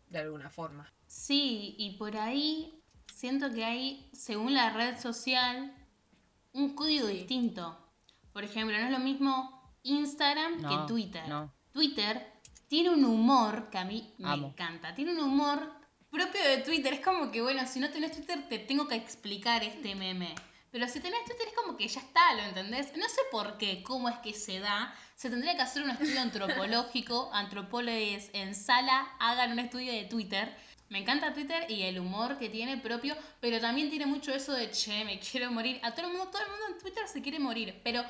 de 0.10 0.20
alguna 0.20 0.50
forma. 0.50 0.92
Sí, 1.08 1.76
y 1.78 1.98
por 1.98 2.16
ahí 2.16 2.82
siento 3.14 3.52
que 3.52 3.66
hay, 3.66 4.10
según 4.14 4.54
la 4.54 4.72
red 4.72 4.98
social, 4.98 5.76
un 6.54 6.76
código 6.76 7.08
distinto. 7.08 7.78
Por 8.32 8.44
ejemplo, 8.44 8.78
no 8.78 8.86
es 8.86 8.92
lo 8.92 9.00
mismo 9.00 9.62
Instagram 9.84 10.62
que 10.62 10.88
Twitter. 10.88 11.24
Twitter 11.74 12.32
tiene 12.68 12.92
un 12.92 13.04
humor 13.04 13.70
que 13.70 13.78
a 13.78 13.86
mí 13.86 14.14
me 14.18 14.34
encanta. 14.34 14.96
Tiene 14.96 15.14
un 15.14 15.20
humor 15.20 15.81
propio 16.12 16.43
de 16.43 16.58
Twitter. 16.58 16.93
Es 16.93 17.00
como 17.00 17.32
que, 17.32 17.41
bueno, 17.41 17.65
si 17.65 17.80
no 17.80 17.89
tenés 17.89 18.12
Twitter, 18.12 18.47
te 18.47 18.60
tengo 18.60 18.88
que 18.88 18.95
explicar 18.95 19.63
este 19.63 19.95
meme. 19.95 20.36
Pero 20.71 20.88
si 20.88 21.00
tenés 21.00 21.26
Twitter 21.26 21.47
es 21.47 21.54
como 21.54 21.76
que 21.76 21.88
ya 21.88 22.00
está, 22.00 22.34
¿lo 22.36 22.43
entendés? 22.43 22.95
No 22.95 23.08
sé 23.10 23.21
por 23.32 23.58
qué, 23.58 23.84
cómo 23.84 24.08
es 24.08 24.17
que 24.19 24.34
se 24.34 24.60
da. 24.60 24.93
Se 25.15 25.30
tendría 25.30 25.56
que 25.56 25.62
hacer 25.62 25.84
un 25.84 25.89
estudio 25.89 26.21
antropológico. 26.21 27.30
Antropólogos 27.34 28.30
en 28.34 28.54
sala 28.56 29.15
hagan 29.19 29.54
un 29.54 29.60
estudio 29.60 29.91
de 29.91 30.06
Twitter. 30.06 30.56
Me 30.89 31.00
encanta 31.00 31.34
Twitter 31.34 31.71
y 31.71 31.84
el 31.84 32.00
humor 32.00 32.38
que 32.38 32.50
tiene 32.50 32.78
propio, 32.78 33.15
pero 33.39 33.62
también 33.62 33.89
tiene 33.89 34.06
mucho 34.06 34.34
eso 34.34 34.54
de, 34.54 34.71
che, 34.71 35.06
me 35.06 35.19
quiero 35.19 35.50
morir. 35.50 35.80
A 35.84 35.93
todo 35.93 36.08
el 36.08 36.13
mundo, 36.13 36.30
todo 36.30 36.41
el 36.41 36.50
mundo 36.50 36.65
en 36.69 36.80
Twitter 36.80 37.08
se 37.08 37.21
quiere 37.21 37.39
morir, 37.39 37.80
pero 37.82 38.04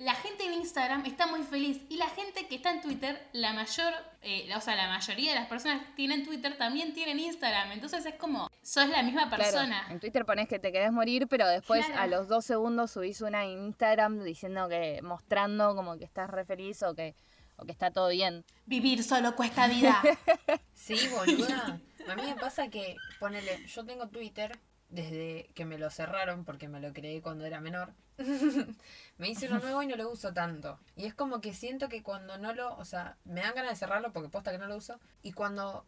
la 0.00 0.14
gente 0.14 0.44
en 0.44 0.54
Instagram 0.54 1.04
está 1.04 1.26
muy 1.26 1.42
feliz 1.42 1.82
y 1.90 1.98
la 1.98 2.08
gente 2.08 2.48
que 2.48 2.54
está 2.54 2.70
en 2.70 2.80
Twitter, 2.80 3.20
la 3.34 3.52
mayor, 3.52 3.92
eh, 4.22 4.48
o 4.56 4.60
sea, 4.62 4.74
la 4.74 4.88
mayoría 4.88 5.34
de 5.34 5.38
las 5.38 5.46
personas 5.46 5.82
que 5.82 5.92
tienen 5.92 6.24
Twitter 6.24 6.56
también 6.56 6.94
tienen 6.94 7.18
Instagram. 7.18 7.72
Entonces 7.72 8.06
es 8.06 8.14
como, 8.14 8.50
sos 8.62 8.88
la 8.88 9.02
misma 9.02 9.28
persona. 9.28 9.86
En 9.90 10.00
Twitter 10.00 10.24
pones 10.24 10.48
que 10.48 10.58
te 10.58 10.72
querés 10.72 10.90
morir, 10.90 11.28
pero 11.28 11.46
después 11.46 11.84
a 11.94 12.06
los 12.06 12.28
dos 12.28 12.46
segundos 12.46 12.92
subís 12.92 13.20
una 13.20 13.44
Instagram 13.44 14.24
diciendo 14.24 14.70
que, 14.70 15.02
mostrando 15.02 15.76
como 15.76 15.98
que 15.98 16.06
estás 16.06 16.30
re 16.30 16.46
feliz 16.46 16.82
o 16.82 16.94
que, 16.94 17.14
o 17.56 17.66
que 17.66 17.72
está 17.72 17.90
todo 17.90 18.08
bien. 18.08 18.42
Vivir 18.64 19.04
solo 19.04 19.36
cuesta 19.36 19.68
vida. 19.68 20.00
sí, 20.72 20.96
boluda. 21.08 21.78
A 22.08 22.14
mí 22.14 22.22
me 22.22 22.36
pasa 22.36 22.68
que, 22.68 22.96
ponele, 23.18 23.66
yo 23.66 23.84
tengo 23.84 24.08
Twitter 24.08 24.58
desde 24.88 25.50
que 25.54 25.66
me 25.66 25.76
lo 25.76 25.90
cerraron 25.90 26.46
porque 26.46 26.68
me 26.68 26.80
lo 26.80 26.94
creé 26.94 27.20
cuando 27.20 27.44
era 27.44 27.60
menor. 27.60 27.92
me 29.18 29.28
hice 29.28 29.48
uno 29.48 29.58
nuevo 29.58 29.82
y 29.82 29.86
no 29.86 29.96
lo 29.96 30.10
uso 30.10 30.32
tanto. 30.32 30.78
Y 30.96 31.06
es 31.06 31.14
como 31.14 31.40
que 31.40 31.54
siento 31.54 31.88
que 31.88 32.02
cuando 32.02 32.38
no 32.38 32.52
lo, 32.52 32.76
o 32.76 32.84
sea, 32.84 33.16
me 33.24 33.40
dan 33.40 33.54
ganas 33.54 33.72
de 33.72 33.76
cerrarlo 33.76 34.12
porque 34.12 34.28
posta 34.28 34.50
que 34.50 34.58
no 34.58 34.66
lo 34.66 34.76
uso. 34.76 35.00
Y 35.22 35.32
cuando, 35.32 35.84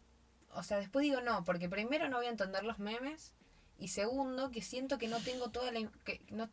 o 0.53 0.63
sea, 0.63 0.77
después 0.77 1.03
digo 1.03 1.21
no, 1.21 1.43
porque 1.43 1.69
primero 1.69 2.09
no 2.09 2.17
voy 2.17 2.27
a 2.27 2.31
entender 2.31 2.63
los 2.63 2.79
memes. 2.79 3.33
Y 3.77 3.89
segundo, 3.89 4.51
que 4.51 4.61
siento 4.61 4.97
que 4.97 5.07
no 5.07 5.19
tengo 5.19 5.49
toda 5.49 5.71
la, 5.71 5.89
que 6.03 6.21
no, 6.29 6.49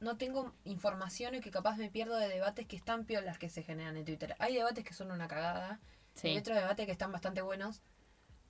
no 0.00 0.16
tengo 0.16 0.52
información 0.64 1.34
y 1.34 1.40
que 1.40 1.50
capaz 1.50 1.76
me 1.76 1.90
pierdo 1.90 2.16
de 2.16 2.28
debates 2.28 2.66
que 2.66 2.76
están 2.76 3.04
piolas 3.04 3.38
que 3.38 3.48
se 3.48 3.62
generan 3.62 3.96
en 3.96 4.04
Twitter. 4.04 4.36
Hay 4.38 4.54
debates 4.54 4.84
que 4.84 4.94
son 4.94 5.10
una 5.10 5.28
cagada. 5.28 5.80
Y 6.22 6.28
hay 6.28 6.38
otros 6.38 6.56
debates 6.56 6.84
que 6.86 6.92
están 6.92 7.10
bastante 7.10 7.40
buenos. 7.42 7.80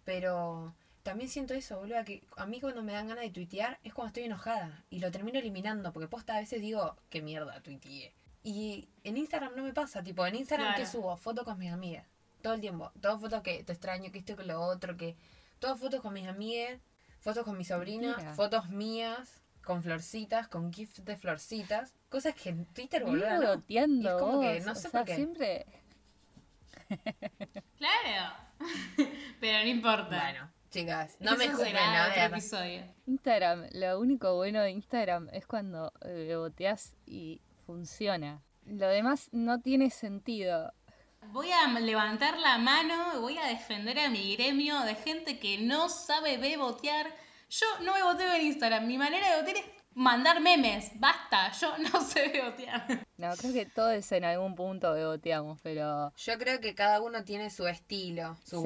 Pero 0.04 0.74
también 1.02 1.28
siento 1.28 1.54
eso, 1.54 1.78
boludo, 1.78 2.04
que 2.04 2.22
a 2.36 2.46
mí 2.46 2.60
cuando 2.60 2.82
me 2.82 2.92
dan 2.92 3.08
ganas 3.08 3.24
de 3.24 3.30
tuitear 3.30 3.78
es 3.82 3.92
cuando 3.92 4.08
estoy 4.08 4.24
enojada 4.24 4.84
y 4.90 5.00
lo 5.00 5.10
termino 5.10 5.38
eliminando, 5.38 5.92
porque 5.92 6.08
posta 6.08 6.36
a 6.36 6.40
veces 6.40 6.60
digo, 6.60 6.96
qué 7.10 7.22
mierda 7.22 7.60
tuiteé. 7.60 8.12
Y 8.44 8.88
en 9.04 9.16
Instagram 9.16 9.54
no 9.56 9.62
me 9.62 9.72
pasa, 9.72 10.02
tipo, 10.02 10.26
en 10.26 10.36
Instagram 10.36 10.74
que 10.74 10.86
subo 10.86 11.16
fotos 11.16 11.44
con 11.44 11.58
mis 11.58 11.70
amigas, 11.70 12.06
todo 12.40 12.54
el 12.54 12.60
tiempo, 12.60 12.90
todas 13.00 13.20
fotos 13.20 13.42
que 13.42 13.62
te 13.62 13.72
extraño, 13.72 14.10
que 14.10 14.18
estoy 14.18 14.36
con 14.36 14.48
lo 14.48 14.60
otro, 14.60 14.96
que 14.96 15.16
todas 15.58 15.78
fotos 15.78 16.00
con 16.00 16.12
mis 16.12 16.26
amigas, 16.26 16.80
fotos 17.20 17.44
con 17.44 17.56
mi 17.56 17.64
sobrina, 17.64 18.34
fotos 18.34 18.68
mías, 18.68 19.42
con 19.62 19.82
florcitas, 19.82 20.48
con 20.48 20.72
gifs 20.72 21.04
de 21.04 21.16
florcitas, 21.16 21.94
cosas 22.08 22.34
que 22.34 22.50
en 22.50 22.66
Twitter, 22.66 23.04
boludo. 23.04 23.40
No. 23.40 23.52
es 23.54 24.20
como 24.20 24.40
que, 24.40 24.60
no 24.60 24.74
sé 24.74 24.90
por 24.90 25.04
qué. 25.04 25.14
siempre... 25.14 25.66
claro, 27.78 28.34
pero 29.40 29.58
no 29.58 29.68
importa. 29.68 30.20
Bueno. 30.20 30.61
Chicas, 30.72 31.16
no 31.20 31.36
me 31.36 31.50
juzguen, 31.50 31.76
a 31.76 32.08
ver. 32.08 32.94
Instagram, 33.06 33.66
lo 33.72 34.00
único 34.00 34.34
bueno 34.36 34.62
de 34.62 34.70
Instagram 34.70 35.28
es 35.30 35.46
cuando 35.46 35.92
boteas 36.38 36.94
y 37.04 37.42
funciona. 37.66 38.42
Lo 38.64 38.88
demás 38.88 39.28
no 39.32 39.60
tiene 39.60 39.90
sentido. 39.90 40.72
Voy 41.26 41.50
a 41.52 41.68
levantar 41.78 42.38
la 42.38 42.56
mano, 42.56 43.20
voy 43.20 43.36
a 43.36 43.46
defender 43.48 43.98
a 43.98 44.08
mi 44.08 44.34
gremio 44.34 44.80
de 44.80 44.94
gente 44.94 45.38
que 45.38 45.58
no 45.58 45.90
sabe 45.90 46.38
bebotear. 46.38 47.06
Yo 47.50 47.66
no 47.82 47.92
beboteo 47.92 48.32
en 48.32 48.46
Instagram. 48.46 48.86
Mi 48.86 48.96
manera 48.96 49.28
de 49.28 49.36
botear 49.40 49.58
es 49.58 49.81
mandar 49.94 50.40
memes, 50.40 50.90
basta, 50.94 51.52
yo 51.52 51.76
no 51.92 52.00
sé 52.00 52.28
bebotear. 52.28 53.06
No, 53.16 53.34
creo 53.36 53.52
que 53.52 53.66
todos 53.66 54.12
en 54.12 54.24
algún 54.24 54.54
punto 54.54 54.92
beboteamos, 54.92 55.60
pero... 55.62 56.12
Yo 56.16 56.38
creo 56.38 56.60
que 56.60 56.74
cada 56.74 57.00
uno 57.00 57.24
tiene 57.24 57.50
su 57.50 57.66
estilo, 57.68 58.36
sus 58.44 58.64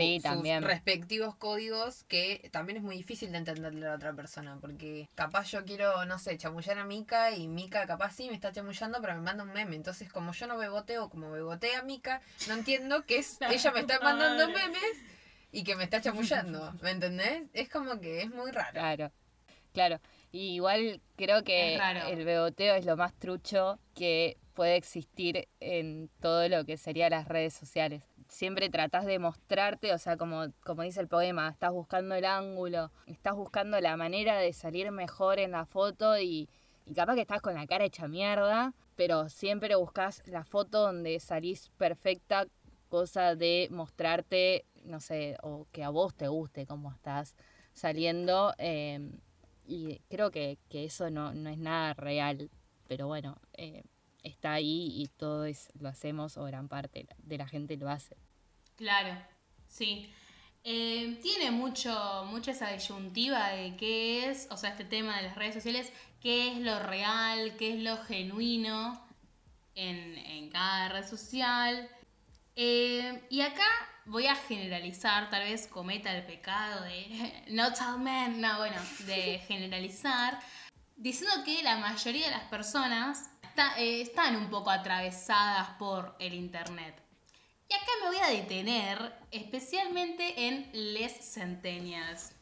respectivos 0.61 1.37
códigos, 1.37 2.05
que 2.05 2.49
también 2.53 2.79
es 2.79 2.83
muy 2.83 2.97
difícil 2.97 3.33
de 3.33 3.39
entenderle 3.39 3.87
a 3.87 3.91
la 3.91 3.97
otra 3.97 4.13
persona, 4.15 4.57
porque 4.61 5.09
capaz 5.15 5.51
yo 5.51 5.65
quiero, 5.65 6.05
no 6.07 6.19
sé, 6.19 6.39
chamullar 6.39 6.79
a 6.79 6.85
Mika 6.85 7.33
y 7.33 7.49
Mika 7.49 7.87
capaz 7.87 8.13
sí 8.13 8.29
me 8.29 8.35
está 8.35 8.53
chamullando, 8.53 9.01
pero 9.01 9.15
me 9.15 9.21
manda 9.21 9.45
un 9.45 9.53
meme. 9.53 9.77
Entonces, 9.77 10.11
como 10.11 10.33
yo 10.33 10.47
no 10.47 10.57
beboteo 10.57 11.11
como 11.11 11.31
bebotea 11.31 11.83
Mika, 11.83 12.23
no 12.49 12.55
entiendo 12.55 13.05
que 13.05 13.19
es, 13.19 13.39
ella 13.51 13.73
me 13.73 13.81
está 13.81 14.01
mandando 14.01 14.49
memes 14.49 14.97
y 15.53 15.65
que 15.65 15.77
me 15.77 15.85
está 15.85 16.01
chamullando, 16.01 16.73
¿me 16.81 16.91
entendés? 16.91 17.45
Es 17.53 17.69
como 17.69 18.01
que 18.01 18.23
es 18.23 18.31
muy 18.31 18.51
raro. 18.51 18.73
Claro, 18.73 19.13
claro 19.73 20.01
igual 20.33 21.01
creo 21.17 21.43
que 21.45 21.79
el 22.09 22.25
beboteo 22.25 22.75
es 22.75 22.85
lo 22.85 22.97
más 22.97 23.15
trucho 23.15 23.79
que 23.95 24.37
puede 24.55 24.77
existir 24.77 25.49
en 25.61 26.11
todo 26.21 26.49
lo 26.49 26.65
que 26.65 26.77
sería 26.77 27.11
las 27.11 27.29
redes 27.29 27.55
sociales. 27.55 28.03
Siempre 28.29 28.71
tratás 28.71 29.05
de 29.07 29.19
mostrarte, 29.19 29.93
o 29.93 29.99
sea, 29.99 30.17
como, 30.17 30.47
como 30.65 30.83
dice 30.83 31.01
el 31.01 31.09
poema, 31.09 31.49
estás 31.51 31.73
buscando 31.73 32.15
el 32.15 32.25
ángulo, 32.25 32.91
estás 33.07 33.35
buscando 33.35 33.81
la 33.81 33.97
manera 33.97 34.39
de 34.39 34.53
salir 34.53 34.91
mejor 34.91 35.39
en 35.39 35.53
la 35.53 35.67
foto 35.67 36.19
y, 36.19 36.49
y 36.87 36.95
capaz 36.95 37.15
que 37.15 37.21
estás 37.21 37.41
con 37.41 37.55
la 37.55 37.67
cara 37.67 37.85
hecha 37.85 38.09
mierda, 38.09 38.73
pero 38.97 39.29
siempre 39.29 39.77
buscas 39.77 40.23
la 40.27 40.45
foto 40.45 40.81
donde 40.81 41.21
salís 41.21 41.71
perfecta, 41.77 42.47
cosa 42.89 43.37
de 43.37 43.69
mostrarte, 43.71 44.65
no 44.85 45.01
sé, 45.01 45.37
o 45.43 45.67
que 45.71 45.85
a 45.85 45.91
vos 45.91 46.15
te 46.15 46.29
guste 46.29 46.67
cómo 46.67 46.91
estás 46.91 47.37
saliendo. 47.75 48.55
Eh, 48.59 49.11
y 49.67 50.01
creo 50.09 50.31
que, 50.31 50.59
eso 50.71 51.11
no, 51.11 51.31
es 51.31 51.59
nada 51.59 51.95
real, 51.95 52.51
pero 52.89 53.07
bueno, 53.07 53.39
eh, 53.55 53.83
está 54.23 54.55
ahí 54.55 54.93
y 54.95 55.09
todos 55.17 55.69
lo 55.79 55.89
hacemos 55.89 56.37
o 56.37 56.45
gran 56.45 56.69
parte 56.69 57.07
de 57.19 57.39
la 57.39 57.47
gente 57.47 57.77
lo 57.77 57.89
hace. 57.89 58.17
Claro, 58.77 59.17
sí. 59.67 60.13
Eh, 60.65 61.19
tiene 61.23 61.53
mucho, 61.53 62.25
mucha 62.29 62.51
esa 62.51 62.71
disyuntiva 62.73 63.51
de 63.51 63.77
qué 63.77 64.29
es, 64.29 64.49
o 64.51 64.57
sea, 64.57 64.71
este 64.71 64.85
tema 64.85 65.17
de 65.17 65.23
las 65.23 65.37
redes 65.37 65.55
sociales, 65.55 65.93
qué 66.21 66.53
es 66.53 66.59
lo 66.59 66.81
real, 66.81 67.57
qué 67.57 67.75
es 67.75 67.83
lo 67.83 67.97
genuino 67.99 69.01
en, 69.77 70.17
en 70.17 70.51
cada 70.51 70.89
red 70.89 71.07
social. 71.07 71.89
Eh, 72.57 73.23
y 73.31 73.43
acá 73.43 73.63
voy 74.07 74.27
a 74.27 74.35
generalizar, 74.35 75.29
tal 75.31 75.43
vez 75.43 75.67
cometa 75.67 76.15
el 76.15 76.25
pecado 76.25 76.83
de 76.85 77.45
no 77.49 77.73
tell 77.73 77.99
men, 77.99 78.41
no, 78.41 78.59
bueno, 78.59 78.77
de 79.01 79.39
generalizar, 79.49 80.39
diciendo 80.97 81.45
que 81.45 81.63
la 81.63 81.77
mayoría 81.77 82.27
de 82.27 82.33
las 82.33 82.45
personas 82.45 83.31
eh, 83.79 84.01
están 84.01 84.37
un 84.37 84.49
poco 84.49 84.71
atravesadas 84.71 85.71
por 85.79 86.17
el 86.19 86.35
Internet. 86.35 87.03
Y 87.69 87.75
acá 87.75 87.87
me 88.03 88.09
voy 88.09 88.19
a 88.19 88.29
detener 88.29 89.13
especialmente 89.31 90.47
en 90.47 90.71
les 90.73 91.35
centennials. 91.35 92.33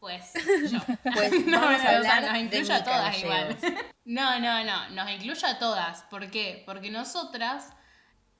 Pues 0.00 0.32
yo. 0.68 0.78
Pues 1.14 1.46
no, 1.46 1.60
vamos 1.60 1.80
a 1.82 1.96
hablar 1.96 2.22
nos 2.24 2.36
incluye 2.36 2.72
a 2.72 2.82
todas 2.82 3.16
igual. 3.16 3.56
No, 4.04 4.40
no, 4.40 4.64
no, 4.64 4.88
nos 4.90 5.08
incluye 5.08 5.46
a 5.46 5.60
todas. 5.60 6.02
¿Por 6.04 6.28
qué? 6.32 6.64
Porque 6.66 6.90
nosotras 6.90 7.72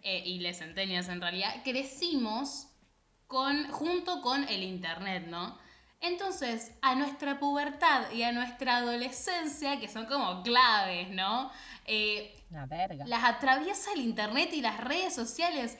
eh, 0.00 0.24
y 0.26 0.40
les 0.40 0.58
centenias 0.58 1.08
en 1.08 1.20
realidad, 1.20 1.62
crecimos 1.62 2.71
con, 3.32 3.66
junto 3.70 4.20
con 4.20 4.46
el 4.48 4.62
Internet, 4.62 5.26
¿no? 5.26 5.58
Entonces, 6.02 6.76
a 6.82 6.94
nuestra 6.94 7.38
pubertad 7.38 8.10
y 8.12 8.22
a 8.22 8.32
nuestra 8.32 8.76
adolescencia, 8.76 9.80
que 9.80 9.88
son 9.88 10.04
como 10.06 10.42
claves, 10.42 11.08
¿no? 11.10 11.50
Eh, 11.86 12.44
verga. 12.68 13.06
Las 13.06 13.24
atraviesa 13.24 13.92
el 13.94 14.02
Internet 14.02 14.50
y 14.52 14.60
las 14.60 14.78
redes 14.78 15.14
sociales. 15.14 15.78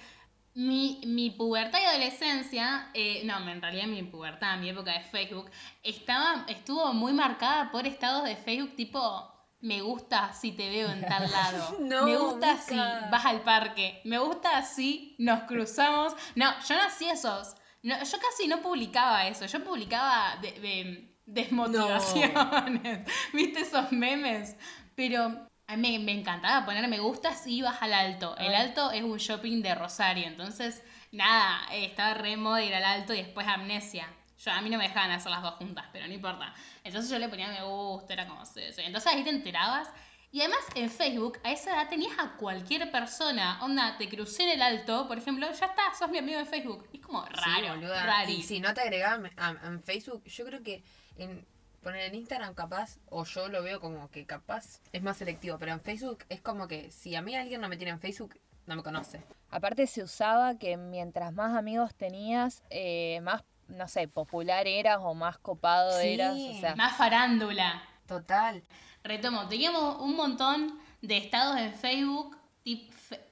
Mi, 0.54 1.00
mi 1.06 1.30
pubertad 1.30 1.78
y 1.80 1.84
adolescencia, 1.84 2.90
eh, 2.94 3.22
no, 3.24 3.38
en 3.48 3.60
realidad 3.60 3.86
mi 3.86 4.02
pubertad, 4.02 4.58
mi 4.58 4.68
época 4.68 4.92
de 4.92 5.00
Facebook, 5.00 5.50
estaba, 5.82 6.44
estuvo 6.48 6.92
muy 6.92 7.12
marcada 7.12 7.70
por 7.70 7.86
estados 7.86 8.24
de 8.24 8.36
Facebook 8.36 8.76
tipo 8.76 9.32
me 9.62 9.80
gusta 9.80 10.32
si 10.32 10.52
te 10.52 10.68
veo 10.68 10.90
en 10.90 11.06
tal 11.06 11.30
lado. 11.30 11.78
me 11.80 12.16
gusta 12.16 12.58
si 12.58 12.76
vas 12.76 13.24
al 13.24 13.42
parque. 13.42 14.00
Me 14.04 14.18
gusta 14.18 14.62
si 14.62 15.14
nos 15.18 15.44
cruzamos. 15.44 16.14
No, 16.34 16.52
yo 16.68 16.76
no 16.76 16.82
hacía 16.82 17.12
esos. 17.12 17.54
yo 17.82 18.18
casi 18.20 18.48
no 18.48 18.60
publicaba 18.60 19.26
eso. 19.28 19.46
Yo 19.46 19.64
publicaba 19.64 20.36
de, 20.42 21.16
desmotivaciones. 21.24 23.06
¿Viste 23.32 23.60
esos 23.60 23.92
memes? 23.92 24.56
Pero 24.96 25.48
a 25.68 25.76
mí 25.76 25.98
me, 26.00 26.12
encantaba 26.12 26.66
poner 26.66 26.86
me 26.88 26.98
gusta 26.98 27.34
si 27.34 27.56
ibas 27.58 27.80
al 27.80 27.94
alto. 27.94 28.36
El 28.38 28.54
alto 28.54 28.90
es 28.90 29.02
un 29.02 29.18
shopping 29.18 29.62
de 29.62 29.74
Rosario. 29.76 30.26
Entonces, 30.26 30.82
nada, 31.12 31.60
estaba 31.72 32.14
re 32.14 32.36
moda 32.36 32.64
ir 32.64 32.74
al 32.74 32.84
alto 32.84 33.14
y 33.14 33.18
después 33.18 33.46
amnesia. 33.46 34.08
Yo, 34.44 34.50
a 34.50 34.60
mí 34.60 34.70
no 34.70 34.78
me 34.78 34.88
dejaban 34.88 35.10
hacer 35.10 35.30
las 35.30 35.42
dos 35.42 35.54
juntas, 35.54 35.86
pero 35.92 36.06
no 36.06 36.12
importa. 36.12 36.54
Entonces 36.84 37.10
yo 37.10 37.18
le 37.18 37.28
ponía 37.28 37.48
me 37.48 37.62
gusta, 37.64 38.12
era 38.12 38.26
como 38.26 38.42
Entonces 38.42 39.06
ahí 39.06 39.22
te 39.22 39.30
enterabas. 39.30 39.88
Y 40.32 40.40
además 40.40 40.60
en 40.74 40.90
Facebook, 40.90 41.38
a 41.44 41.52
esa 41.52 41.72
edad 41.74 41.90
tenías 41.90 42.18
a 42.18 42.36
cualquier 42.38 42.90
persona. 42.90 43.62
Onda, 43.62 43.96
te 43.98 44.08
crucé 44.08 44.44
en 44.44 44.50
el 44.50 44.62
alto, 44.62 45.06
por 45.06 45.18
ejemplo, 45.18 45.46
ya 45.46 45.66
está, 45.66 45.82
sos 45.96 46.08
mi 46.10 46.18
amigo 46.18 46.40
en 46.40 46.46
Facebook. 46.46 46.88
es 46.92 47.00
como 47.00 47.22
raro, 47.26 48.26
sí, 48.26 48.32
Y 48.32 48.42
si 48.42 48.58
no 48.58 48.72
te 48.72 48.80
agregaban 48.80 49.30
en 49.62 49.82
Facebook, 49.82 50.24
yo 50.24 50.44
creo 50.46 50.62
que 50.62 50.82
en 51.18 51.46
poner 51.82 52.02
en 52.06 52.14
Instagram 52.14 52.54
capaz, 52.54 52.98
o 53.10 53.24
yo 53.24 53.48
lo 53.48 53.62
veo 53.62 53.80
como 53.80 54.10
que 54.10 54.24
capaz 54.24 54.80
es 54.92 55.02
más 55.02 55.18
selectivo, 55.18 55.58
pero 55.58 55.72
en 55.72 55.80
Facebook 55.80 56.24
es 56.28 56.40
como 56.40 56.66
que 56.66 56.90
si 56.90 57.14
a 57.14 57.22
mí 57.22 57.34
alguien 57.34 57.60
no 57.60 57.68
me 57.68 57.76
tiene 57.76 57.90
en 57.90 58.00
Facebook, 58.00 58.38
no 58.66 58.76
me 58.76 58.82
conoce. 58.82 59.22
Aparte 59.50 59.86
se 59.86 60.02
usaba 60.02 60.56
que 60.56 60.76
mientras 60.76 61.34
más 61.34 61.54
amigos 61.56 61.94
tenías, 61.94 62.62
eh, 62.70 63.20
más 63.22 63.42
no 63.72 63.88
sé, 63.88 64.08
popular 64.08 64.66
eras 64.66 64.98
o 65.00 65.14
más 65.14 65.38
copado 65.38 65.98
eras. 65.98 66.34
O 66.34 66.60
sea. 66.60 66.76
Más 66.76 66.96
farándula. 66.96 67.82
Total. 68.06 68.62
Retomo, 69.02 69.48
teníamos 69.48 70.00
un 70.00 70.16
montón 70.16 70.78
de 71.00 71.16
estados 71.16 71.58
en 71.58 71.74
Facebook. 71.74 72.36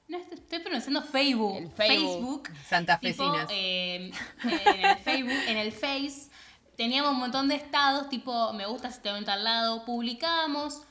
no 0.08 0.18
estoy 0.18 0.58
pronunciando 0.60 1.02
Facebook. 1.02 1.72
Facebook. 1.74 2.48
Santa 2.66 2.98
Fecinas. 2.98 3.48
Eh, 3.50 4.10
en 4.44 4.84
el 4.84 4.96
Facebook, 4.98 5.42
en 5.46 5.56
el 5.58 5.72
Face. 5.72 6.30
Teníamos 6.76 7.12
un 7.12 7.18
montón 7.18 7.48
de 7.48 7.56
estados, 7.56 8.08
tipo, 8.08 8.52
me 8.54 8.66
gusta 8.66 8.90
si 8.90 9.00
te 9.00 9.12
ven 9.12 9.28
al 9.28 9.44
lado. 9.44 9.84
Publicábamos. 9.84 10.82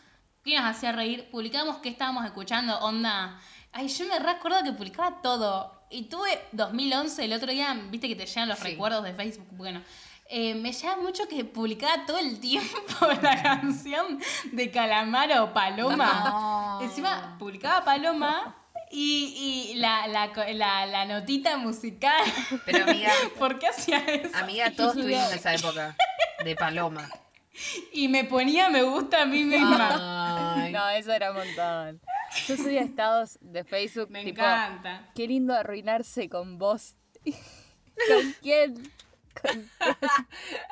¿Qué 0.43 0.55
nos 0.55 0.65
hacía 0.65 0.91
reír? 0.91 1.29
Publicábamos 1.31 1.77
qué 1.77 1.89
estábamos 1.89 2.25
escuchando. 2.25 2.79
Onda. 2.79 3.39
Ay, 3.71 3.87
yo 3.87 4.05
me 4.07 4.19
recuerdo 4.19 4.63
que 4.63 4.71
publicaba 4.71 5.21
todo 5.21 5.78
y 5.89 6.03
tuve 6.03 6.39
2011, 6.51 7.25
el 7.25 7.33
otro 7.33 7.51
día, 7.51 7.79
viste 7.89 8.07
que 8.07 8.15
te 8.15 8.25
llegan 8.25 8.49
los 8.49 8.59
recuerdos 8.59 9.03
de 9.03 9.13
Facebook. 9.13 9.47
Bueno, 9.51 9.81
eh, 10.31 10.53
me 10.53 10.71
llama 10.71 11.01
mucho 11.01 11.27
que 11.27 11.43
publicaba 11.43 12.05
todo 12.05 12.19
el 12.19 12.39
tiempo 12.39 13.07
la 13.21 13.41
canción 13.41 14.19
de 14.51 14.69
Calamaro 14.69 15.51
Paloma. 15.53 16.79
Encima, 16.81 17.35
publicaba 17.39 17.83
Paloma 17.83 18.55
y, 18.91 19.71
y 19.73 19.75
la, 19.75 20.07
la, 20.07 20.85
la, 20.85 21.05
notita 21.05 21.57
musical. 21.57 22.23
Pero 22.65 22.89
amiga. 22.89 23.11
¿Por 23.39 23.57
qué 23.57 23.67
hacía 23.69 23.97
eso? 23.97 24.37
Amiga, 24.37 24.71
todos 24.71 24.93
tuvimos 24.93 25.33
esa 25.33 25.55
época 25.55 25.95
de 26.43 26.55
Paloma. 26.55 27.09
Y 27.91 28.07
me 28.07 28.23
ponía 28.23 28.69
me 28.69 28.83
gusta 28.83 29.23
a 29.23 29.25
mí 29.25 29.43
misma. 29.43 30.69
No, 30.71 30.89
eso 30.89 31.11
era 31.11 31.31
un 31.31 31.37
montón. 31.37 32.01
Yo 32.47 32.57
subía 32.57 32.81
estados 32.81 33.37
de 33.41 33.63
Facebook. 33.63 34.09
Me 34.09 34.21
encanta. 34.21 35.09
Qué 35.15 35.27
lindo 35.27 35.53
arruinarse 35.53 36.29
con 36.29 36.57
vos. 36.57 36.95
¿Con 37.25 38.35
quién? 38.41 38.91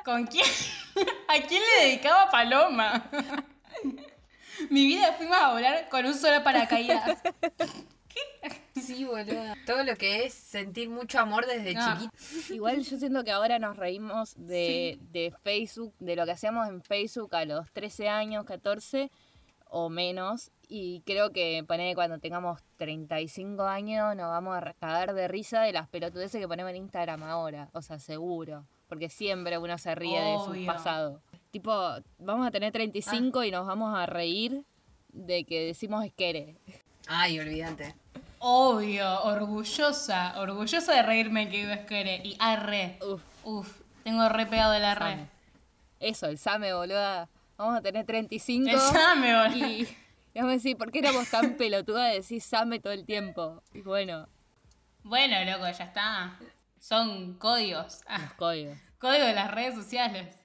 ¿Con 0.04 0.26
quién? 0.26 0.46
¿A 1.28 1.46
quién 1.46 1.62
le 1.62 1.86
dedicaba 1.86 2.30
Paloma? 2.30 3.10
Mi 4.70 4.86
vida 4.86 5.12
fuimos 5.12 5.36
a 5.36 5.52
volar 5.52 5.88
con 5.88 6.04
un 6.06 6.14
solo 6.14 6.42
paracaídas. 6.42 7.18
¿Qué? 8.08 8.80
Sí, 8.80 9.04
boludo. 9.04 9.54
Todo 9.66 9.84
lo 9.84 9.96
que 9.96 10.24
es 10.24 10.34
sentir 10.34 10.88
mucho 10.88 11.20
amor 11.20 11.46
desde 11.46 11.74
chiquito. 11.74 12.54
Igual 12.54 12.82
yo 12.82 12.96
siento 12.98 13.22
que 13.22 13.30
ahora 13.30 13.58
nos 13.58 13.76
reímos 13.76 14.34
de, 14.36 14.98
de 15.12 15.32
Facebook, 15.42 15.94
de 15.98 16.16
lo 16.16 16.24
que 16.24 16.32
hacíamos 16.32 16.68
en 16.68 16.82
Facebook 16.82 17.34
a 17.36 17.44
los 17.44 17.70
13 17.72 18.08
años, 18.08 18.44
14 18.44 19.10
o 19.66 19.88
menos. 19.88 20.50
Y 20.70 21.00
creo 21.06 21.30
que 21.32 21.64
poner 21.66 21.94
cuando 21.94 22.18
tengamos 22.18 22.60
35 22.76 23.62
años 23.62 24.14
nos 24.14 24.28
vamos 24.28 24.54
a 24.56 24.74
cagar 24.74 25.14
de 25.14 25.26
risa 25.26 25.62
de 25.62 25.72
las 25.72 25.88
pelotudeces 25.88 26.38
que 26.38 26.46
ponemos 26.46 26.70
en 26.70 26.76
Instagram 26.76 27.22
ahora. 27.22 27.70
O 27.72 27.80
sea, 27.80 27.98
seguro. 27.98 28.66
Porque 28.86 29.08
siempre 29.08 29.56
uno 29.56 29.78
se 29.78 29.94
ríe 29.94 30.20
de 30.20 30.36
su 30.44 30.66
pasado. 30.66 31.22
Tipo, 31.50 31.72
vamos 32.18 32.46
a 32.46 32.50
tener 32.50 32.72
35 32.72 33.44
y 33.44 33.50
nos 33.50 33.66
vamos 33.66 33.96
a 33.96 34.04
reír 34.04 34.62
de 35.08 35.44
que 35.44 35.66
decimos 35.66 36.04
esquere. 36.04 36.56
Ay, 37.06 37.40
olvídate. 37.40 37.94
Obvio, 38.38 39.22
orgullosa, 39.24 40.38
orgullosa 40.38 40.92
de 40.92 41.02
reírme 41.02 41.48
que 41.48 41.56
digo 41.58 41.72
esquere. 41.72 42.20
Y 42.22 42.36
arre. 42.38 42.98
Uf. 43.06 43.22
Uf, 43.44 43.80
tengo 44.04 44.28
re 44.28 44.44
pegado 44.44 44.74
el 44.74 44.84
arre. 44.84 45.26
Eso, 45.98 46.26
el 46.26 46.36
Same, 46.36 46.74
boluda. 46.74 47.28
Vamos 47.56 47.78
a 47.78 47.80
tener 47.80 48.04
35. 48.04 48.68
El 48.68 48.78
Same, 48.78 49.34
boluda. 49.34 49.68
Y, 49.68 49.88
y 50.34 50.38
vamos 50.38 50.50
a 50.50 50.54
decir, 50.54 50.76
¿por 50.76 50.92
qué 50.92 51.00
éramos 51.00 51.30
tan 51.30 51.56
pelotuda 51.56 52.06
de 52.06 52.14
decir 52.16 52.40
Same 52.40 52.80
todo 52.80 52.92
el 52.92 53.04
tiempo? 53.04 53.62
Y 53.72 53.80
bueno. 53.80 54.28
Bueno, 55.02 55.36
loco, 55.44 55.64
ya 55.70 55.84
está. 55.84 56.38
Son 56.78 57.34
códigos. 57.38 58.00
Los 58.08 58.32
códigos. 58.34 58.78
Códigos 58.98 59.26
de 59.26 59.34
las 59.34 59.50
redes 59.50 59.74
sociales. 59.74 60.36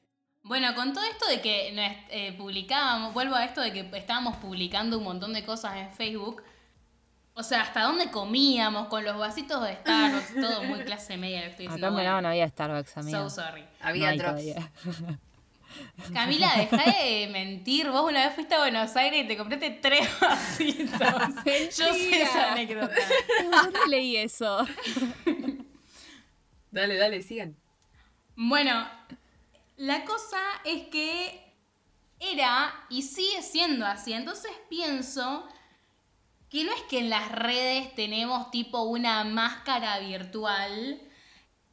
Bueno, 0.43 0.75
con 0.75 0.93
todo 0.93 1.03
esto 1.05 1.25
de 1.27 1.41
que 1.41 1.73
eh, 2.09 2.33
publicábamos, 2.37 3.13
vuelvo 3.13 3.35
a 3.35 3.45
esto 3.45 3.61
de 3.61 3.71
que 3.71 3.89
estábamos 3.97 4.37
publicando 4.37 4.97
un 4.97 5.05
montón 5.05 5.33
de 5.33 5.45
cosas 5.45 5.77
en 5.77 5.91
Facebook. 5.91 6.43
O 7.35 7.43
sea, 7.43 7.61
hasta 7.61 7.83
dónde 7.83 8.11
comíamos 8.11 8.87
con 8.87 9.03
los 9.03 9.17
vasitos 9.17 9.63
de 9.63 9.75
Starbucks, 9.77 10.35
todo 10.35 10.63
muy 10.63 10.83
clase 10.83 11.17
media 11.17 11.41
lo 11.41 11.47
estoy 11.47 11.67
diciendo. 11.67 11.97
Acá 11.97 12.21
no 12.21 12.27
había 12.27 12.47
Starbucks, 12.47 12.97
amigo. 12.97 13.29
So 13.29 13.41
sorry. 13.41 13.63
Había 13.81 14.15
no 14.15 14.35
Camila, 16.13 16.53
deja 16.57 16.91
de 16.91 17.27
mentir. 17.31 17.89
Vos 17.89 18.09
una 18.09 18.25
vez 18.25 18.35
fuiste 18.35 18.55
a 18.55 18.59
Buenos 18.59 18.95
Aires 18.95 19.23
y 19.23 19.27
te 19.27 19.37
compraste 19.37 19.71
tres 19.81 20.07
vasitos. 20.19 20.99
Yo 21.77 21.93
sé 21.93 22.21
esa 22.21 22.51
anécdota. 22.53 22.95
¿Dónde 23.51 23.79
leí 23.87 24.17
eso? 24.17 24.65
dale, 26.71 26.97
dale, 26.97 27.21
sigan. 27.21 27.55
Bueno, 28.35 28.87
la 29.77 30.05
cosa 30.05 30.39
es 30.65 30.87
que 30.87 31.43
era 32.19 32.73
y 32.89 33.01
sigue 33.01 33.41
siendo 33.41 33.85
así. 33.85 34.13
Entonces 34.13 34.51
pienso 34.69 35.47
que 36.49 36.63
no 36.63 36.71
es 36.73 36.81
que 36.83 36.99
en 36.99 37.09
las 37.09 37.31
redes 37.31 37.93
tenemos 37.95 38.51
tipo 38.51 38.83
una 38.83 39.23
máscara 39.23 39.99
virtual, 39.99 41.01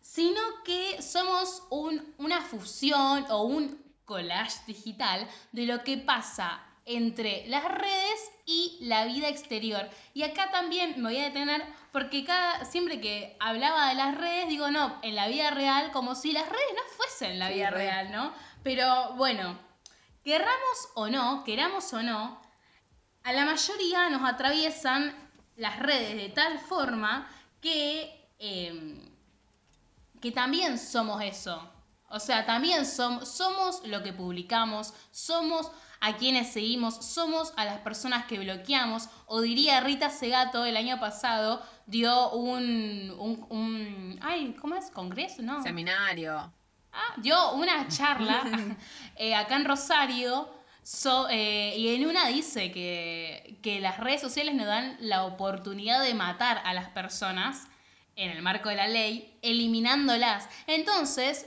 sino 0.00 0.40
que 0.64 1.00
somos 1.02 1.62
una 1.70 2.40
fusión 2.40 3.26
o 3.30 3.42
un 3.44 3.79
collage 4.10 4.64
digital 4.66 5.28
de 5.52 5.66
lo 5.66 5.84
que 5.84 5.96
pasa 5.96 6.60
entre 6.84 7.46
las 7.46 7.64
redes 7.64 8.32
y 8.44 8.78
la 8.80 9.04
vida 9.04 9.28
exterior. 9.28 9.88
Y 10.14 10.24
acá 10.24 10.50
también 10.50 10.94
me 10.96 11.10
voy 11.10 11.18
a 11.18 11.24
detener 11.26 11.62
porque 11.92 12.24
cada, 12.24 12.64
siempre 12.64 13.00
que 13.00 13.36
hablaba 13.38 13.90
de 13.90 13.94
las 13.94 14.16
redes, 14.16 14.48
digo, 14.48 14.68
no, 14.72 14.98
en 15.02 15.14
la 15.14 15.28
vida 15.28 15.52
real, 15.52 15.92
como 15.92 16.16
si 16.16 16.32
las 16.32 16.48
redes 16.48 16.74
no 16.74 16.82
fuesen 16.96 17.38
la 17.38 17.50
vida 17.50 17.70
real, 17.70 18.10
¿no? 18.10 18.32
Pero 18.64 19.14
bueno, 19.14 19.56
querramos 20.24 20.88
o 20.96 21.06
no, 21.08 21.44
queramos 21.44 21.92
o 21.92 22.02
no, 22.02 22.40
a 23.22 23.32
la 23.32 23.44
mayoría 23.44 24.08
nos 24.10 24.28
atraviesan 24.28 25.14
las 25.56 25.78
redes 25.78 26.16
de 26.16 26.30
tal 26.30 26.58
forma 26.58 27.30
que, 27.60 28.28
em, 28.40 28.98
que 30.20 30.32
también 30.32 30.78
somos 30.78 31.22
eso. 31.22 31.70
O 32.10 32.18
sea, 32.18 32.44
también 32.44 32.84
somos 32.86 33.86
lo 33.86 34.02
que 34.02 34.12
publicamos, 34.12 34.92
somos 35.12 35.70
a 36.00 36.16
quienes 36.16 36.52
seguimos, 36.52 36.96
somos 36.96 37.52
a 37.56 37.64
las 37.64 37.78
personas 37.78 38.24
que 38.24 38.38
bloqueamos, 38.38 39.08
o 39.26 39.40
diría 39.40 39.80
Rita 39.80 40.10
Segato 40.10 40.64
el 40.64 40.76
año 40.76 40.98
pasado, 40.98 41.62
dio 41.86 42.32
un, 42.32 43.14
un, 43.48 44.18
ay, 44.22 44.56
¿cómo 44.60 44.74
es? 44.74 44.90
¿Congreso? 44.90 45.42
No. 45.42 45.62
Seminario. 45.62 46.52
Ah, 46.92 47.14
dio 47.18 47.52
una 47.52 47.86
charla 47.88 48.42
eh, 49.16 49.34
acá 49.34 49.56
en 49.56 49.64
Rosario 49.64 50.48
eh, 51.30 51.74
y 51.76 51.94
en 51.94 52.06
una 52.06 52.26
dice 52.26 52.72
que, 52.72 53.58
que 53.62 53.78
las 53.80 53.98
redes 53.98 54.20
sociales 54.20 54.54
nos 54.54 54.66
dan 54.66 54.96
la 55.00 55.24
oportunidad 55.24 56.02
de 56.02 56.14
matar 56.14 56.60
a 56.64 56.74
las 56.74 56.88
personas 56.88 57.68
en 58.16 58.30
el 58.30 58.42
marco 58.42 58.68
de 58.68 58.76
la 58.76 58.88
ley, 58.88 59.38
eliminándolas. 59.42 60.48
Entonces, 60.66 61.46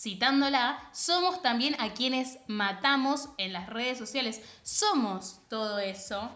citándola, 0.00 0.78
somos 0.92 1.42
también 1.42 1.74
a 1.80 1.92
quienes 1.92 2.38
matamos 2.46 3.30
en 3.36 3.52
las 3.52 3.68
redes 3.68 3.98
sociales. 3.98 4.40
Somos 4.62 5.40
todo 5.48 5.78
eso. 5.78 6.30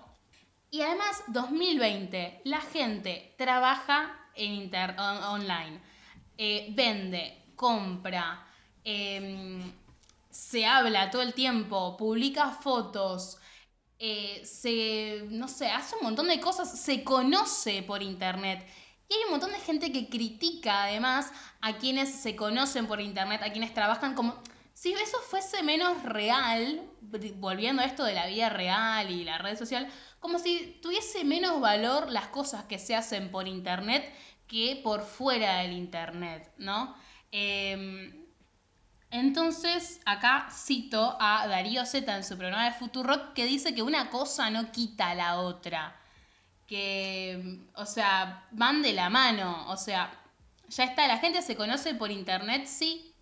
Y 0.71 0.81
además, 0.83 1.23
2020, 1.29 2.41
la 2.45 2.61
gente 2.61 3.35
trabaja 3.39 4.19
en 4.35 4.53
inter 4.53 4.97
online, 4.99 5.81
eh, 6.39 6.69
vende, 6.75 7.53
compra, 7.55 8.47
em, 8.83 9.73
se 10.31 10.65
habla 10.67 11.11
todo 11.11 11.23
el 11.23 11.35
tiempo, 11.35 11.97
publica 11.97 12.51
fotos, 12.51 13.39
eh, 13.99 14.43
se, 14.45 15.27
no 15.31 15.47
sé, 15.47 15.69
hace 15.69 15.95
un 15.97 16.05
montón 16.05 16.29
de 16.29 16.41
cosas, 16.41 16.81
se 16.81 17.05
conoce 17.05 17.83
por 17.83 18.03
internet. 18.03 18.67
Y 19.13 19.15
hay 19.15 19.25
un 19.25 19.33
montón 19.33 19.53
de 19.53 19.59
gente 19.59 19.93
que 19.93 20.09
critica 20.09 20.85
además 20.85 21.31
a 21.61 21.77
quienes 21.77 22.15
se 22.15 22.35
conocen 22.35 22.87
por 22.87 22.99
internet, 22.99 23.43
a 23.43 23.53
quienes 23.53 23.75
trabajan 23.75 24.15
como... 24.15 24.43
Si 24.73 24.91
eso 24.93 25.19
fuese 25.29 25.63
menos 25.63 26.03
real, 26.03 26.81
volviendo 27.37 27.83
a 27.83 27.85
esto 27.85 28.05
de 28.05 28.15
la 28.15 28.27
vida 28.27 28.49
real 28.49 29.11
y 29.11 29.23
la 29.23 29.37
red 29.37 29.59
social, 29.59 29.87
como 30.19 30.39
si 30.39 30.79
tuviese 30.81 31.25
menos 31.25 31.61
valor 31.61 32.11
las 32.11 32.29
cosas 32.29 32.65
que 32.65 32.79
se 32.79 32.97
hacen 32.97 33.31
por 33.31 33.47
internet 33.47 34.11
que 34.47 34.81
por 34.83 35.03
fuera 35.03 35.59
del 35.59 35.73
internet, 35.73 36.51
¿no? 36.57 36.97
Em, 37.31 38.27
entonces, 39.11 40.01
acá 40.07 40.49
cito 40.51 41.19
a 41.21 41.47
Darío 41.47 41.85
Z 41.85 42.17
en 42.17 42.25
su 42.25 42.39
programa 42.39 42.65
de 42.65 42.73
Futurock 42.73 43.35
que 43.35 43.45
dice 43.45 43.75
que 43.75 43.83
una 43.83 44.09
cosa 44.09 44.49
no 44.49 44.73
quita 44.73 45.11
a 45.11 45.15
la 45.15 45.39
otra 45.39 46.02
que, 46.73 47.59
o 47.75 47.85
sea, 47.85 48.49
van 48.51 48.81
de 48.81 48.95
la 48.95 49.11
mano, 49.11 49.71
o 49.71 49.77
sea, 49.77 50.11
ya 50.69 50.85
está, 50.85 51.07
la 51.07 51.19
gente 51.19 51.43
se 51.43 51.55
conoce 51.55 51.95
por 51.95 52.11
internet, 52.11 52.65
sí. 52.65 53.15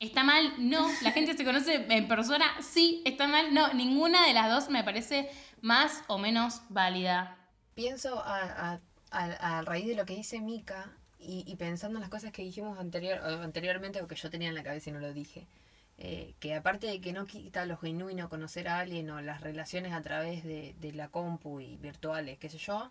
¿Está 0.00 0.24
mal? 0.24 0.54
No. 0.58 0.90
¿La 1.02 1.12
gente 1.12 1.36
se 1.36 1.44
conoce 1.44 1.86
en 1.88 2.08
persona? 2.08 2.44
Sí. 2.60 3.00
¿Está 3.04 3.28
mal? 3.28 3.54
No. 3.54 3.72
Ninguna 3.72 4.26
de 4.26 4.32
las 4.32 4.50
dos 4.50 4.68
me 4.68 4.82
parece 4.82 5.30
más 5.60 6.02
o 6.08 6.18
menos 6.18 6.62
válida. 6.70 7.38
Pienso 7.76 8.20
a, 8.26 8.80
raíz 9.62 9.86
de 9.86 9.94
lo 9.94 10.04
que 10.04 10.16
dice 10.16 10.40
Mika 10.40 10.90
y, 11.20 11.54
pensando 11.54 11.98
en 11.98 12.00
las 12.00 12.10
cosas 12.10 12.32
que 12.32 12.42
dijimos 12.42 12.80
anterior, 12.80 13.20
anteriormente 13.22 14.02
o 14.02 14.08
que 14.08 14.16
yo 14.16 14.28
tenía 14.28 14.48
en 14.48 14.56
la 14.56 14.64
cabeza 14.64 14.90
y 14.90 14.92
no 14.92 14.98
lo 14.98 15.12
dije. 15.12 15.46
Eh, 16.04 16.34
que 16.40 16.56
aparte 16.56 16.88
de 16.88 17.00
que 17.00 17.12
no 17.12 17.26
quita 17.26 17.64
lo 17.64 17.76
genuino 17.76 18.28
conocer 18.28 18.66
a 18.66 18.80
alguien 18.80 19.08
o 19.10 19.20
las 19.20 19.40
relaciones 19.40 19.92
a 19.92 20.02
través 20.02 20.42
de, 20.42 20.74
la 20.96 21.06
compu 21.06 21.60
y 21.60 21.76
virtuales, 21.76 22.38
qué 22.40 22.48
sé 22.48 22.58
yo, 22.58 22.90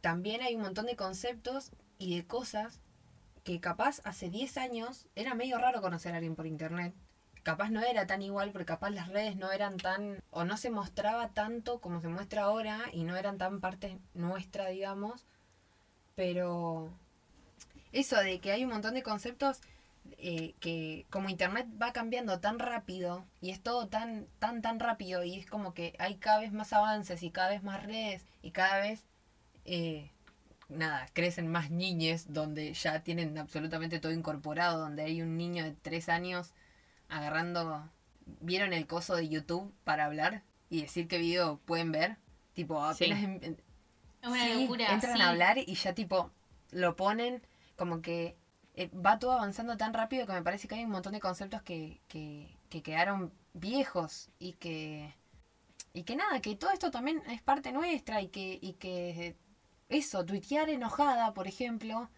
también 0.00 0.42
hay 0.42 0.54
un 0.54 0.62
montón 0.62 0.86
de 0.86 0.94
conceptos 0.94 1.72
y 1.98 2.14
de 2.14 2.24
cosas 2.24 2.78
que 3.42 3.58
capaz 3.58 4.00
hace 4.04 4.30
10 4.30 4.58
años 4.58 5.08
era 5.16 5.34
medio 5.34 5.58
raro 5.58 5.82
conocer 5.82 6.12
a 6.12 6.18
alguien 6.18 6.36
por 6.36 6.46
internet. 6.46 6.94
Capaz 7.42 7.70
no 7.70 7.82
era 7.82 8.06
tan 8.06 8.22
igual 8.22 8.52
porque 8.52 8.66
capaz 8.66 8.90
las 8.90 9.08
redes 9.08 9.34
no 9.34 9.50
eran 9.50 9.76
tan 9.76 10.22
o 10.30 10.44
no 10.44 10.56
se 10.56 10.70
mostraba 10.70 11.30
tanto 11.30 11.80
como 11.80 12.00
se 12.00 12.06
muestra 12.06 12.42
ahora 12.42 12.84
y 12.92 13.02
no 13.02 13.16
eran 13.16 13.38
tan 13.38 13.60
parte 13.60 13.98
nuestra, 14.14 14.68
digamos. 14.68 15.26
Pero 16.14 16.92
eso 17.90 18.18
de 18.18 18.38
que 18.38 18.52
hay 18.52 18.62
un 18.62 18.70
montón 18.70 18.94
de 18.94 19.02
conceptos 19.02 19.62
eh, 20.18 20.54
que 20.60 21.06
como 21.10 21.28
internet 21.28 21.66
va 21.80 21.92
cambiando 21.92 22.40
tan 22.40 22.58
rápido 22.58 23.24
y 23.40 23.50
es 23.50 23.60
todo 23.60 23.88
tan, 23.88 24.26
tan, 24.38 24.62
tan 24.62 24.80
rápido 24.80 25.24
y 25.24 25.38
es 25.38 25.46
como 25.46 25.74
que 25.74 25.94
hay 25.98 26.16
cada 26.16 26.40
vez 26.40 26.52
más 26.52 26.72
avances 26.72 27.22
y 27.22 27.30
cada 27.30 27.50
vez 27.50 27.62
más 27.62 27.82
redes 27.84 28.24
y 28.42 28.50
cada 28.50 28.80
vez, 28.80 29.04
eh, 29.64 30.10
nada, 30.68 31.08
crecen 31.12 31.48
más 31.48 31.70
niñes 31.70 32.32
donde 32.32 32.72
ya 32.74 33.02
tienen 33.02 33.38
absolutamente 33.38 34.00
todo 34.00 34.12
incorporado, 34.12 34.80
donde 34.80 35.02
hay 35.02 35.22
un 35.22 35.36
niño 35.36 35.64
de 35.64 35.72
tres 35.72 36.08
años 36.08 36.52
agarrando, 37.08 37.88
¿vieron 38.40 38.72
el 38.72 38.86
coso 38.86 39.14
de 39.14 39.28
YouTube 39.28 39.72
para 39.84 40.06
hablar 40.06 40.42
y 40.68 40.82
decir 40.82 41.08
qué 41.08 41.18
video 41.18 41.58
pueden 41.64 41.92
ver? 41.92 42.16
Tipo, 42.54 42.82
apenas... 42.84 43.22
una 44.22 44.54
locura, 44.54 44.92
entran 44.92 45.20
a 45.20 45.30
hablar 45.30 45.58
y 45.58 45.74
ya 45.74 45.94
tipo 45.94 46.30
lo 46.70 46.96
ponen 46.96 47.42
como 47.76 48.02
que 48.02 48.36
eh, 48.74 48.90
va 48.94 49.18
todo 49.18 49.32
avanzando 49.32 49.76
tan 49.76 49.92
rápido 49.94 50.26
que 50.26 50.32
me 50.32 50.42
parece 50.42 50.68
que 50.68 50.76
hay 50.76 50.84
un 50.84 50.90
montón 50.90 51.12
de 51.12 51.20
conceptos 51.20 51.62
que, 51.62 52.00
que, 52.08 52.56
que 52.70 52.82
quedaron 52.82 53.32
viejos 53.54 54.30
y 54.38 54.54
que 54.54 55.14
y 55.94 56.04
que 56.04 56.16
nada, 56.16 56.40
que 56.40 56.56
todo 56.56 56.70
esto 56.70 56.90
también 56.90 57.22
es 57.28 57.42
parte 57.42 57.72
nuestra 57.72 58.22
y 58.22 58.28
que, 58.28 58.58
y 58.62 58.74
que 58.74 59.36
eso, 59.88 60.24
tuitear 60.24 60.70
enojada, 60.70 61.34
por 61.34 61.46
ejemplo, 61.48 62.08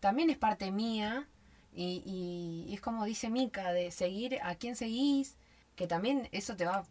también 0.00 0.30
es 0.30 0.38
parte 0.38 0.70
mía 0.70 1.28
y, 1.72 2.02
y, 2.06 2.72
es 2.74 2.80
como 2.80 3.04
dice 3.04 3.30
Mika, 3.30 3.72
de 3.72 3.90
seguir 3.90 4.38
a 4.42 4.54
quién 4.54 4.76
seguís, 4.76 5.36
que 5.74 5.86
también 5.88 6.28
eso 6.32 6.56
te 6.56 6.64
va, 6.66 6.84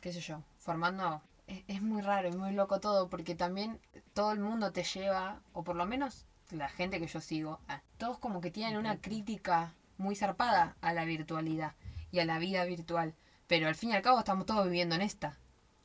qué 0.00 0.12
sé 0.12 0.20
yo, 0.20 0.42
formando... 0.58 1.22
Es 1.68 1.82
muy 1.82 2.00
raro 2.00 2.28
y 2.30 2.32
muy 2.32 2.52
loco 2.52 2.80
todo 2.80 3.10
porque 3.10 3.34
también 3.34 3.78
todo 4.14 4.32
el 4.32 4.40
mundo 4.40 4.72
te 4.72 4.82
lleva, 4.82 5.42
o 5.52 5.62
por 5.62 5.76
lo 5.76 5.84
menos 5.84 6.24
la 6.54 6.68
gente 6.68 7.00
que 7.00 7.06
yo 7.06 7.20
sigo, 7.20 7.60
todos 7.98 8.18
como 8.18 8.40
que 8.40 8.50
tienen 8.50 8.76
una 8.76 9.00
crítica 9.00 9.74
muy 9.96 10.16
zarpada 10.16 10.76
a 10.80 10.92
la 10.92 11.04
virtualidad 11.04 11.74
y 12.10 12.20
a 12.20 12.24
la 12.24 12.38
vida 12.38 12.64
virtual. 12.64 13.14
Pero 13.46 13.68
al 13.68 13.74
fin 13.74 13.90
y 13.90 13.94
al 13.94 14.02
cabo 14.02 14.18
estamos 14.18 14.46
todos 14.46 14.64
viviendo 14.64 14.94
en 14.94 15.02
esta. 15.02 15.38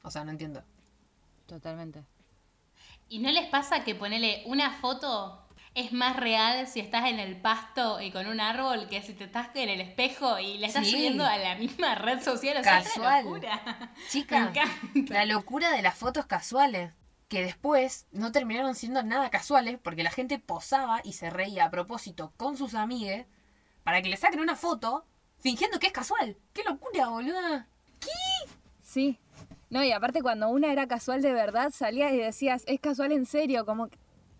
O 0.03 0.11
sea, 0.11 0.23
no 0.23 0.31
entiendo. 0.31 0.63
Totalmente. 1.45 2.03
¿Y 3.09 3.19
no 3.19 3.31
les 3.31 3.49
pasa 3.49 3.83
que 3.83 3.95
ponerle 3.95 4.43
una 4.45 4.71
foto 4.71 5.45
es 5.75 5.91
más 5.91 6.15
real 6.15 6.67
si 6.67 6.79
estás 6.79 7.05
en 7.09 7.19
el 7.19 7.39
pasto 7.41 8.01
y 8.01 8.11
con 8.11 8.27
un 8.27 8.39
árbol 8.39 8.87
que 8.87 9.01
si 9.01 9.13
te 9.13 9.25
estás 9.25 9.49
en 9.55 9.69
el 9.69 9.81
espejo 9.81 10.39
y 10.39 10.57
le 10.57 10.67
estás 10.67 10.87
subiendo 10.87 11.25
a 11.25 11.37
la 11.37 11.55
misma 11.55 11.95
red 11.95 12.21
social? 12.21 12.57
O 12.57 12.61
Casual. 12.61 13.23
locura. 13.23 13.91
Chica, 14.09 14.51
la 15.09 15.25
locura 15.25 15.71
de 15.71 15.81
las 15.81 15.95
fotos 15.95 16.25
casuales 16.25 16.93
que 17.29 17.43
después 17.43 18.07
no 18.11 18.31
terminaron 18.31 18.75
siendo 18.75 19.03
nada 19.03 19.29
casuales 19.29 19.77
porque 19.81 20.03
la 20.03 20.09
gente 20.09 20.39
posaba 20.39 20.99
y 21.03 21.13
se 21.13 21.29
reía 21.29 21.65
a 21.65 21.69
propósito 21.69 22.33
con 22.35 22.57
sus 22.57 22.73
amigues 22.73 23.27
para 23.83 24.01
que 24.01 24.09
le 24.09 24.17
saquen 24.17 24.39
una 24.39 24.55
foto 24.55 25.05
fingiendo 25.37 25.79
que 25.79 25.87
es 25.87 25.93
casual. 25.93 26.35
¡Qué 26.53 26.63
locura, 26.63 27.07
boluda! 27.07 27.67
¿Qué? 27.99 28.49
Sí. 28.81 29.19
No, 29.69 29.83
y 29.83 29.91
aparte 29.91 30.23
cuando 30.23 30.49
una 30.49 30.71
era 30.71 30.87
casual 30.87 31.21
de 31.21 31.31
verdad, 31.31 31.71
salías 31.71 32.11
y 32.13 32.17
decías, 32.17 32.63
es 32.65 32.79
casual 32.79 33.11
en 33.11 33.27
serio, 33.27 33.63
como 33.63 33.89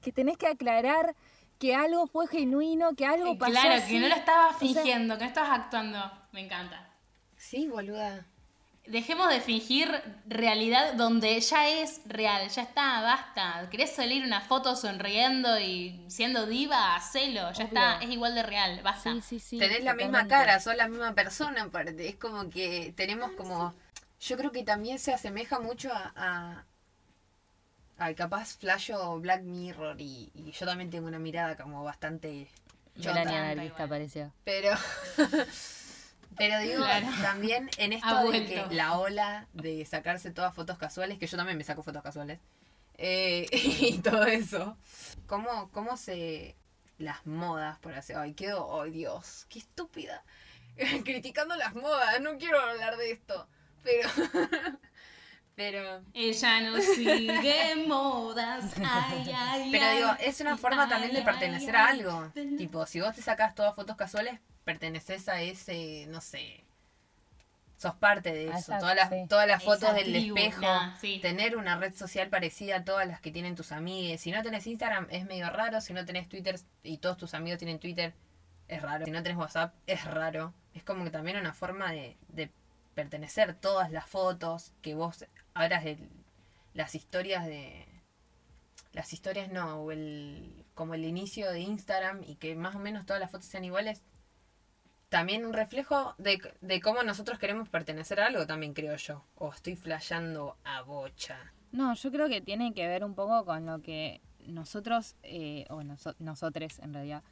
que 0.02 0.12
tenés 0.12 0.38
que 0.38 0.48
aclarar 0.48 1.16
que 1.60 1.76
algo 1.76 2.08
fue 2.08 2.28
genuino, 2.28 2.96
que 2.96 3.06
algo 3.06 3.38
pasó. 3.38 3.52
Claro, 3.52 3.84
que 3.88 4.00
no 4.00 4.08
lo 4.08 4.16
estabas 4.16 4.58
fingiendo, 4.58 5.16
que 5.16 5.26
no 5.26 5.28
estabas 5.28 5.60
actuando. 5.60 6.12
Me 6.32 6.42
encanta. 6.46 6.90
Sí, 7.36 7.68
boluda 7.68 8.26
dejemos 8.90 9.30
de 9.30 9.40
fingir 9.40 9.90
realidad 10.28 10.94
donde 10.96 11.40
ya 11.40 11.70
es 11.70 12.02
real, 12.06 12.50
ya 12.50 12.64
está, 12.64 13.02
basta. 13.02 13.68
¿Querés 13.70 13.92
salir 13.96 14.24
una 14.24 14.42
foto 14.42 14.76
sonriendo 14.76 15.60
y 15.60 16.04
siendo 16.08 16.46
diva? 16.46 16.96
Hacelo, 16.96 17.52
ya 17.54 17.64
está, 17.64 18.00
es 18.00 18.10
igual 18.10 18.36
de 18.36 18.44
real, 18.44 18.82
basta. 18.84 19.14
Sí, 19.14 19.22
sí, 19.22 19.40
sí, 19.40 19.58
Tenés 19.60 19.84
la 19.84 19.94
misma 19.94 20.28
cara, 20.28 20.60
sos 20.60 20.76
la 20.76 20.88
misma 20.88 21.14
persona, 21.14 21.64
aparte. 21.64 22.08
Es 22.08 22.16
como 22.16 22.50
que 22.50 22.94
tenemos 22.96 23.32
como. 23.32 23.74
Yo 24.20 24.38
creo 24.38 24.52
que 24.52 24.64
también 24.64 25.00
se 25.00 25.14
asemeja 25.14 25.60
mucho 25.60 25.92
a. 25.94 26.66
a 27.98 28.14
capaz 28.16 28.58
Flash 28.58 28.92
o 28.94 29.20
Black 29.20 29.44
Mirror 29.44 29.96
y, 30.00 30.32
yo 30.52 30.66
también 30.66 30.90
tengo 30.90 31.08
una 31.08 31.20
mirada 31.20 31.56
como 31.56 31.84
bastante. 31.84 32.48
Melania 32.96 33.56
Narista 33.56 33.88
pareció. 33.88 34.34
Pero. 34.44 34.76
Pero 36.40 36.58
digo, 36.60 36.86
también 37.22 37.70
en 37.78 37.92
esto 37.92 38.32
de 38.32 38.46
que 38.46 38.66
la 38.72 38.98
ola 38.98 39.46
de 39.54 39.86
sacarse 39.86 40.32
todas 40.32 40.56
fotos 40.56 40.78
casuales, 40.78 41.20
que 41.20 41.28
yo 41.28 41.36
también 41.36 41.58
me 41.58 41.66
saco 41.66 41.84
fotos 41.84 42.02
casuales, 42.02 42.40
eh, 42.98 43.46
y 43.52 43.98
todo 44.00 44.24
eso, 44.24 44.78
¿cómo, 45.28 45.70
cómo 45.72 45.98
se... 45.98 46.56
las 46.98 47.26
modas, 47.26 47.78
por 47.80 47.94
así 47.94 48.14
ay, 48.14 48.34
quedo, 48.34 48.82
ay 48.82 48.92
Dios, 48.92 49.48
qué 49.50 49.60
estúpida, 49.60 50.24
criticando 51.04 51.56
las 51.58 51.76
modas, 51.76 52.22
no 52.22 52.38
quiero 52.38 52.60
hablar 52.60 52.96
de 52.96 53.12
esto, 53.12 53.48
pero... 53.84 54.10
Pero. 55.60 56.02
Ella 56.14 56.62
no 56.62 56.80
sigue 56.80 57.86
modas. 57.86 58.74
Ay, 58.78 59.30
ay, 59.36 59.70
Pero 59.74 59.92
digo, 59.92 60.10
es 60.22 60.40
una 60.40 60.56
forma 60.56 60.88
también 60.88 61.14
de 61.14 61.22
pertenecer 61.22 61.76
a 61.76 61.88
algo. 61.88 62.32
Tipo, 62.58 62.86
si 62.86 63.02
vos 63.02 63.14
te 63.14 63.22
sacas 63.22 63.56
todas 63.56 63.76
fotos 63.76 63.98
casuales, 63.98 64.40
perteneces 64.64 65.28
a 65.28 65.42
ese, 65.42 66.06
no 66.08 66.22
sé. 66.22 66.64
Sos 67.76 67.94
parte 67.96 68.32
de 68.32 68.48
eso. 68.48 68.72
todas, 68.80 68.96
las, 68.96 69.10
todas 69.28 69.48
las 69.50 69.62
fotos 69.62 69.94
del 69.96 70.16
espejo. 70.16 70.66
Tener 71.22 71.58
una 71.58 71.78
red 71.78 71.94
social 71.94 72.30
parecida 72.30 72.78
a 72.78 72.86
todas 72.86 73.06
las 73.06 73.20
que 73.20 73.30
tienen 73.30 73.58
tus 73.58 73.74
amigos. 73.74 74.22
Si 74.22 74.32
no 74.32 74.42
tenés 74.42 74.66
Instagram, 74.66 75.08
es 75.10 75.26
medio 75.26 75.50
raro. 75.50 75.82
Si 75.82 75.92
no 75.92 76.06
tenés 76.06 76.30
Twitter 76.30 76.58
y 76.84 77.00
todos 77.00 77.18
tus 77.18 77.34
amigos 77.34 77.60
tienen 77.60 77.80
Twitter, 77.80 78.14
es 78.70 78.82
raro. 78.82 79.04
Si 79.04 79.12
no 79.12 79.22
tenés 79.24 79.38
WhatsApp, 79.38 79.76
es 79.88 80.06
raro. 80.06 80.54
Es 80.74 80.84
como 80.84 81.04
que 81.04 81.12
también 81.12 81.36
una 81.36 81.54
forma 81.54 81.92
de, 81.92 82.16
de 82.30 82.50
pertenecer 82.96 83.56
todas 83.56 83.92
las 83.92 84.08
fotos 84.08 84.72
que 84.82 84.96
vos 84.96 85.26
hablas 85.64 85.84
de 85.84 85.98
las 86.74 86.96
historias 86.96 87.46
de 87.46 87.86
las 88.94 89.14
historias 89.14 89.52
no 89.52 89.82
o 89.82 89.92
el 89.92 90.66
como 90.74 90.94
el 90.94 91.06
inicio 91.06 91.52
de 91.52 91.60
Instagram 91.60 92.24
y 92.26 92.36
que 92.36 92.56
más 92.56 92.76
o 92.76 92.80
menos 92.80 93.06
todas 93.06 93.20
las 93.20 93.32
fotos 93.32 93.48
sean 93.48 93.66
iguales 93.66 94.02
también 95.10 95.46
un 95.46 95.54
reflejo 95.54 96.16
de, 96.18 96.40
de 96.62 96.82
cómo 96.82 97.04
nosotros 97.04 97.40
queremos 97.40 97.68
pertenecer 97.70 98.20
a 98.20 98.28
algo 98.28 98.48
también 98.48 98.74
creo 98.74 98.96
yo 98.96 99.26
o 99.36 99.52
estoy 99.52 99.76
flasheando 99.76 100.58
a 100.64 100.82
bocha 100.82 101.54
no 101.72 101.94
yo 101.94 102.12
creo 102.12 102.30
que 102.30 102.42
tiene 102.42 102.74
que 102.74 102.88
ver 102.88 103.04
un 103.04 103.16
poco 103.16 103.46
con 103.46 103.66
lo 103.66 103.82
que 103.82 104.22
nosotros 104.48 105.16
eh, 105.24 105.66
o 105.70 105.84
nosotros 105.84 106.80
en 106.80 106.94
realidad 106.94 107.24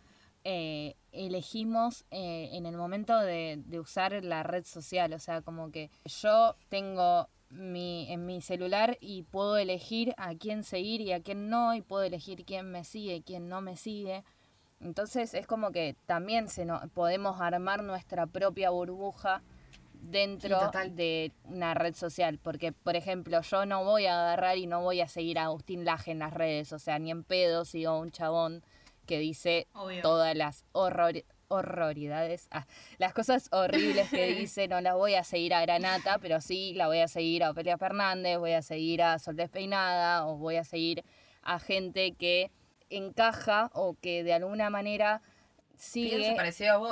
eh, 0.49 0.95
elegimos 1.11 2.05
eh, 2.09 2.51
en 2.53 2.65
el 2.65 2.77
momento 2.77 3.19
de, 3.19 3.61
usar 3.81 4.23
la 4.23 4.43
red 4.43 4.63
social. 4.63 5.11
O 5.11 5.19
sea, 5.19 5.41
como 5.41 5.71
que 5.71 5.91
yo 6.05 6.55
tengo 6.69 7.27
mi, 7.49 8.11
en 8.11 8.25
mi 8.25 8.41
celular 8.41 8.97
y 8.99 9.23
puedo 9.23 9.57
elegir 9.57 10.13
a 10.17 10.35
quién 10.35 10.63
seguir 10.63 11.01
y 11.01 11.11
a 11.11 11.21
quién 11.21 11.49
no, 11.49 11.73
y 11.73 11.81
puedo 11.81 12.03
elegir 12.03 12.45
quién 12.45 12.71
me 12.71 12.83
sigue 12.83 13.15
y 13.15 13.21
quién 13.21 13.47
no 13.47 13.61
me 13.61 13.75
sigue. 13.75 14.23
Entonces 14.79 15.33
es 15.33 15.47
como 15.47 15.71
que 15.71 15.95
también 16.05 16.49
se 16.49 16.65
no, 16.65 16.81
podemos 16.93 17.41
armar 17.41 17.83
nuestra 17.83 18.27
propia 18.27 18.69
burbuja 18.69 19.41
dentro 19.93 20.71
de 20.89 21.31
una 21.45 21.73
red 21.73 21.95
social. 21.95 22.39
Porque, 22.41 22.71
por 22.71 22.95
ejemplo, 22.95 23.41
yo 23.41 23.65
no 23.65 23.83
voy 23.83 24.05
a 24.05 24.21
agarrar 24.21 24.57
y 24.57 24.67
no 24.67 24.81
voy 24.81 25.01
a 25.01 25.07
seguir 25.07 25.39
a 25.39 25.45
Agustín 25.45 25.85
Laje 25.85 26.11
en 26.11 26.19
las 26.19 26.33
redes. 26.33 26.73
O 26.73 26.79
sea, 26.79 26.99
ni 26.99 27.11
en 27.11 27.23
pedo 27.23 27.65
sigo 27.65 27.91
a 27.91 27.99
un 27.99 28.11
chabón 28.11 28.63
que 29.05 29.19
dice 29.19 29.67
todas 30.01 30.35
las 30.35 30.65
horroridades, 31.49 32.47
ah, 32.51 32.65
las 32.97 33.13
cosas 33.13 33.47
horribles 33.51 34.09
que 34.09 34.27
dice, 34.35 34.67
no 34.67 34.81
las 34.81 34.95
voy 34.95 35.15
a 35.15 35.23
seguir 35.23 35.53
a 35.53 35.61
Granata, 35.61 36.17
pero 36.19 36.41
sí 36.41 36.73
la 36.73 36.87
voy 36.87 36.99
a 36.99 37.07
seguir 37.07 37.43
a 37.43 37.51
Ofelia 37.51 37.77
Fernández, 37.77 38.37
voy 38.37 38.53
a 38.53 38.61
seguir 38.61 39.01
a 39.01 39.19
Sol 39.19 39.35
Despeinada, 39.35 40.27
o 40.27 40.37
voy 40.37 40.57
a 40.57 40.63
seguir 40.63 41.03
a 41.43 41.59
gente 41.59 42.13
que 42.13 42.51
encaja 42.89 43.69
o 43.73 43.95
que 43.95 44.23
de 44.23 44.33
alguna 44.33 44.69
manera 44.69 45.21
sigue 45.75 46.35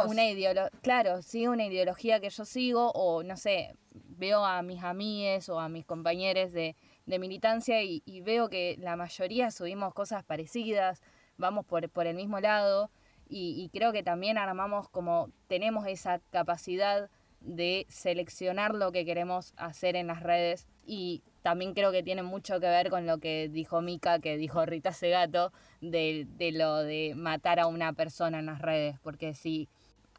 una 0.06 0.30
ideología, 0.30 0.70
claro, 0.82 1.22
sigue 1.22 1.50
una 1.50 1.65
ideología 1.65 2.20
que 2.20 2.30
yo 2.30 2.46
sigo, 2.46 2.91
o 2.91 3.24
no 3.24 3.36
sé, 3.36 3.76
veo 3.91 4.46
a 4.46 4.62
mis 4.62 4.84
amigues 4.84 5.50
o 5.50 5.60
a 5.60 5.70
mis 5.70 5.86
compañeros 5.86 6.52
de, 6.52 6.76
militancia 7.06 7.84
y 7.84 8.22
veo 8.22 8.50
que 8.50 8.78
la 8.80 8.96
mayoría 8.96 9.52
subimos 9.52 9.94
cosas 9.94 10.24
parecidas, 10.24 11.04
vamos 11.38 11.65
por, 11.65 11.88
por 11.89 12.08
el 12.08 12.15
mismo 12.15 12.39
lado 12.39 12.89
y, 13.28 13.70
creo 13.74 13.92
que 13.92 14.04
también 14.04 14.38
armamos 14.38 14.88
como 14.90 15.30
tenemos 15.48 15.88
esa 15.88 16.20
capacidad 16.30 17.10
de 17.42 17.86
seleccionar 17.90 18.74
lo 18.74 18.92
que 18.92 19.06
queremos 19.06 19.54
hacer 19.58 19.96
en 19.96 20.08
las 20.08 20.22
redes 20.24 20.68
y 20.86 21.22
también 21.42 21.74
creo 21.74 21.92
que 21.92 22.04
tiene 22.04 22.24
mucho 22.24 22.60
que 22.60 22.68
ver 22.68 22.90
con 22.90 23.06
lo 23.06 23.20
que 23.20 23.50
dijo 23.50 23.82
Mika, 23.82 24.20
que 24.20 24.38
dijo 24.38 24.66
Rita 24.66 24.94
Segato, 24.94 25.52
de, 25.82 26.28
de 26.38 26.52
lo 26.52 26.78
de 26.78 27.14
matar 27.16 27.60
a 27.60 27.68
una 27.68 27.94
persona 27.94 28.40
en 28.40 28.48
las 28.48 28.62
redes, 28.62 29.00
porque 29.02 29.34
si 29.34 29.70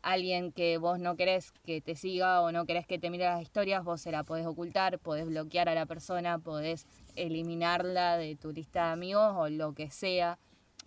alguien 0.03 0.53
que 0.53 0.79
vos 0.79 1.01
no 1.01 1.17
querés 1.17 1.50
que 1.65 1.81
te 1.81 1.96
siga 1.96 2.40
o 2.40 2.52
no 2.52 2.65
querés 2.65 2.87
que 2.87 2.98
te 2.98 3.11
mire 3.11 3.25
las 3.25 3.42
historias, 3.42 3.83
vos 3.83 4.00
se 4.00 4.13
la 4.13 4.23
podés 4.23 4.46
ocultar, 4.46 5.00
podés 5.00 5.27
bloquear 5.27 5.69
a 5.69 5.75
la 5.75 5.85
persona, 5.85 6.38
podés 6.38 6.87
eliminarla 7.17 8.17
de 8.17 8.37
tu 8.37 8.52
lista 8.52 8.87
de 8.87 8.92
amigos 8.92 9.33
o 9.37 9.48
lo 9.48 9.75
que 9.75 9.90
sea. 9.90 10.38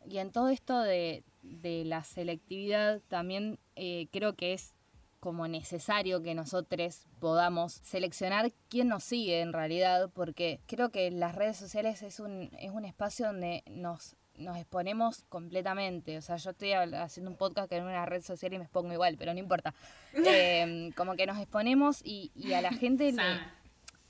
Y 0.09 0.19
en 0.19 0.31
todo 0.31 0.47
esto 0.47 0.79
de, 0.81 1.23
la 1.41 2.03
selectividad 2.03 3.01
también 3.07 3.59
eh, 3.75 4.07
creo 4.11 4.33
que 4.33 4.53
es 4.53 4.73
como 5.19 5.47
necesario 5.47 6.21
que 6.21 6.33
nosotros 6.33 7.07
podamos 7.19 7.73
seleccionar 7.73 8.51
quién 8.69 8.87
nos 8.87 9.03
sigue 9.03 9.41
en 9.41 9.51
realidad, 9.51 10.09
porque 10.13 10.61
creo 10.65 10.91
que 10.91 11.11
las 11.11 11.35
redes 11.35 11.57
sociales 11.57 12.01
es 12.03 12.19
un, 12.19 12.49
es 12.57 12.71
un 12.71 12.85
espacio 12.85 13.27
donde 13.27 13.63
nos, 13.69 14.15
nos 14.37 14.57
exponemos 14.57 15.25
completamente. 15.27 16.17
O 16.17 16.21
sea, 16.21 16.37
yo 16.37 16.51
estoy 16.51 16.71
haciendo 16.71 17.31
un 17.31 17.37
podcast 17.37 17.71
en 17.73 17.83
una 17.83 18.05
red 18.05 18.21
social 18.21 18.53
y 18.53 18.57
me 18.59 18.63
expongo 18.63 18.93
igual, 18.93 19.17
pero 19.17 19.33
no 19.33 19.39
importa. 19.39 19.73
Em, 20.13 20.91
como 20.93 21.15
que 21.15 21.25
nos 21.25 21.37
exponemos 21.37 22.01
y, 22.03 22.31
y 22.33 22.53
a 22.53 22.61
la 22.61 22.71
gente 22.71 23.11
le, 23.11 23.23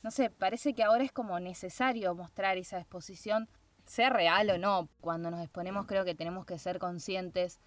no 0.01 0.11
sé, 0.11 0.29
parece 0.29 0.73
que 0.73 0.83
ahora 0.83 1.03
es 1.03 1.11
como 1.11 1.39
necesario 1.39 2.13
mostrar 2.15 2.57
esa 2.57 2.79
exposición 2.79 3.49
sea 3.89 4.11
real 4.11 4.51
o 4.51 4.57
no, 4.59 4.87
cuando 5.01 5.31
nos 5.31 5.41
exponemos 5.41 5.87
creo 5.87 6.05
que 6.05 6.13
tenemos 6.13 6.45
que 6.45 6.59
ser 6.59 6.77
conscientes 6.77 7.59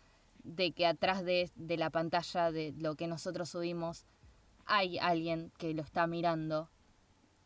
de 0.45 0.71
que 0.71 0.87
atrás 0.87 1.25
de, 1.25 1.51
de 1.57 1.77
la 1.77 1.91
pantalla 1.91 2.53
de 2.53 2.73
lo 2.79 2.95
que 2.95 3.09
nosotros 3.09 3.49
subimos 3.49 4.07
hay 4.67 4.99
alguien 5.01 5.51
que 5.59 5.75
lo 5.75 5.83
está 5.83 6.07
mirando 6.07 6.71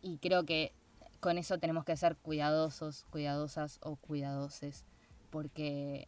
y 0.03 0.19
creo 0.19 0.45
que 0.45 0.75
con 1.21 1.39
eso 1.39 1.59
tenemos 1.59 1.87
que 1.87 1.97
ser 1.97 2.17
cuidadosos, 2.17 3.07
cuidadosas 3.09 3.79
o 3.83 3.97
cuidadoses, 3.97 4.85
porque 5.31 6.07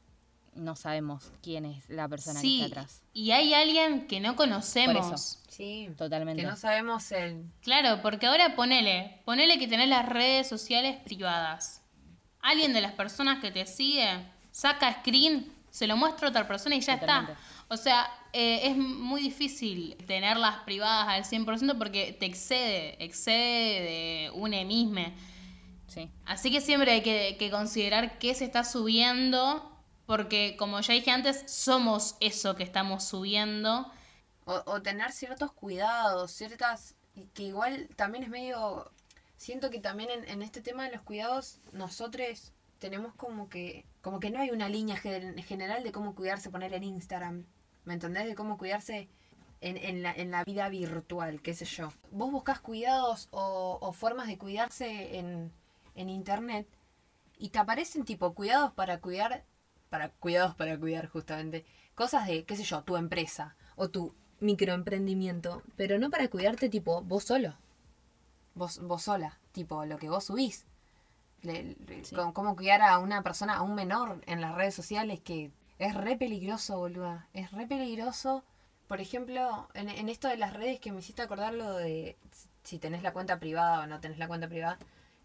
no 0.55 0.77
sabemos 0.77 1.33
quién 1.43 1.65
es 1.65 1.89
la 1.89 2.07
persona 2.07 2.43
que 2.43 2.65
está 2.65 2.67
atrás. 2.67 3.03
Y 3.15 3.31
hay 3.31 3.55
alguien 3.55 4.07
que 4.07 4.21
no 4.21 4.37
conocemos. 4.37 5.41
Sí, 5.49 5.89
totalmente. 5.97 6.43
Que 6.43 6.49
no 6.49 6.57
sabemos 6.57 7.11
el. 7.13 7.47
Claro, 7.63 8.03
porque 8.03 8.27
ahora 8.27 8.55
ponele, 8.55 9.23
ponele 9.25 9.59
que 9.59 9.69
tenés 9.69 9.89
las 9.89 10.07
redes 10.07 10.47
sociales 10.47 11.01
privadas. 11.03 11.83
Alguien 12.49 12.73
de 12.73 12.81
las 12.81 12.93
personas 12.93 13.41
que 13.41 13.51
te 13.51 13.67
sigue 13.67 14.09
saca 14.51 15.01
screen, 15.01 15.53
se 15.71 15.87
lo 15.87 15.97
muestra 15.97 16.29
a 16.29 16.31
otra 16.31 16.49
persona 16.49 16.77
y 16.77 16.81
ya 16.81 16.95
está. 16.95 17.37
O 17.69 17.77
sea, 17.77 18.11
eh, 18.33 18.61
es 18.65 18.77
muy 18.77 19.21
difícil 19.21 19.97
tenerlas 20.07 20.61
privadas 20.61 21.09
al 21.09 21.25
100% 21.25 21.77
porque 21.77 22.17
te 22.19 22.25
excede, 22.25 23.03
excede 23.05 23.83
de 23.83 24.31
un 24.33 24.55
emisme. 24.55 25.15
Sí. 25.89 26.11
Así 26.25 26.51
que 26.51 26.63
siempre 26.63 26.93
hay 26.93 27.03
que, 27.03 27.37
que 27.39 27.51
considerar 27.51 28.19
qué 28.19 28.35
se 28.35 28.47
está 28.47 28.65
subiendo 28.65 29.71
porque 30.09 30.57
como 30.59 30.81
ya 30.81 30.95
dije 30.95 31.11
antes, 31.11 31.45
somos 31.47 32.17
eso 32.21 32.57
que 32.57 32.63
estamos 32.63 33.05
subiendo. 33.05 33.93
O, 34.47 34.81
tener 34.81 35.13
ciertos 35.13 35.53
cuidados, 35.53 36.33
ciertas... 36.33 36.95
que 37.35 37.43
igual 37.43 37.91
también 37.95 38.25
es 38.25 38.31
medio... 38.31 38.91
Siento 39.39 39.71
que 39.71 39.81
también 39.81 40.11
en, 40.27 40.43
este 40.43 40.61
tema 40.61 40.85
de 40.85 40.93
los 40.93 41.01
cuidados, 41.01 41.61
nosotros 41.73 42.53
tenemos 42.79 43.15
como 43.15 43.49
que... 43.49 43.87
Como 44.03 44.21
que 44.21 44.31
no 44.31 44.41
hay 44.41 44.51
una 44.51 44.69
línea 44.69 44.97
general 44.97 45.83
de 45.83 45.93
cómo 45.93 46.15
cuidarse, 46.15 46.51
poner 46.51 46.75
en 46.75 46.85
Instagram. 46.85 47.47
¿Me 47.85 47.95
entendés? 47.95 48.27
De 48.27 48.35
cómo 48.35 48.59
cuidarse 48.59 49.09
en, 49.61 49.77
en, 49.79 50.03
la, 50.03 50.13
en 50.13 50.31
la 50.31 50.45
vida 50.45 50.69
virtual, 50.69 51.41
qué 51.41 51.55
sé 51.55 51.65
yo. 51.65 51.89
Vos 52.11 52.31
buscas 52.31 52.61
cuidados 52.61 53.29
o, 53.31 53.79
o 53.81 53.93
formas 53.93 54.27
de 54.27 54.37
cuidarse 54.37 55.19
en, 55.19 55.53
en 55.95 56.11
internet 56.11 56.67
y 57.39 57.49
te 57.51 57.59
aparecen 57.59 58.05
tipo 58.05 58.35
cuidados 58.35 58.73
para 58.73 59.01
cuidar 59.01 59.45
para 59.89 60.11
cuidados 60.11 60.55
para 60.55 60.79
cuidar 60.79 61.09
justamente, 61.09 61.65
cosas 61.95 62.27
de, 62.27 62.45
qué 62.45 62.57
sé 62.57 62.65
yo, 62.65 62.83
tu 62.83 62.97
empresa 62.97 63.57
o 63.77 63.89
tu 63.89 64.15
microemprendimiento, 64.41 65.63
pero 65.77 65.99
no 65.99 66.11
para 66.11 66.29
cuidarte 66.29 66.69
tipo 66.69 67.03
vos 67.03 67.25
solo, 67.25 67.55
vos, 68.59 68.81
vos 68.81 69.03
sola, 69.03 69.39
tipo 69.53 69.85
lo 69.85 69.99
que 69.99 70.09
vos 70.09 70.25
subís. 70.25 70.67
Cómo 72.35 72.57
cuidar 72.57 72.83
a 72.83 72.99
una 72.99 73.23
persona, 73.23 73.57
a 73.57 73.63
un 73.63 73.75
menor 73.75 74.21
en 74.27 74.41
las 74.41 74.55
redes 74.55 74.75
sociales, 74.75 75.21
que 75.21 75.53
es 75.79 75.95
re 75.95 76.17
peligroso, 76.17 76.79
boluda. 76.79 77.29
Es 77.33 77.53
re 77.53 77.67
peligroso. 77.67 78.45
Por 78.89 79.01
ejemplo, 79.01 79.69
en, 79.75 79.89
en 79.89 80.09
esto 80.09 80.29
de 80.29 80.37
las 80.37 80.53
redes 80.53 80.81
que 80.81 80.91
me 80.93 80.99
hiciste 80.99 81.23
acordar 81.23 81.55
lo 81.55 81.75
de 81.75 82.17
si 82.69 82.79
tenés 82.79 83.03
la 83.03 83.13
cuenta 83.13 83.39
privada 83.39 83.81
o 83.81 83.87
no 83.87 84.01
tenés 84.01 84.19
la 84.19 84.29
cuenta 84.29 84.47
privada. 84.47 84.79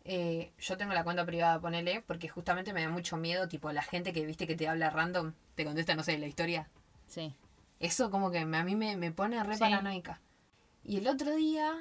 Eh, 0.05 0.51
yo 0.59 0.77
tengo 0.77 0.93
la 0.93 1.03
cuenta 1.03 1.25
privada, 1.25 1.59
ponele, 1.59 2.01
porque 2.01 2.29
justamente 2.29 2.73
me 2.73 2.81
da 2.81 2.89
mucho 2.89 3.17
miedo, 3.17 3.47
tipo, 3.47 3.71
la 3.71 3.81
gente 3.81 4.13
que 4.13 4.25
viste 4.25 4.47
que 4.47 4.55
te 4.55 4.67
habla 4.67 4.89
random, 4.89 5.33
te 5.55 5.65
contesta, 5.65 5.95
no 5.95 6.03
sé, 6.03 6.17
la 6.17 6.27
historia. 6.27 6.69
Sí. 7.07 7.33
Eso 7.79 8.11
como 8.11 8.31
que 8.31 8.39
a 8.39 8.45
mí 8.45 8.75
me, 8.75 9.11
pone 9.11 9.43
re 9.43 9.57
paranoica. 9.57 10.21
Y 10.83 10.97
el 10.97 11.07
otro 11.07 11.35
día 11.35 11.73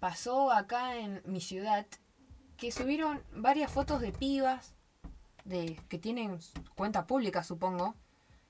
pasó 0.00 0.52
acá 0.52 0.96
en 0.96 1.22
mi 1.24 1.40
ciudad 1.40 1.86
que 2.56 2.72
subieron 2.72 3.22
varias 3.32 3.70
fotos 3.70 4.00
de 4.00 4.12
pibas 4.12 4.74
de 5.44 5.80
que 5.88 5.98
tienen 5.98 6.38
cuenta 6.74 7.06
pública, 7.06 7.42
supongo. 7.42 7.94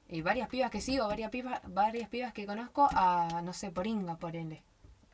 Y 0.09 0.23
varias 0.23 0.49
pibas 0.49 0.71
que 0.71 0.81
sigo, 0.81 1.09
varias 1.09 1.31
pibas, 1.31 1.61
varias 1.67 2.09
pibas 2.09 2.33
que 2.33 2.47
conozco 2.47 2.89
a, 2.93 3.43
no 3.43 3.53
sé, 3.53 3.71
por 3.71 3.87
Inga, 3.87 4.17
por 4.17 4.37
ende. 4.37 4.63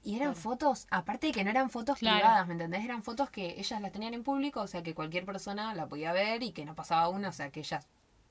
Y 0.05 0.17
eran 0.17 0.35
fotos, 0.35 0.87
aparte 0.91 1.29
de 1.29 1.33
que 1.33 1.45
no 1.45 1.51
eran 1.51 1.71
fotos 1.71 2.01
privadas, 2.01 2.47
¿me 2.47 2.55
entendés? 2.55 2.85
Eran 2.85 3.03
fotos 3.03 3.31
que 3.31 3.59
ellas 3.59 3.81
las 3.81 3.93
tenían 3.93 4.15
en 4.15 4.25
público, 4.25 4.61
o 4.61 4.67
sea 4.67 4.83
que 4.83 4.95
cualquier 4.95 5.25
persona 5.25 5.75
la 5.75 5.87
podía 5.87 6.13
ver 6.13 6.43
y 6.43 6.51
que 6.53 6.65
no 6.65 6.75
pasaba 6.75 7.09
una, 7.09 7.29
o 7.29 7.33
sea 7.33 7.51
que 7.51 7.61
ellas 7.61 7.87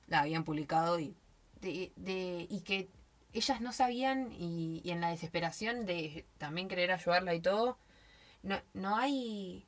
la 0.06 0.20
habían 0.20 0.44
publicado 0.44 1.00
y, 1.00 1.16
de, 1.62 1.92
de, 1.96 2.46
y 2.50 2.60
que 2.60 2.90
ellas 3.32 3.62
no 3.62 3.72
sabían 3.72 4.30
y, 4.32 4.82
y, 4.84 4.90
en 4.90 5.00
la 5.00 5.08
desesperación 5.08 5.86
de 5.86 6.26
también 6.36 6.68
querer 6.68 6.92
ayudarla 6.92 7.34
y 7.34 7.40
todo, 7.40 7.78
no, 8.42 8.56
no 8.74 8.96
hay... 8.96 9.66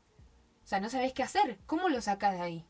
O 0.64 0.66
sea, 0.66 0.80
no 0.80 0.88
sabés 0.88 1.12
qué 1.12 1.22
hacer. 1.22 1.58
¿Cómo 1.66 1.88
lo 1.88 2.00
sacas 2.00 2.34
de 2.34 2.40
ahí? 2.40 2.64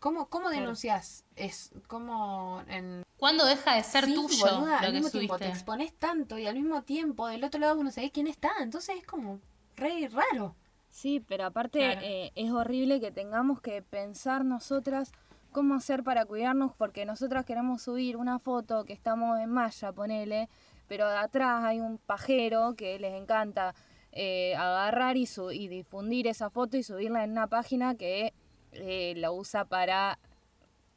¿Cómo, 0.00 0.28
cómo 0.28 0.50
denuncias? 0.50 1.24
Es 1.36 1.70
como 1.86 2.62
en... 2.66 3.04
¿Cuándo 3.16 3.44
deja 3.44 3.76
de 3.76 3.84
ser 3.84 4.04
tuyo 4.06 4.66
al 4.66 4.92
mismo 4.92 5.10
tiempo 5.10 5.38
te 5.38 5.46
expones 5.46 5.94
tanto 5.94 6.38
y 6.38 6.46
al 6.48 6.56
mismo 6.56 6.82
tiempo 6.82 7.28
del 7.28 7.44
otro 7.44 7.60
lado 7.60 7.78
uno 7.78 7.92
sabe 7.92 8.10
quién 8.10 8.26
está, 8.26 8.50
entonces 8.60 8.96
es 8.98 9.06
como 9.06 9.38
re 9.76 10.08
raro. 10.08 10.56
Sí, 10.90 11.24
pero 11.26 11.46
aparte 11.46 11.92
eh, 12.02 12.32
es 12.34 12.50
horrible 12.50 13.00
que 13.00 13.12
tengamos 13.12 13.60
que 13.60 13.80
pensar 13.80 14.44
nosotras 14.44 15.12
cómo 15.52 15.74
hacer 15.74 16.02
para 16.02 16.24
cuidarnos 16.24 16.72
porque 16.74 17.04
nosotras 17.06 17.46
queremos 17.46 17.82
subir 17.82 18.16
una 18.16 18.40
foto 18.40 18.84
que 18.84 18.92
estamos 18.92 19.38
en 19.38 19.50
malla, 19.50 19.92
ponele, 19.92 20.48
pero 20.88 21.08
de 21.08 21.16
atrás 21.16 21.62
hay 21.62 21.80
un 21.80 21.98
pajero 21.98 22.74
que 22.76 22.98
les 22.98 23.14
encanta 23.14 23.74
eh, 24.12 24.54
agarrar 24.56 25.16
y, 25.16 25.26
y 25.52 25.68
difundir 25.68 26.26
esa 26.26 26.50
foto 26.50 26.76
y 26.76 26.82
subirla 26.82 27.24
en 27.24 27.30
una 27.32 27.46
página 27.46 27.94
que 27.94 28.34
eh, 28.72 29.14
lo 29.16 29.32
usa 29.32 29.64
para, 29.64 30.18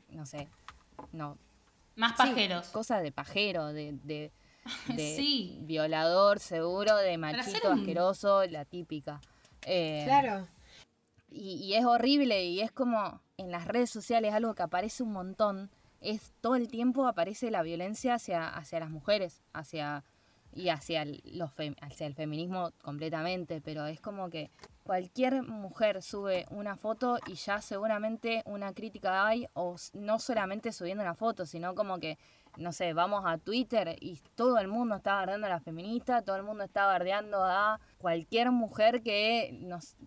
no 0.10 0.26
sé, 0.26 0.50
no. 1.14 1.38
Más 1.96 2.14
pajeros. 2.14 2.68
cosas 2.70 3.02
de 3.04 3.14
pajero, 3.14 3.68
de, 3.72 3.98
de, 4.04 4.32
violador 5.62 6.40
seguro, 6.40 6.98
de 6.98 7.18
machito 7.18 7.72
asqueroso, 7.72 8.46
la 8.48 8.66
típica. 8.66 9.22
Eh, 9.66 10.04
claro. 10.06 10.48
Y, 11.30 11.56
y, 11.56 11.76
es 11.76 11.86
horrible 11.86 12.44
y 12.44 12.60
es 12.60 12.72
como 12.72 13.22
en 13.38 13.50
las 13.50 13.66
redes 13.66 13.90
sociales 13.90 14.34
algo 14.34 14.56
que 14.56 14.64
aparece 14.64 15.04
un 15.04 15.14
montón. 15.14 15.70
Es 16.02 16.34
todo 16.42 16.56
el 16.56 16.68
tiempo 16.68 17.08
aparece 17.08 17.50
la 17.50 17.64
violencia 17.64 18.16
hacia, 18.16 18.48
hacia 18.50 18.82
las 18.82 18.90
mujeres, 18.90 19.42
hacia 19.54 20.04
y 20.56 20.70
hacia, 20.70 21.06
los 21.06 21.52
hacia 21.82 22.08
el 22.08 22.16
feminismo 22.16 22.72
completamente, 22.82 23.62
pero 23.62 23.86
es 23.86 24.00
como 24.00 24.30
que 24.30 24.50
cualquier 24.84 25.44
mujer 25.44 26.02
sube 26.02 26.46
una 26.50 26.78
foto 26.78 27.20
y 27.28 27.34
ya 27.34 27.62
seguramente 27.62 28.42
una 28.46 28.74
crítica 28.74 29.28
hay, 29.28 29.48
o 29.54 29.76
no 29.94 30.18
solamente 30.18 30.72
subiendo 30.72 31.04
una 31.04 31.14
foto, 31.14 31.46
sino 31.46 31.76
como 31.76 32.00
que, 32.00 32.18
no 32.58 32.72
sé, 32.72 32.94
vamos 32.94 33.24
a 33.26 33.38
Twitter 33.38 33.98
y 34.00 34.18
todo 34.36 34.58
el 34.60 34.70
mundo 34.70 34.96
está 34.96 35.16
bardeando 35.16 35.48
a 35.48 35.50
la 35.50 35.60
feminista, 35.60 36.22
todo 36.22 36.38
el 36.38 36.44
mundo 36.44 36.64
está 36.64 36.86
bardeando 36.86 37.44
a 37.44 37.82
cualquier 37.98 38.52
mujer 38.52 39.04
que 39.04 39.58
nos, 39.62 39.98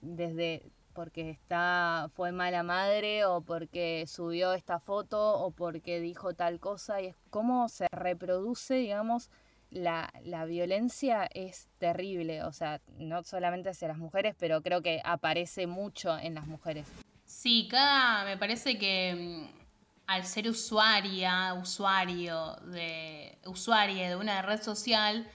desde 0.00 0.70
porque 0.92 1.30
está 1.30 2.10
fue 2.14 2.32
mala 2.32 2.62
madre 2.62 3.24
o 3.24 3.40
porque 3.40 4.04
subió 4.06 4.52
esta 4.52 4.78
foto 4.78 5.38
o 5.38 5.50
porque 5.50 6.00
dijo 6.00 6.34
tal 6.34 6.60
cosa 6.60 7.00
y 7.00 7.06
es 7.06 7.16
como 7.30 7.70
se 7.70 7.86
reproduce 7.92 8.74
digamos 8.74 9.30
la, 9.72 10.12
la, 10.24 10.44
violencia 10.44 11.28
es 11.32 11.68
terrible, 11.78 12.42
o 12.44 12.52
sea, 12.52 12.80
no 12.98 13.22
solamente 13.24 13.70
hacia 13.70 13.88
las 13.88 13.98
mujeres, 13.98 14.34
pero 14.38 14.62
creo 14.62 14.82
que 14.82 15.00
aparece 15.04 15.66
mucho 15.66 16.16
en 16.18 16.34
las 16.34 16.46
mujeres. 16.46 16.86
Sí, 17.24 17.68
cada, 17.70 18.24
me 18.24 18.36
parece 18.36 18.78
que 18.78 19.46
mm, 19.48 19.62
al 20.06 20.24
ser 20.24 20.48
usuaria, 20.48 21.54
usuario 21.54 22.56
de, 22.66 23.38
usuaria 23.46 24.08
de 24.08 24.16
una 24.16 24.42
red 24.42 24.62
social, 24.62 25.26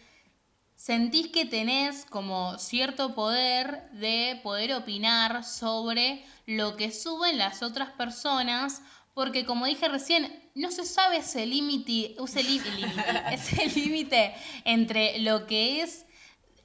sentís 0.75 1.29
que 1.29 1.45
tenés 1.45 2.05
como 2.05 2.57
cierto 2.59 3.15
poder 3.15 3.89
de 3.91 4.39
poder 4.43 4.73
opinar 4.73 5.43
sobre 5.43 6.23
lo 6.45 6.75
que 6.77 6.91
suben 6.91 7.39
las 7.39 7.63
otras 7.63 7.89
personas 7.91 8.83
porque 9.17 9.47
como 9.47 9.65
dije 9.65 9.87
recién, 9.87 10.46
no 10.57 10.71
se 10.71 10.85
sabe 10.85 11.17
ese 11.17 11.45
límite, 11.45 12.15
ese 13.31 13.67
límite 13.75 14.35
entre 14.65 15.19
lo 15.19 15.45
que 15.45 15.81
es 15.81 16.05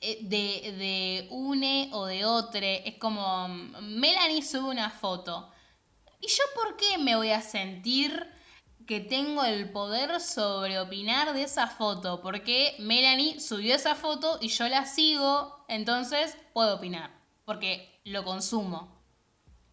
eh, 0.01 0.19
de, 0.23 0.73
de 0.73 1.27
une 1.31 1.91
o 1.93 2.07
de 2.07 2.25
otro. 2.25 2.61
Es 2.63 2.97
como 2.97 3.49
Melanie 3.83 4.43
sube 4.43 4.71
una 4.71 4.91
foto. 4.91 5.53
¿Y 6.21 6.29
yo 6.29 6.45
por 6.55 6.77
qué 6.77 6.99
me 6.99 7.17
voy 7.17 7.31
a 7.31 7.43
sentir 7.43 8.27
que 8.87 9.01
tengo 9.01 9.45
el 9.45 9.71
poder 9.71 10.21
sobre 10.21 10.79
opinar 10.79 11.35
de 11.35 11.43
esa 11.43 11.67
foto? 11.67 12.23
Porque 12.23 12.75
Melanie 12.79 13.41
subió 13.41 13.75
esa 13.75 13.95
foto 13.95 14.39
y 14.41 14.49
yo 14.49 14.69
la 14.69 14.87
sigo, 14.87 15.65
entonces 15.69 16.37
puedo 16.55 16.77
opinar. 16.77 17.11
Porque 17.45 18.01
lo 18.05 18.25
consumo. 18.25 19.02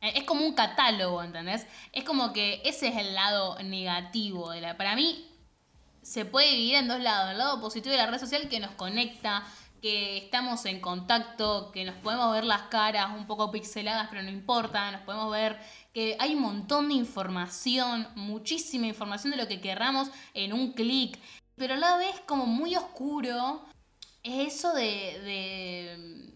Eh, 0.02 0.14
es 0.16 0.24
como 0.24 0.45
un 0.45 0.54
catálogo, 0.54 1.24
¿entendés? 1.24 1.68
Es 1.91 2.04
como 2.04 2.34
que 2.34 2.62
ese 2.66 2.88
es 2.89 2.97
el 2.97 3.14
lado 3.14 3.58
negativo 3.64 4.52
de 4.52 4.62
la. 4.62 4.78
Para 4.78 4.95
mí, 4.95 5.26
se 6.02 6.26
puede 6.26 6.56
vivir 6.56 6.76
en 6.76 6.88
dos 6.88 7.00
lados. 7.00 7.32
El 7.32 7.38
lado 7.38 7.62
positivo 7.62 7.91
de 7.91 7.97
la 7.97 8.08
red 8.08 8.20
social 8.20 8.50
que 8.50 8.60
nos 8.60 8.72
conecta, 8.72 9.43
que 9.82 10.18
estamos 10.18 10.66
en 10.66 10.80
contacto, 10.82 11.72
que 11.72 11.86
nos 11.86 11.95
podemos 11.95 12.32
ver 12.34 12.43
las 12.43 12.64
caras 12.64 13.12
un 13.16 13.28
poco 13.28 13.52
pixeladas, 13.52 14.08
pero 14.10 14.24
no 14.24 14.30
importa, 14.30 14.91
nos 14.91 15.02
podemos 15.02 15.32
ver 15.32 15.60
que 15.93 16.18
hay 16.20 16.36
un 16.36 16.41
montón 16.41 16.89
de 16.89 16.95
información, 16.95 18.08
muchísima 18.16 18.88
información 18.88 19.32
de 19.32 19.38
lo 19.38 19.47
que 19.47 19.62
querramos 19.62 20.10
en 20.34 20.54
un 20.54 20.74
clic, 20.74 21.20
pero 21.56 21.76
a 21.76 21.78
la 21.78 21.97
vez 21.97 22.20
como 22.26 22.45
muy 22.45 22.76
oscuro, 22.76 23.64
es 24.24 24.56
eso 24.56 24.74
de, 24.74 25.20
de, 25.22 26.28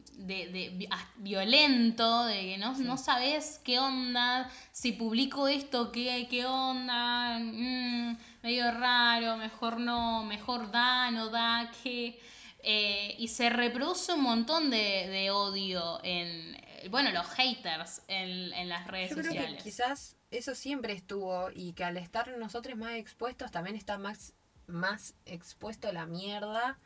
violento, 1.18 2.26
de 2.26 2.42
que 2.42 2.58
no, 2.58 2.78
no 2.78 2.98
sabes 2.98 3.60
qué 3.64 3.80
onda, 3.80 4.50
si 4.72 4.92
publico 4.92 5.48
esto, 5.48 5.92
qué, 5.92 6.28
qué 6.30 6.46
onda, 6.46 7.40
mm, 7.40 8.18
medio 8.44 8.72
raro, 8.72 9.38
mejor 9.38 9.80
no, 9.80 10.24
mejor 10.24 10.72
da, 10.72 11.12
no 11.12 11.30
da, 11.30 11.72
qué... 11.84 12.20
Eh, 12.66 13.16
y 13.20 13.28
se 13.28 13.50
reproduce 13.50 14.14
un 14.14 14.24
montón 14.24 14.70
de, 14.70 15.30
odio 15.32 16.00
en, 16.02 16.58
bueno, 16.90 17.12
los 17.12 17.28
haters 17.28 18.02
en, 18.08 18.70
las 18.70 18.88
redes 18.88 19.10
Yo 19.10 19.22
sociales. 19.22 19.58
Que 19.58 19.64
quizás 19.64 20.16
eso 20.32 20.56
siempre 20.56 20.94
estuvo 20.94 21.50
y 21.54 21.74
que 21.74 21.84
al 21.84 21.98
estar 21.98 22.38
nosotros 22.38 22.78
más 22.78 22.94
expuestos 22.94 23.52
también 23.52 23.76
está 23.76 23.98
más, 23.98 24.34
más 24.68 25.14
expuesto 25.26 25.92
la 25.92 26.06
mierda. 26.06 26.80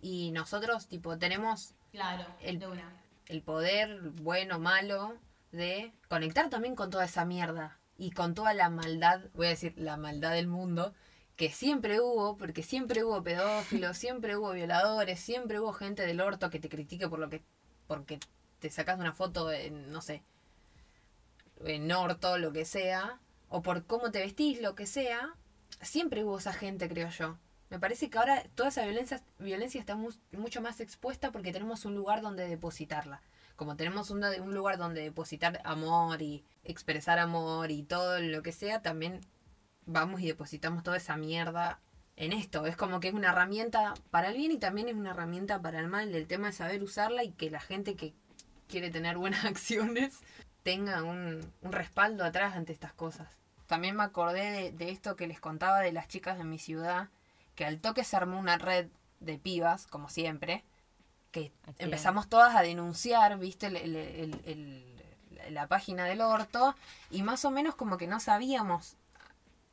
Y 0.00 0.30
nosotros 0.30 0.86
tipo 0.86 1.18
tenemos 1.18 1.74
claro, 1.90 2.26
el, 2.40 2.62
el 3.26 3.42
poder 3.42 4.00
bueno, 4.22 4.58
malo 4.58 5.16
de 5.52 5.92
conectar 6.08 6.50
también 6.50 6.74
con 6.74 6.90
toda 6.90 7.04
esa 7.04 7.24
mierda 7.24 7.78
y 7.96 8.10
con 8.10 8.34
toda 8.34 8.54
la 8.54 8.70
maldad, 8.70 9.20
voy 9.34 9.46
a 9.46 9.50
decir 9.50 9.74
la 9.76 9.96
maldad 9.96 10.32
del 10.32 10.46
mundo 10.46 10.94
que 11.36 11.50
siempre 11.50 12.00
hubo, 12.00 12.36
porque 12.36 12.62
siempre 12.62 13.04
hubo 13.04 13.22
pedófilos, 13.22 13.96
siempre 13.96 14.36
hubo 14.36 14.52
violadores, 14.52 15.20
siempre 15.20 15.60
hubo 15.60 15.72
gente 15.72 16.04
del 16.04 16.20
orto 16.20 16.50
que 16.50 16.58
te 16.58 16.68
critique 16.68 17.08
por 17.08 17.20
lo 17.20 17.28
que 17.28 17.42
porque 17.86 18.20
te 18.58 18.70
sacas 18.70 18.98
una 18.98 19.12
foto 19.12 19.50
en, 19.50 19.90
no 19.90 20.02
sé, 20.02 20.22
en 21.64 21.90
orto, 21.90 22.38
lo 22.38 22.52
que 22.52 22.64
sea, 22.64 23.18
o 23.48 23.62
por 23.62 23.86
cómo 23.86 24.10
te 24.10 24.20
vestís, 24.20 24.60
lo 24.60 24.74
que 24.74 24.86
sea, 24.86 25.34
siempre 25.80 26.22
hubo 26.24 26.38
esa 26.38 26.52
gente, 26.52 26.88
creo 26.88 27.08
yo. 27.08 27.38
Me 27.70 27.78
parece 27.78 28.08
que 28.08 28.18
ahora 28.18 28.42
toda 28.54 28.70
esa 28.70 28.84
violencia, 28.84 29.22
violencia 29.38 29.80
está 29.80 29.96
mucho 29.96 30.62
más 30.62 30.80
expuesta 30.80 31.30
porque 31.32 31.52
tenemos 31.52 31.84
un 31.84 31.94
lugar 31.94 32.22
donde 32.22 32.48
depositarla. 32.48 33.20
Como 33.56 33.76
tenemos 33.76 34.10
un, 34.10 34.24
un 34.24 34.54
lugar 34.54 34.78
donde 34.78 35.02
depositar 35.02 35.60
amor 35.64 36.22
y 36.22 36.44
expresar 36.64 37.18
amor 37.18 37.70
y 37.70 37.82
todo 37.82 38.20
lo 38.20 38.42
que 38.42 38.52
sea, 38.52 38.82
también 38.82 39.20
vamos 39.84 40.20
y 40.20 40.26
depositamos 40.26 40.82
toda 40.82 40.96
esa 40.96 41.16
mierda 41.16 41.80
en 42.16 42.32
esto. 42.32 42.66
Es 42.66 42.76
como 42.76 43.00
que 43.00 43.08
es 43.08 43.14
una 43.14 43.30
herramienta 43.30 43.94
para 44.10 44.28
el 44.28 44.36
bien 44.36 44.52
y 44.52 44.58
también 44.58 44.88
es 44.88 44.94
una 44.94 45.10
herramienta 45.10 45.60
para 45.60 45.80
el 45.80 45.88
mal. 45.88 46.14
El 46.14 46.26
tema 46.26 46.50
es 46.50 46.56
saber 46.56 46.82
usarla 46.82 47.24
y 47.24 47.32
que 47.32 47.50
la 47.50 47.60
gente 47.60 47.96
que 47.96 48.12
quiere 48.68 48.90
tener 48.90 49.16
buenas 49.16 49.44
acciones 49.46 50.20
tenga 50.62 51.02
un, 51.02 51.40
respaldo 51.62 52.24
atrás 52.24 52.54
ante 52.54 52.72
estas 52.72 52.92
cosas. 52.92 53.28
También 53.66 53.96
me 53.96 54.02
acordé 54.02 54.72
de, 54.72 54.90
esto 54.90 55.16
que 55.16 55.26
les 55.26 55.40
contaba 55.40 55.80
de 55.80 55.92
las 55.92 56.08
chicas 56.08 56.38
de 56.38 56.44
mi 56.44 56.58
ciudad, 56.58 57.08
que 57.58 57.66
al 57.66 57.80
toque 57.80 58.04
se 58.04 58.16
armó 58.16 58.38
una 58.38 58.56
red 58.56 58.86
de 59.18 59.36
pibas, 59.36 59.86
como 59.88 60.08
siempre, 60.08 60.64
que 61.32 61.52
empezamos 61.78 62.28
todas 62.28 62.54
a 62.54 62.62
denunciar, 62.62 63.36
viste, 63.38 63.68
la 65.50 65.66
página 65.66 66.04
del 66.04 66.20
orto, 66.20 66.74
y 67.10 67.22
más 67.22 67.44
o 67.44 67.50
menos 67.50 67.74
como 67.74 67.98
que 67.98 68.06
no 68.06 68.20
sabíamos 68.20 68.96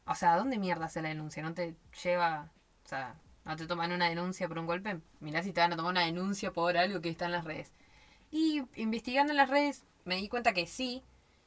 o 0.07 0.15
sea, 0.15 0.37
¿dónde 0.37 0.57
mierda 0.59 0.87
se 0.87 1.01
la 1.01 1.09
denuncia? 1.09 1.41
¿No 1.41 1.53
te 1.53 1.75
lleva, 2.03 2.49
o 2.85 2.87
sea, 2.87 3.15
no 3.43 3.55
te 3.55 3.65
toman 3.65 3.91
una 3.91 4.07
denuncia 4.07 4.47
por 4.47 4.59
un 4.59 4.67
golpe? 4.67 4.99
Mirá 5.19 5.41
si 5.43 5.51
te 5.51 5.61
van 5.61 5.73
a 5.73 5.75
tomar 5.75 5.91
una 5.91 6.05
denuncia 6.05 6.51
por 6.51 6.77
algo 6.77 7.01
que 7.01 7.09
está 7.09 7.25
en 7.25 7.31
las 7.31 7.43
redes. 7.43 7.71
Y 8.31 8.63
investigando 8.75 9.31
en 9.33 9.37
las 9.37 9.49
redes 9.49 9.83
me 10.03 10.17
di 10.17 10.29
cuenta 10.29 10.53
que 10.53 10.67
sí, 10.67 11.03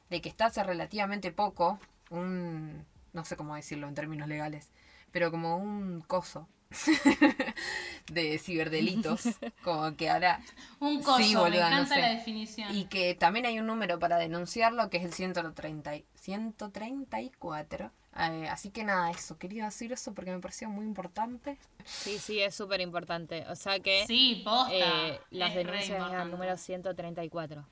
de 0.09 0.21
que 0.21 0.29
está 0.29 0.47
hace 0.47 0.63
relativamente 0.63 1.31
poco 1.31 1.79
un, 2.09 2.85
no 3.13 3.23
sé 3.23 3.37
cómo 3.37 3.55
decirlo 3.55 3.87
en 3.87 3.95
términos 3.95 4.27
legales, 4.27 4.69
pero 5.11 5.31
como 5.31 5.57
un 5.57 6.01
coso 6.01 6.47
de 8.11 8.37
ciberdelitos. 8.37 9.23
Como 9.63 9.95
que 9.95 10.09
ahora. 10.09 10.39
Un 10.79 11.01
coso, 11.01 11.49
me 11.49 11.57
encanta 11.57 11.97
la 11.97 12.09
definición. 12.09 12.75
Y 12.75 12.85
que 12.85 13.15
también 13.15 13.45
hay 13.45 13.59
un 13.59 13.65
número 13.65 13.99
para 13.99 14.17
denunciarlo 14.17 14.89
que 14.89 14.97
es 14.97 15.05
el 15.05 15.13
130, 15.13 15.91
134. 16.15 17.91
Eh, 18.17 18.47
así 18.49 18.69
que 18.69 18.83
nada, 18.83 19.11
eso. 19.11 19.37
Quería 19.37 19.65
decir 19.65 19.91
eso 19.91 20.13
porque 20.13 20.31
me 20.31 20.39
parecía 20.39 20.67
muy 20.67 20.85
importante. 20.85 21.57
Sí, 21.85 22.19
sí, 22.19 22.39
es 22.39 22.53
súper 22.53 22.81
importante. 22.81 23.45
O 23.49 23.55
sea 23.55 23.79
que. 23.79 24.05
Sí, 24.05 24.41
posta. 24.43 24.73
Eh, 24.73 25.19
las 25.31 25.55
denuncias 25.55 26.01
al 26.01 26.29
número 26.29 26.55
134. 26.55 27.65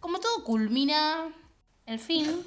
Como 0.00 0.18
todo 0.18 0.44
culmina 0.44 1.32
el 1.86 1.98
fin, 1.98 2.44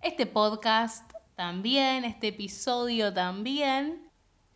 este 0.00 0.26
podcast 0.26 1.13
también, 1.34 2.04
este 2.04 2.28
episodio 2.28 3.12
también. 3.12 4.10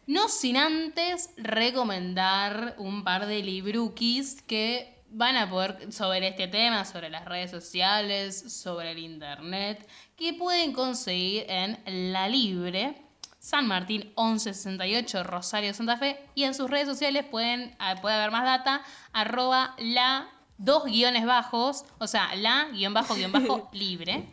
No 0.06 0.28
sin 0.28 0.56
antes 0.56 1.30
recomendar 1.36 2.74
un 2.78 3.04
par 3.04 3.26
de 3.26 3.42
libruquis 3.42 4.40
que 4.42 5.02
van 5.10 5.36
a 5.36 5.48
poder 5.48 5.92
sobre 5.92 6.28
este 6.28 6.48
tema, 6.48 6.84
sobre 6.84 7.10
las 7.10 7.24
redes 7.24 7.50
sociales, 7.50 8.52
sobre 8.52 8.92
el 8.92 8.98
internet, 8.98 9.88
que 10.16 10.34
pueden 10.34 10.72
conseguir 10.72 11.44
en 11.48 11.78
La 12.12 12.28
Libre, 12.28 13.02
San 13.38 13.66
Martín 13.66 14.12
1168, 14.16 15.24
Rosario 15.24 15.72
Santa 15.74 15.96
Fe, 15.96 16.18
y 16.34 16.44
en 16.44 16.54
sus 16.54 16.70
redes 16.70 16.88
sociales 16.88 17.24
pueden, 17.30 17.74
ah, 17.78 17.96
puede 18.00 18.16
haber 18.16 18.30
más 18.30 18.44
data, 18.44 18.82
arroba 19.12 19.74
la 19.78 20.28
dos 20.58 20.84
guiones 20.84 21.24
bajos, 21.24 21.84
o 21.98 22.06
sea, 22.06 22.34
la 22.34 22.68
guion 22.72 22.92
bajo 22.92 23.14
guion 23.14 23.32
bajo 23.32 23.70
libre. 23.72 24.28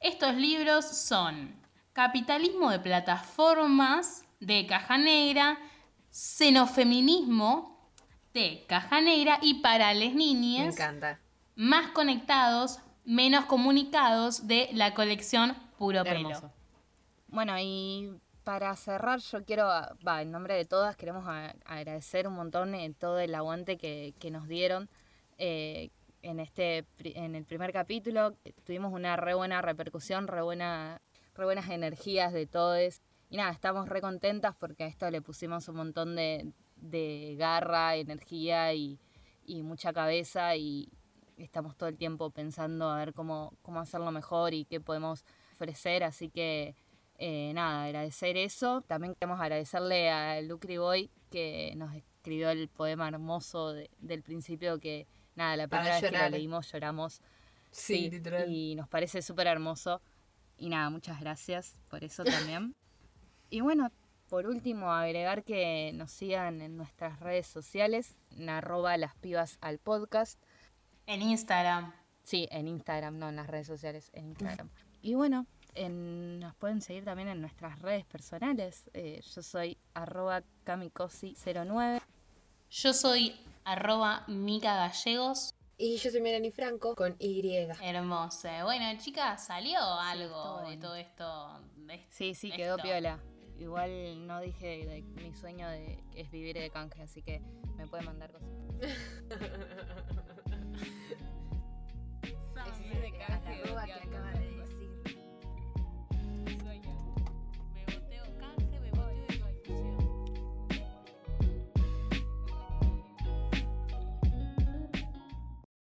Estos 0.00 0.34
libros 0.36 0.86
son 0.86 1.57
Capitalismo 1.98 2.70
de 2.70 2.78
Plataformas, 2.78 4.24
de 4.38 4.68
Caja 4.68 4.98
Negra, 4.98 5.58
Xenofeminismo 6.10 7.90
de 8.32 8.64
Caja 8.68 9.00
Negra 9.00 9.40
y 9.42 9.54
para 9.62 9.92
las 9.94 10.14
niñas 10.14 10.76
más 11.56 11.90
conectados, 11.90 12.78
menos 13.04 13.46
comunicados 13.46 14.46
de 14.46 14.68
la 14.74 14.94
colección 14.94 15.56
Puro 15.76 16.04
Pelo. 16.04 16.52
Bueno, 17.26 17.58
y 17.58 18.12
para 18.44 18.76
cerrar, 18.76 19.18
yo 19.18 19.44
quiero, 19.44 19.66
va, 19.66 20.22
en 20.22 20.30
nombre 20.30 20.54
de 20.54 20.66
todas, 20.66 20.94
queremos 20.94 21.24
agradecer 21.64 22.28
un 22.28 22.34
montón 22.34 22.76
en 22.76 22.94
todo 22.94 23.18
el 23.18 23.34
aguante 23.34 23.76
que, 23.76 24.30
nos 24.30 24.46
dieron 24.46 24.88
eh, 25.36 25.90
en 26.22 26.38
este 26.38 26.86
en 27.00 27.34
el 27.34 27.44
primer 27.44 27.72
capítulo. 27.72 28.36
Tuvimos 28.64 28.92
una 28.92 29.16
re 29.16 29.34
buena 29.34 29.62
repercusión, 29.62 30.28
re, 30.28 30.42
buena, 30.42 31.00
re 31.38 31.44
buenas 31.44 31.70
energías 31.70 32.32
de 32.32 32.46
todos. 32.46 33.00
Y 33.30 33.36
nada, 33.36 33.52
estamos 33.52 33.88
re 33.88 34.00
contentas 34.00 34.54
porque 34.58 34.84
a 34.84 34.86
esto 34.86 35.10
le 35.10 35.22
pusimos 35.22 35.68
un 35.68 35.76
montón 35.76 36.16
de, 36.16 36.52
de 36.76 37.36
garra, 37.38 37.96
energía 37.96 38.74
y, 38.74 38.98
y, 39.46 39.62
mucha 39.62 39.92
cabeza 39.92 40.56
y 40.56 40.90
estamos 41.36 41.76
todo 41.76 41.88
el 41.88 41.96
tiempo 41.96 42.30
pensando 42.30 42.90
a 42.90 42.96
ver 42.96 43.14
cómo, 43.14 43.52
cómo 43.62 43.80
hacerlo 43.80 44.10
mejor 44.10 44.52
y 44.52 44.64
qué 44.64 44.80
podemos 44.80 45.24
ofrecer. 45.52 46.04
Así 46.04 46.28
que 46.28 46.74
eh, 47.18 47.52
nada, 47.54 47.84
agradecer 47.84 48.36
eso. 48.36 48.82
También 48.82 49.14
queremos 49.14 49.40
agradecerle 49.40 50.10
a 50.10 50.40
Lucri 50.40 50.78
Boy 50.78 51.10
que 51.30 51.74
nos 51.76 51.94
escribió 51.94 52.50
el 52.50 52.68
poema 52.68 53.08
hermoso 53.08 53.74
del 54.00 54.22
principio 54.22 54.80
que 54.80 55.06
nada, 55.36 55.56
la 55.56 55.68
primera 55.68 56.00
vez 56.00 56.10
que 56.10 56.18
lo 56.18 56.28
leímos 56.30 56.72
lloramos. 56.72 57.20
Sí, 57.70 58.10
literal. 58.10 58.50
Y 58.50 58.74
nos 58.74 58.88
parece 58.88 59.22
súper 59.22 59.46
hermoso. 59.46 60.00
Y 60.58 60.68
nada, 60.68 60.90
muchas 60.90 61.20
gracias 61.20 61.78
por 61.88 62.04
eso 62.04 62.24
también. 62.24 62.74
Y 63.50 63.62
bueno, 63.62 63.90
por 64.28 64.46
último, 64.46 64.92
agregar 64.92 65.42
que 65.42 65.90
nos 65.94 66.10
sigan 66.10 66.60
en 66.60 66.76
nuestras 66.76 67.18
redes 67.18 67.46
sociales, 67.46 68.14
en 68.36 68.50
arroba 68.50 68.94
las 68.98 69.14
pibas 69.14 69.56
al 69.62 69.78
podcast. 69.78 70.38
En 71.06 71.22
Instagram. 71.22 71.94
Sí, 72.24 72.46
en 72.50 72.68
Instagram, 72.68 73.18
no 73.18 73.30
en 73.30 73.36
las 73.36 73.46
redes 73.46 73.66
sociales, 73.66 74.10
en 74.12 74.26
Instagram. 74.26 74.68
y 75.00 75.14
bueno, 75.14 75.46
nos 75.88 76.54
pueden 76.56 76.82
seguir 76.82 77.04
también 77.04 77.28
en 77.28 77.40
nuestras 77.40 77.80
redes 77.80 78.04
personales. 78.04 78.90
Eh, 78.92 79.22
yo 79.34 79.42
soy 79.42 79.78
arroba 79.94 80.42
kamikosi09. 80.66 82.02
Yo 82.70 82.92
soy 82.92 83.34
arroba 83.64 84.24
Mica 84.26 84.74
Gallegos. 84.74 85.54
Y 85.80 85.96
yo 85.98 86.10
soy 86.10 86.20
Melanie 86.20 86.50
Franco 86.50 86.96
con 86.96 87.14
Y. 87.20 87.56
Hermoso. 87.80 88.48
Bueno, 88.64 88.84
chicas, 88.98 89.46
salió 89.46 89.78
algo 89.80 90.60
de 90.68 90.76
todo 90.76 90.96
esto. 90.96 91.60
Sí, 92.10 92.34
sí, 92.34 92.50
quedó 92.50 92.74
esto. 92.74 92.82
piola. 92.82 93.20
Igual 93.60 94.26
no 94.26 94.40
dije 94.40 95.04
mi 95.14 95.32
sueño 95.34 95.68
de, 95.68 96.02
es 96.16 96.32
vivir 96.32 96.58
de 96.58 96.70
canje, 96.70 97.02
así 97.02 97.22
que 97.22 97.40
me 97.76 97.86
pueden 97.86 98.06
mandar 98.06 98.32
cosas. 98.32 98.48
de 102.58 103.12
canje, 103.12 103.62